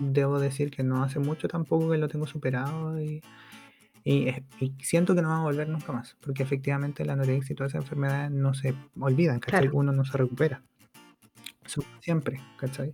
debo 0.00 0.40
decir 0.40 0.70
que 0.72 0.82
no 0.82 1.04
hace 1.04 1.20
mucho 1.20 1.46
tampoco 1.46 1.90
que 1.90 1.98
lo 1.98 2.08
tengo 2.08 2.26
superado 2.26 3.00
y, 3.00 3.22
y, 4.02 4.28
y 4.58 4.74
siento 4.82 5.14
que 5.14 5.22
no 5.22 5.28
va 5.28 5.38
a 5.38 5.42
volver 5.42 5.68
nunca 5.68 5.92
más. 5.92 6.16
Porque 6.20 6.42
efectivamente 6.42 7.04
la 7.04 7.12
anorexia 7.12 7.52
y 7.52 7.56
todas 7.56 7.72
esas 7.72 7.84
enfermedades 7.84 8.32
no 8.32 8.54
se 8.54 8.74
olvidan, 8.98 9.38
¿cachai? 9.38 9.60
Claro. 9.60 9.76
Uno 9.76 9.92
no 9.92 10.04
se 10.04 10.18
recupera. 10.18 10.62
Siempre, 12.00 12.40
¿cachai? 12.58 12.92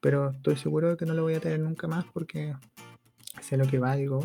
Pero 0.00 0.30
estoy 0.30 0.56
seguro 0.56 0.90
de 0.90 0.96
que 0.96 1.06
no 1.06 1.14
lo 1.14 1.22
voy 1.22 1.34
a 1.34 1.40
tener 1.40 1.60
nunca 1.60 1.86
más 1.88 2.04
porque 2.12 2.54
sé 3.40 3.56
lo 3.56 3.66
que 3.66 3.78
valgo. 3.78 4.20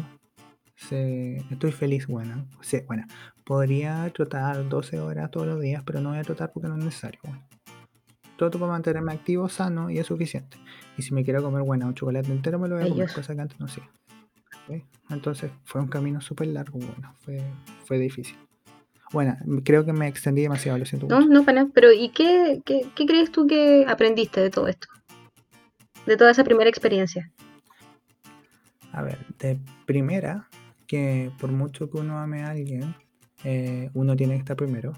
sé- 0.76 1.38
estoy 1.50 1.72
feliz, 1.72 2.08
bueno. 2.08 2.48
sé- 2.62 2.84
bueno, 2.88 3.06
podría 3.46 4.10
trotar 4.14 4.68
12 4.68 5.00
horas 5.00 5.32
todos 5.32 5.48
los 5.48 5.62
días, 5.62 5.84
pero 5.86 6.02
no 6.02 6.10
voy 6.10 6.18
a 6.20 6.24
trotar 6.24 6.52
porque 6.52 6.68
no 6.68 6.78
es 6.78 6.84
necesario. 6.84 7.20
Bueno. 7.24 7.42
Troto 8.38 8.60
para 8.60 8.72
mantenerme 8.72 9.14
activo, 9.14 9.48
sano 9.48 9.90
y 9.90 10.00
es 10.00 10.08
suficiente. 10.08 10.58
Y 10.98 11.04
si 11.04 11.14
me 11.14 11.24
quiero 11.24 11.42
comer, 11.44 11.62
bueno, 11.64 11.86
un 11.88 11.94
chocolate 11.94 12.32
entero 12.32 12.58
me 12.60 12.68
lo 12.68 12.76
voy 12.76 12.84
a 12.84 12.88
comer, 12.90 13.08
cosa 13.14 13.36
que 13.36 13.42
antes 13.42 13.60
no 13.60 13.68
hacía. 13.68 13.90
Entonces 15.10 15.52
fue 15.64 15.82
un 15.82 15.88
camino 15.88 16.20
súper 16.22 16.48
largo, 16.48 16.80
bueno, 16.80 17.14
fue, 17.20 17.42
fue 17.86 18.00
difícil. 18.00 18.38
Bueno, 19.14 19.38
creo 19.64 19.86
que 19.86 19.94
me 19.94 20.08
extendí 20.08 20.42
demasiado, 20.42 20.78
lo 20.80 20.86
siento 20.86 21.08
No, 21.08 21.22
mucho. 21.22 21.32
no, 21.32 21.46
para 21.46 21.62
nada. 21.62 21.72
Pero 21.74 21.92
¿y 21.94 22.10
qué, 22.10 22.62
qué, 22.66 22.82
qué 22.96 23.06
crees 23.06 23.32
tú 23.32 23.48
que 23.48 23.86
aprendiste 23.88 24.42
de 24.42 24.50
todo 24.50 24.68
esto? 24.68 24.88
De 26.06 26.18
toda 26.18 26.32
esa 26.32 26.44
primera 26.44 26.70
experiencia. 26.70 27.32
A 28.92 29.02
ver, 29.04 29.20
de 29.40 29.60
primera, 29.86 30.50
que 30.88 31.32
por 31.40 31.52
mucho 31.52 31.90
que 31.90 31.98
uno 31.98 32.20
ame 32.20 32.44
a 32.44 32.50
alguien, 32.50 32.96
eh, 33.44 33.90
uno 33.94 34.16
tiene 34.16 34.34
que 34.34 34.40
estar 34.40 34.56
primero, 34.58 34.94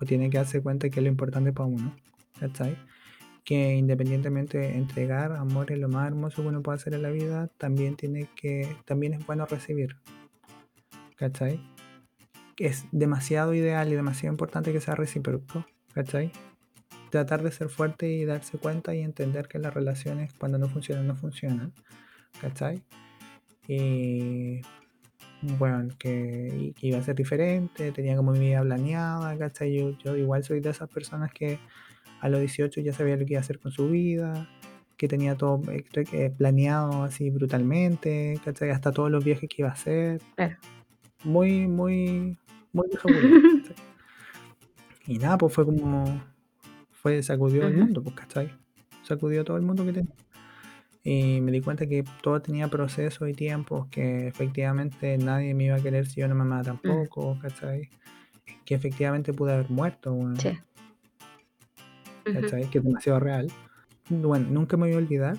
o 0.00 0.04
tiene 0.04 0.30
que 0.30 0.38
darse 0.38 0.62
cuenta 0.62 0.88
que 0.90 1.00
es 1.00 1.04
lo 1.04 1.08
importante 1.10 1.52
para 1.52 1.66
uno, 1.68 1.94
¿cachai? 2.40 2.76
Que 3.44 3.74
independientemente 3.74 4.58
de 4.58 4.76
entregar 4.76 5.32
amor 5.32 5.72
es 5.72 5.78
lo 5.78 5.88
más 5.88 6.06
hermoso 6.06 6.42
que 6.42 6.48
uno 6.48 6.62
puede 6.62 6.76
hacer 6.76 6.94
en 6.94 7.02
la 7.02 7.10
vida, 7.10 7.48
también 7.58 7.96
tiene 7.96 8.28
que, 8.34 8.76
también 8.84 9.14
es 9.14 9.26
bueno 9.26 9.46
recibir, 9.46 9.96
¿cachai? 11.16 11.60
Es 12.56 12.86
demasiado 12.92 13.54
ideal 13.54 13.88
y 13.92 13.94
demasiado 13.94 14.32
importante 14.32 14.72
que 14.72 14.80
sea 14.80 14.94
recíproco, 14.94 15.66
¿cachai? 15.94 16.32
Tratar 17.10 17.42
de 17.42 17.52
ser 17.52 17.68
fuerte 17.68 18.08
y 18.08 18.24
darse 18.24 18.58
cuenta 18.58 18.94
y 18.94 19.00
entender 19.00 19.48
que 19.48 19.58
las 19.58 19.74
relaciones 19.74 20.32
cuando 20.34 20.58
no 20.58 20.68
funcionan, 20.68 21.06
no 21.06 21.16
funcionan, 21.16 21.72
¿cachai? 22.40 22.82
Y 23.68 24.60
bueno, 25.58 25.88
que, 25.98 26.72
iba 26.80 26.98
a 26.98 27.02
ser 27.02 27.14
diferente, 27.16 27.92
tenía 27.92 28.16
como 28.16 28.32
mi 28.32 28.40
vida 28.40 28.62
planeada, 28.62 29.36
¿cachai? 29.36 29.76
Yo, 29.76 29.90
yo 29.98 30.16
igual 30.16 30.44
soy 30.44 30.60
de 30.60 30.70
esas 30.70 30.88
personas 30.88 31.32
que 31.32 31.58
a 32.20 32.28
los 32.28 32.40
18 32.40 32.80
ya 32.80 32.92
sabía 32.92 33.16
lo 33.16 33.26
que 33.26 33.32
iba 33.32 33.40
a 33.40 33.42
hacer 33.42 33.58
con 33.58 33.72
su 33.72 33.88
vida, 33.88 34.48
que 34.96 35.08
tenía 35.08 35.36
todo 35.36 35.60
eh, 35.72 35.82
que 35.82 36.30
planeado 36.30 37.02
así 37.02 37.30
brutalmente, 37.30 38.40
¿cachai? 38.44 38.70
Hasta 38.70 38.92
todos 38.92 39.10
los 39.10 39.24
viajes 39.24 39.48
que 39.48 39.62
iba 39.62 39.68
a 39.68 39.72
hacer. 39.72 40.20
Claro. 40.36 40.56
Muy, 41.24 41.66
muy, 41.66 42.38
muy 42.72 42.88
vieja. 42.88 43.08
Y 45.06 45.18
nada, 45.18 45.36
pues 45.36 45.52
fue 45.52 45.64
como, 45.64 46.22
fue, 46.92 47.22
sacudió 47.24 47.66
el 47.66 47.72
Ujú. 47.74 47.84
mundo, 47.86 48.02
pues, 48.04 48.14
¿cachai? 48.14 48.54
Sacudió 49.02 49.44
todo 49.44 49.56
el 49.56 49.64
mundo 49.64 49.84
que 49.84 49.92
tenía. 49.92 50.14
Y 51.02 51.40
me 51.40 51.50
di 51.50 51.60
cuenta 51.60 51.88
que 51.88 52.04
todo 52.22 52.40
tenía 52.40 52.68
procesos 52.68 53.28
y 53.28 53.32
tiempos, 53.32 53.88
que 53.88 54.28
efectivamente 54.28 55.18
nadie 55.18 55.54
me 55.54 55.64
iba 55.64 55.74
a 55.76 55.80
querer 55.82 56.06
si 56.06 56.20
yo 56.20 56.28
no 56.28 56.36
me 56.36 56.42
amaba 56.42 56.62
tampoco, 56.62 57.36
¿cachai? 57.42 57.88
Que 58.64 58.76
efectivamente 58.76 59.32
pude 59.32 59.54
haber 59.54 59.68
muerto, 59.70 60.12
weón, 60.12 60.38
Sí. 60.38 60.56
¿cachai? 62.32 62.70
Que 62.70 62.78
es 62.78 62.84
demasiado 62.84 63.18
real. 63.18 63.50
Bueno, 64.08 64.46
nunca 64.50 64.76
me 64.76 64.86
voy 64.86 64.94
a 64.94 64.98
olvidar 64.98 65.36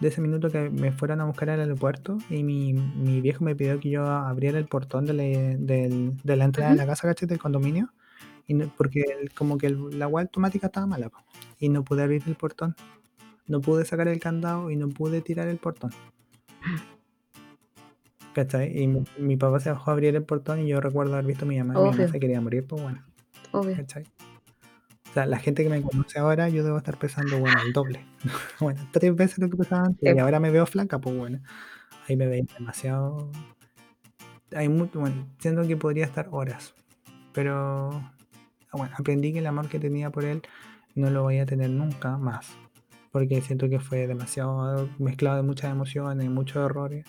de 0.00 0.08
ese 0.08 0.20
minuto 0.20 0.50
que 0.50 0.68
me 0.70 0.92
fueron 0.92 1.20
a 1.20 1.24
buscar 1.24 1.48
al 1.50 1.60
aeropuerto 1.60 2.18
y 2.28 2.42
mi, 2.42 2.72
mi 2.74 3.20
viejo 3.20 3.44
me 3.44 3.54
pidió 3.56 3.80
que 3.80 3.88
yo 3.90 4.04
abriera 4.06 4.58
el 4.58 4.66
portón 4.66 5.06
de 5.06 5.12
la, 5.14 5.22
de 5.22 6.36
la 6.36 6.44
entrada 6.44 6.70
de 6.70 6.76
la 6.76 6.86
casa, 6.86 7.08
¿cachai? 7.08 7.26
Del 7.28 7.38
condominio. 7.38 7.88
Y 8.46 8.54
no- 8.54 8.70
porque 8.76 9.00
el- 9.20 9.32
como 9.32 9.58
que 9.58 9.66
el- 9.68 9.98
la 9.98 10.06
web 10.06 10.26
automática 10.26 10.66
estaba 10.68 10.86
mala, 10.86 11.08
po, 11.08 11.18
y 11.58 11.68
no 11.68 11.82
pude 11.82 12.02
abrir 12.02 12.22
el 12.26 12.34
portón. 12.36 12.76
No 13.48 13.60
pude 13.60 13.84
sacar 13.84 14.08
el 14.08 14.20
candado 14.20 14.70
y 14.70 14.76
no 14.76 14.88
pude 14.88 15.20
tirar 15.22 15.48
el 15.48 15.56
portón. 15.58 15.90
¿Cachai? 18.34 18.78
Y 18.82 18.86
mi, 18.86 19.04
mi 19.18 19.36
papá 19.36 19.60
se 19.60 19.70
bajó 19.70 19.90
a 19.90 19.94
abrir 19.94 20.14
el 20.14 20.22
portón 20.24 20.60
y 20.60 20.68
yo 20.68 20.80
recuerdo 20.80 21.14
haber 21.14 21.24
visto 21.26 21.44
a 21.44 21.48
mi 21.48 21.56
mamá. 21.58 21.74
Mi 21.74 21.80
mamá 21.80 21.90
Obvio. 21.96 22.08
se 22.08 22.20
quería 22.20 22.40
morir, 22.40 22.66
pues 22.66 22.82
bueno. 22.82 23.02
Obvio. 23.52 23.76
¿Cachai? 23.76 24.04
Sea, 25.16 25.24
la 25.24 25.38
gente 25.38 25.62
que 25.62 25.70
me 25.70 25.80
conoce 25.80 26.18
ahora, 26.18 26.50
yo 26.50 26.62
debo 26.62 26.76
estar 26.76 26.98
pesando, 26.98 27.38
bueno, 27.38 27.58
el 27.64 27.72
doble. 27.72 28.04
bueno, 28.60 28.86
tres 28.92 29.16
veces 29.16 29.38
lo 29.38 29.48
que 29.48 29.56
pesaba 29.56 29.86
antes. 29.86 30.10
Sí. 30.10 30.14
Y 30.14 30.18
ahora 30.18 30.40
me 30.40 30.50
veo 30.50 30.66
flaca, 30.66 30.98
pues 30.98 31.16
bueno. 31.16 31.40
Ahí 32.06 32.16
me 32.18 32.26
veía 32.26 32.44
demasiado. 32.58 33.30
Hay 34.54 34.68
mucho, 34.68 35.00
bueno, 35.00 35.26
siento 35.38 35.66
que 35.66 35.74
podría 35.74 36.04
estar 36.04 36.28
horas. 36.32 36.74
Pero, 37.32 37.92
ah, 37.92 38.12
bueno, 38.72 38.94
aprendí 38.98 39.32
que 39.32 39.38
el 39.38 39.46
amor 39.46 39.70
que 39.70 39.78
tenía 39.78 40.10
por 40.10 40.26
él 40.26 40.42
no 40.94 41.08
lo 41.08 41.22
voy 41.22 41.38
a 41.38 41.46
tener 41.46 41.70
nunca 41.70 42.18
más. 42.18 42.50
Porque 43.10 43.40
siento 43.40 43.70
que 43.70 43.80
fue 43.80 44.06
demasiado 44.06 44.86
mezclado 44.98 45.38
de 45.38 45.44
muchas 45.44 45.70
emociones, 45.70 46.28
muchos 46.28 46.62
errores. 46.62 47.06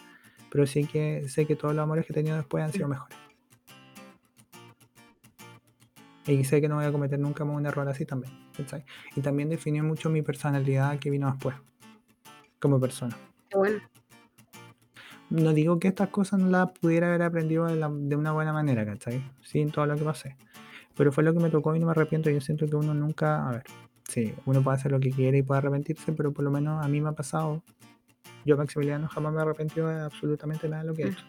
Pero 0.49 0.65
sí 0.65 0.85
que 0.85 1.27
sé 1.27 1.45
que 1.45 1.57
todos 1.57 1.75
los 1.75 1.83
amores 1.83 2.05
que 2.05 2.13
he 2.13 2.15
tenido 2.15 2.37
después 2.37 2.63
han 2.63 2.71
sido 2.71 2.87
mejores. 2.87 3.17
Y 6.27 6.43
sé 6.43 6.59
que 6.61 6.67
no 6.67 6.75
voy 6.75 6.85
a 6.85 6.91
cometer 6.91 7.17
nunca 7.19 7.45
más 7.45 7.55
un 7.55 7.65
error 7.65 7.87
así 7.87 8.05
también. 8.05 8.33
Y 9.15 9.21
también 9.21 9.49
definió 9.49 9.83
mucho 9.83 10.09
mi 10.09 10.21
personalidad 10.21 10.99
que 10.99 11.09
vino 11.09 11.31
después. 11.31 11.55
Como 12.59 12.79
persona. 12.79 13.15
Qué 13.49 13.57
bueno. 13.57 13.79
no 15.29 15.53
digo 15.53 15.77
que 15.79 15.87
estas 15.89 16.09
cosas 16.09 16.39
no 16.39 16.47
las 16.49 16.71
pudiera 16.71 17.07
haber 17.07 17.21
aprendido 17.21 17.65
de, 17.65 17.75
la- 17.75 17.89
de 17.91 18.15
una 18.15 18.31
buena 18.31 18.51
manera, 18.53 18.85
¿cachai? 18.85 19.21
Sin 19.41 19.71
todo 19.71 19.85
lo 19.85 19.95
que 19.95 20.03
pasé. 20.03 20.35
Pero 20.95 21.11
fue 21.11 21.23
lo 21.23 21.33
que 21.33 21.39
me 21.39 21.49
tocó 21.49 21.75
y 21.75 21.79
no 21.79 21.85
me 21.85 21.91
arrepiento. 21.91 22.29
Yo 22.29 22.41
siento 22.41 22.65
que 22.65 22.75
uno 22.75 22.93
nunca, 22.93 23.47
a 23.47 23.51
ver, 23.51 23.63
sí, 24.07 24.33
uno 24.45 24.61
puede 24.63 24.77
hacer 24.77 24.91
lo 24.91 24.99
que 24.99 25.11
quiere 25.11 25.37
y 25.39 25.43
puede 25.43 25.59
arrepentirse, 25.59 26.11
pero 26.13 26.31
por 26.31 26.43
lo 26.43 26.51
menos 26.51 26.83
a 26.83 26.87
mí 26.87 26.99
me 27.01 27.09
ha 27.09 27.13
pasado. 27.13 27.61
Yo, 28.45 28.57
Maximiliano, 28.57 29.07
jamás 29.09 29.33
me 29.33 29.39
he 29.39 29.41
arrepentido 29.43 29.87
de 29.89 30.01
absolutamente 30.01 30.67
nada 30.69 30.83
de 30.83 30.89
lo 30.89 30.95
que 30.95 31.03
he 31.03 31.05
Mm. 31.05 31.09
hecho. 31.09 31.25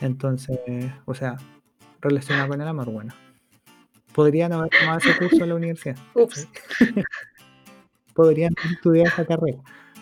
Entonces, 0.00 0.58
o 1.04 1.14
sea, 1.14 1.36
relacionado 2.00 2.48
con 2.48 2.60
el 2.60 2.68
amor, 2.68 2.90
bueno. 2.90 3.12
Podrían 4.20 4.52
haber 4.52 4.68
tomado 4.68 4.98
ese 4.98 5.16
curso 5.16 5.44
en 5.44 5.48
la 5.48 5.54
universidad. 5.54 5.96
Ups. 6.12 6.46
Podrían 8.14 8.52
haber 8.58 8.72
estudiado 8.74 9.08
esa 9.08 9.24
carrera. 9.24 9.58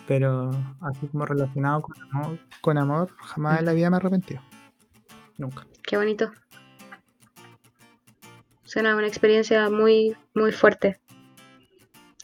Pero 0.09 0.51
así 0.81 1.07
como 1.07 1.25
relacionado 1.25 1.83
con 1.83 1.95
amor, 2.11 2.39
con 2.59 2.77
amor 2.77 3.09
jamás 3.17 3.59
en 3.59 3.65
la 3.65 3.71
vida 3.71 3.89
me 3.89 3.95
arrepentido. 3.95 4.41
Nunca. 5.37 5.65
Qué 5.83 5.95
bonito. 5.95 6.33
Suena 8.65 8.93
una 8.97 9.07
experiencia 9.07 9.69
muy, 9.69 10.17
muy 10.33 10.51
fuerte 10.51 10.99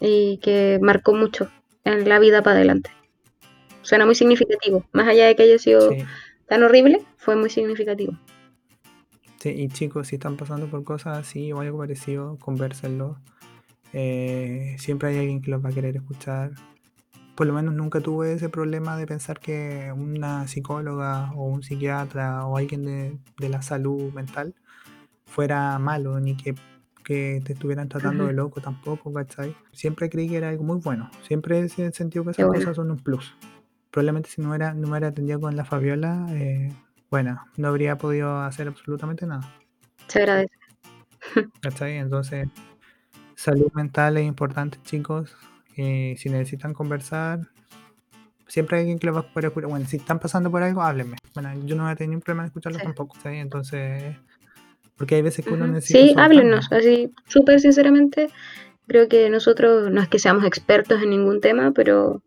y 0.02 0.38
que 0.40 0.80
marcó 0.82 1.14
mucho 1.14 1.50
en 1.86 2.10
la 2.10 2.20
vida 2.20 2.44
para 2.44 2.58
adelante. 2.58 2.92
Suena 3.84 4.06
muy 4.06 4.16
significativo. 4.16 4.84
Más 4.92 5.08
allá 5.08 5.28
de 5.28 5.38
que 5.38 5.44
haya 5.44 5.60
sido 5.60 5.92
Sí, 5.92 6.04
tan 6.46 6.62
horrible, 6.62 7.06
fue 7.16 7.38
muy 7.38 7.50
significativo. 7.50 8.20
Sí, 9.46 9.62
y 9.62 9.68
chicos, 9.68 10.08
si 10.08 10.16
están 10.16 10.38
pasando 10.38 10.68
por 10.68 10.84
cosas 10.84 11.20
así 11.20 11.52
o 11.54 11.60
algo 11.60 11.78
parecido, 11.78 12.38
convérsenlo. 12.40 13.20
Eh, 13.94 14.76
siempre 14.80 15.10
hay 15.10 15.20
alguien 15.20 15.42
que 15.42 15.52
los 15.52 15.64
va 15.64 15.70
a 15.70 15.74
querer 15.74 15.96
escuchar. 15.96 16.52
Por 17.36 17.46
lo 17.46 17.54
menos 17.54 17.76
nunca 17.76 18.02
tuve 18.02 18.34
ese 18.34 18.50
problema 18.50 18.98
de 18.98 19.06
pensar 19.06 19.40
que 19.40 19.94
una 19.96 20.48
psicóloga 20.48 21.32
o 21.36 21.44
un 21.46 21.62
psiquiatra 21.62 22.46
o 22.48 22.58
alguien 22.58 22.86
de, 22.86 23.20
de 23.38 23.50
la 23.50 23.62
salud 23.62 24.12
mental 24.14 24.56
fuera 25.26 25.78
malo, 25.78 26.20
ni 26.20 26.36
que, 26.36 26.56
que 27.04 27.42
te 27.46 27.54
estuvieran 27.54 27.88
tratando 27.88 28.26
de 28.26 28.32
Ujú. 28.32 28.38
loco 28.38 28.62
tampoco, 28.62 29.14
¿cachai? 29.14 29.56
Siempre 29.74 30.10
creí 30.10 30.28
que 30.28 30.38
era 30.38 30.50
algo 30.50 30.64
muy 30.64 30.80
bueno. 30.80 31.12
Siempre 31.28 31.60
he 31.60 31.70
sentido 31.70 32.24
que 32.24 32.32
esas 32.32 32.48
bueno. 32.48 32.62
cosas 32.62 32.78
son 32.78 32.90
un 32.90 32.98
plus. 32.98 33.36
Probablemente 33.92 34.30
si 34.30 34.42
no 34.42 34.50
hubiera, 34.50 34.74
no 34.74 34.88
me 34.88 34.92
hubiera 34.92 35.10
atendido 35.10 35.40
con 35.40 35.56
la 35.56 35.66
Fabiola, 35.66 36.26
eh, 36.32 36.74
bueno, 37.10 37.42
no 37.58 37.68
habría 37.68 37.98
podido 37.98 38.40
hacer 38.40 38.68
absolutamente 38.68 39.26
nada. 39.26 39.54
Se 40.08 40.20
agradece. 40.20 40.54
¿Cachai? 41.62 41.98
Entonces, 41.98 42.48
salud 43.36 43.72
mental 43.74 44.18
es 44.18 44.26
importante, 44.26 44.78
chicos. 44.84 45.36
Eh, 45.78 46.16
si 46.18 46.30
necesitan 46.30 46.74
conversar, 46.74 47.40
siempre 48.48 48.78
hay 48.78 48.82
alguien 48.84 49.00
que 49.00 49.08
lo 49.08 49.14
va 49.14 49.22
a 49.22 49.34
poder 49.34 49.46
escuchar. 49.48 49.70
Bueno, 49.70 49.86
si 49.86 49.98
están 49.98 50.20
pasando 50.20 50.50
por 50.52 50.64
algo, 50.64 50.82
háblenme. 50.82 51.18
Bueno, 51.34 51.52
yo 51.66 51.76
no 51.76 51.84
voy 51.84 51.92
a 51.92 51.96
tener 51.96 52.10
ningún 52.10 52.22
problema 52.22 52.44
en 52.44 52.48
escucharlo 52.48 52.80
Sí. 52.80 52.86
tampoco, 52.86 53.16
¿cachai? 53.16 53.40
Entonces, 53.40 54.16
porque 54.96 55.16
hay 55.16 55.22
veces 55.22 55.46
que 55.46 55.54
uno 55.54 55.68
necesita 55.68 56.00
Sí, 56.00 56.14
háblenos. 56.18 56.72
¿no? 56.72 56.78
Así, 56.78 57.12
súper 57.28 57.60
sinceramente, 57.60 58.30
creo 58.88 59.10
que 59.10 59.30
nosotros 59.30 59.92
no 59.92 60.02
es 60.02 60.08
que 60.08 60.20
seamos 60.20 60.46
expertos 60.46 61.02
en 61.02 61.10
ningún 61.10 61.42
tema, 61.42 61.72
pero, 61.72 62.22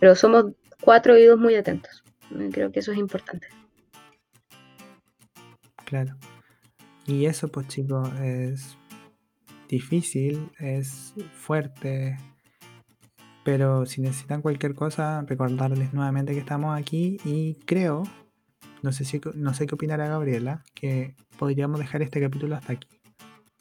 pero 0.00 0.14
somos 0.14 0.46
cuatro 0.80 1.14
oídos 1.14 1.38
muy 1.38 1.54
atentos. 1.54 2.02
Creo 2.52 2.70
que 2.72 2.80
eso 2.80 2.92
es 2.92 2.98
importante. 2.98 3.46
Claro. 5.94 6.16
Y 7.06 7.26
eso, 7.26 7.46
pues 7.46 7.68
chicos, 7.68 8.10
es 8.20 8.76
difícil, 9.68 10.50
es 10.58 11.14
fuerte, 11.34 12.16
pero 13.44 13.86
si 13.86 14.00
necesitan 14.00 14.42
cualquier 14.42 14.74
cosa, 14.74 15.22
recordarles 15.24 15.94
nuevamente 15.94 16.32
que 16.32 16.40
estamos 16.40 16.76
aquí 16.76 17.18
y 17.24 17.54
creo, 17.64 18.02
no 18.82 18.90
sé 18.90 19.04
si 19.04 19.20
no 19.36 19.54
sé 19.54 19.66
qué 19.66 19.76
opinará 19.76 20.08
Gabriela, 20.08 20.64
que 20.74 21.14
podríamos 21.38 21.78
dejar 21.78 22.02
este 22.02 22.20
capítulo 22.20 22.56
hasta 22.56 22.72
aquí. 22.72 22.88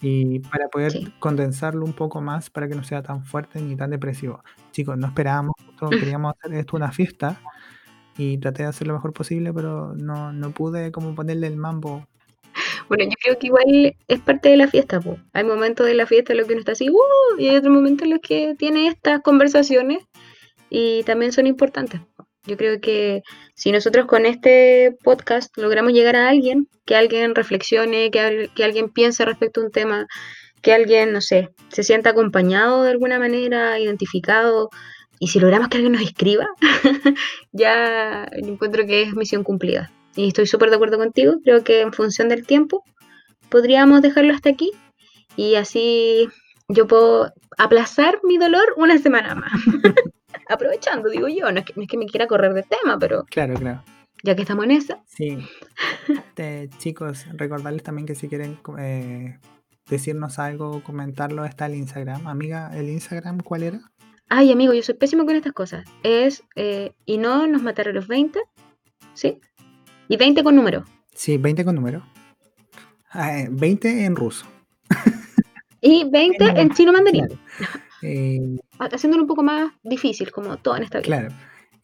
Y 0.01 0.39
para 0.39 0.69
poder 0.69 0.91
Sí. 0.93 1.13
condensarlo 1.19 1.85
un 1.85 1.93
poco 1.93 2.19
más 2.19 2.49
para 2.49 2.67
que 2.67 2.73
no 2.73 2.83
sea 2.83 3.03
tan 3.03 3.25
fuerte 3.25 3.61
ni 3.61 3.75
tan 3.75 3.91
depresivo. 3.91 4.41
Chicos, 4.71 4.97
no 4.97 5.05
esperábamos, 5.05 5.53
justo 5.63 5.87
queríamos 5.91 6.33
hacer 6.39 6.55
esto 6.57 6.77
una 6.77 6.91
fiesta 6.91 7.39
y 8.17 8.37
traté 8.39 8.63
de 8.63 8.69
hacer 8.69 8.87
lo 8.87 8.93
mejor 8.95 9.13
posible, 9.13 9.53
pero 9.53 9.93
no, 9.95 10.33
no 10.33 10.51
pude 10.51 10.91
como 10.91 11.15
ponerle 11.15 11.47
el 11.47 11.57
mambo 11.57 12.07
Bueno, 12.95 13.09
yo 13.09 13.15
creo 13.19 13.39
que 13.39 13.47
igual 13.47 13.95
es 14.07 14.19
parte 14.21 14.49
de 14.49 14.57
la 14.57 14.67
fiesta, 14.67 14.99
po. 15.01 15.17
Hay 15.33 15.43
momentos 15.43 15.87
de 15.87 15.95
la 15.95 16.05
fiesta 16.05 16.33
en 16.33 16.37
los 16.37 16.45
que 16.45 16.53
uno 16.53 16.59
está 16.59 16.73
así, 16.73 16.91
"Uh", 16.91 17.39
y 17.39 17.47
hay 17.49 17.55
otros 17.55 17.73
momentos 17.73 18.05
en 18.05 18.11
los 18.11 18.19
que 18.21 18.53
tiene 18.55 18.85
estas 18.87 19.21
conversaciones 19.21 20.03
y 20.69 21.01
también 21.03 21.31
son 21.31 21.47
importantes. 21.47 22.01
po. 22.15 22.27
Yo 22.45 22.55
creo 22.55 22.79
que 22.81 23.23
si 23.55 23.71
nosotros 23.71 24.05
con 24.05 24.27
este 24.27 24.95
podcast 25.03 25.57
logramos 25.57 25.93
llegar 25.93 26.15
a 26.15 26.29
alguien, 26.29 26.67
que 26.85 26.95
alguien 26.95 27.33
reflexione, 27.33 28.11
que, 28.11 28.51
que 28.55 28.63
alguien 28.63 28.89
piense 28.89 29.25
respecto 29.25 29.61
a 29.61 29.63
un 29.65 29.71
tema, 29.71 30.05
que 30.61 30.71
alguien, 30.73 31.13
no 31.13 31.21
sé, 31.21 31.49
se 31.69 31.81
sienta 31.81 32.11
acompañado 32.11 32.83
de 32.83 32.91
alguna 32.91 33.17
manera, 33.17 33.79
identificado, 33.79 34.69
y 35.19 35.29
si 35.29 35.39
logramos 35.39 35.69
que 35.69 35.77
alguien 35.77 35.93
nos 35.93 36.03
escriba, 36.03 36.47
ya 37.53 38.27
encuentro 38.33 38.85
que 38.85 39.01
es 39.01 39.15
misión 39.15 39.43
cumplida. 39.43 39.91
Y 40.15 40.27
estoy 40.27 40.45
súper 40.47 40.69
de 40.69 40.75
acuerdo 40.75 40.97
contigo, 40.97 41.33
creo 41.43 41.63
que 41.63 41.81
en 41.81 41.91
función 41.93 42.29
del 42.29 42.45
tiempo 42.45 42.83
podríamos 43.49 44.01
dejarlo 44.01 44.33
hasta 44.33 44.49
aquí 44.49 44.71
y 45.35 45.55
así 45.55 46.27
yo 46.67 46.87
puedo 46.87 47.31
aplazar 47.57 48.19
mi 48.23 48.37
dolor 48.37 48.63
una 48.77 48.97
semana 48.99 49.35
más. 49.35 49.51
Aprovechando, 50.49 51.09
digo 51.09 51.27
yo, 51.27 51.51
no 51.51 51.59
es, 51.59 51.65
que, 51.65 51.73
no 51.75 51.83
es 51.83 51.87
que 51.87 51.97
me 51.97 52.05
quiera 52.05 52.27
correr 52.27 52.53
de 52.53 52.63
tema, 52.63 52.97
pero 52.99 53.23
Claro, 53.29 53.53
claro. 53.55 53.83
ya 54.23 54.35
que 54.35 54.41
estamos 54.41 54.65
en 54.65 54.71
esa, 54.71 55.01
Sí. 55.07 55.37
Te- 56.35 56.69
chicos, 56.79 57.25
recordarles 57.33 57.83
también 57.83 58.05
que 58.05 58.15
si 58.15 58.27
quieren 58.27 58.59
eh, 58.79 59.37
decirnos 59.89 60.39
algo, 60.39 60.83
comentarlo, 60.83 61.45
está 61.45 61.65
el 61.67 61.75
Instagram. 61.75 62.27
Amiga, 62.27 62.71
¿el 62.75 62.89
Instagram 62.89 63.39
cuál 63.39 63.63
era? 63.63 63.79
ay 64.29 64.51
amigo, 64.51 64.73
yo 64.73 64.81
soy 64.81 64.95
pésimo 64.95 65.25
con 65.25 65.35
estas 65.35 65.53
cosas. 65.53 65.85
Es, 66.01 66.43
eh, 66.55 66.93
y 67.05 67.17
no 67.19 67.45
nos 67.45 67.61
mataron 67.61 67.93
los 67.93 68.07
20, 68.07 68.39
¿sí? 69.13 69.39
Y 70.07 70.17
20 70.17 70.43
con 70.43 70.55
número. 70.55 70.83
Sí, 71.13 71.37
20 71.37 71.63
con 71.65 71.75
número. 71.75 72.03
Ah, 73.11 73.39
eh, 73.39 73.47
20 73.51 74.05
en 74.05 74.15
ruso. 74.15 74.45
Y 75.81 76.09
20 76.09 76.45
en 76.61 76.69
chino 76.71 76.91
mandarín. 76.93 77.27
Claro. 77.27 77.39
Eh, 78.01 78.57
Haciéndolo 78.79 79.23
un 79.23 79.27
poco 79.27 79.43
más 79.43 79.71
difícil, 79.83 80.31
como 80.31 80.57
todo 80.57 80.77
en 80.77 80.83
esta 80.83 80.99
vida. 80.99 81.05
claro. 81.05 81.35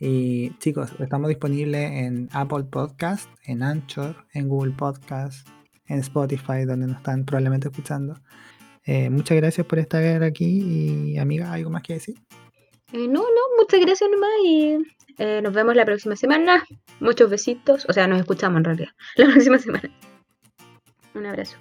Y 0.01 0.51
chicos, 0.59 0.91
estamos 0.99 1.27
disponibles 1.27 1.91
en 1.91 2.29
Apple 2.31 2.63
Podcast, 2.71 3.29
en 3.43 3.61
Anchor, 3.61 4.15
en 4.33 4.47
Google 4.47 4.71
Podcast, 4.71 5.45
en 5.87 5.99
Spotify, 5.99 6.63
donde 6.65 6.87
nos 6.87 6.97
están 6.97 7.25
probablemente 7.25 7.67
escuchando. 7.67 8.15
Eh, 8.85 9.09
muchas 9.09 9.35
gracias 9.35 9.67
por 9.67 9.77
estar 9.77 10.23
aquí 10.23 10.45
y 10.45 11.17
amiga, 11.17 11.51
¿algo 11.51 11.69
más 11.69 11.83
que 11.83 11.95
decir? 11.95 12.15
Eh, 12.93 13.07
no, 13.09 13.21
no, 13.21 13.41
muchas 13.59 13.81
gracias 13.81 14.09
nomás 14.09 14.29
y 14.45 14.77
eh, 15.17 15.41
nos 15.43 15.53
vemos 15.53 15.75
la 15.75 15.83
próxima 15.85 16.15
semana. 16.15 16.63
Muchos 16.99 17.29
besitos, 17.29 17.85
o 17.87 17.93
sea, 17.93 18.07
nos 18.07 18.19
escuchamos 18.19 18.57
en 18.57 18.63
realidad 18.65 18.89
la 19.15 19.25
próxima 19.25 19.57
semana. 19.57 19.89
Un 21.13 21.25
abrazo. 21.25 21.57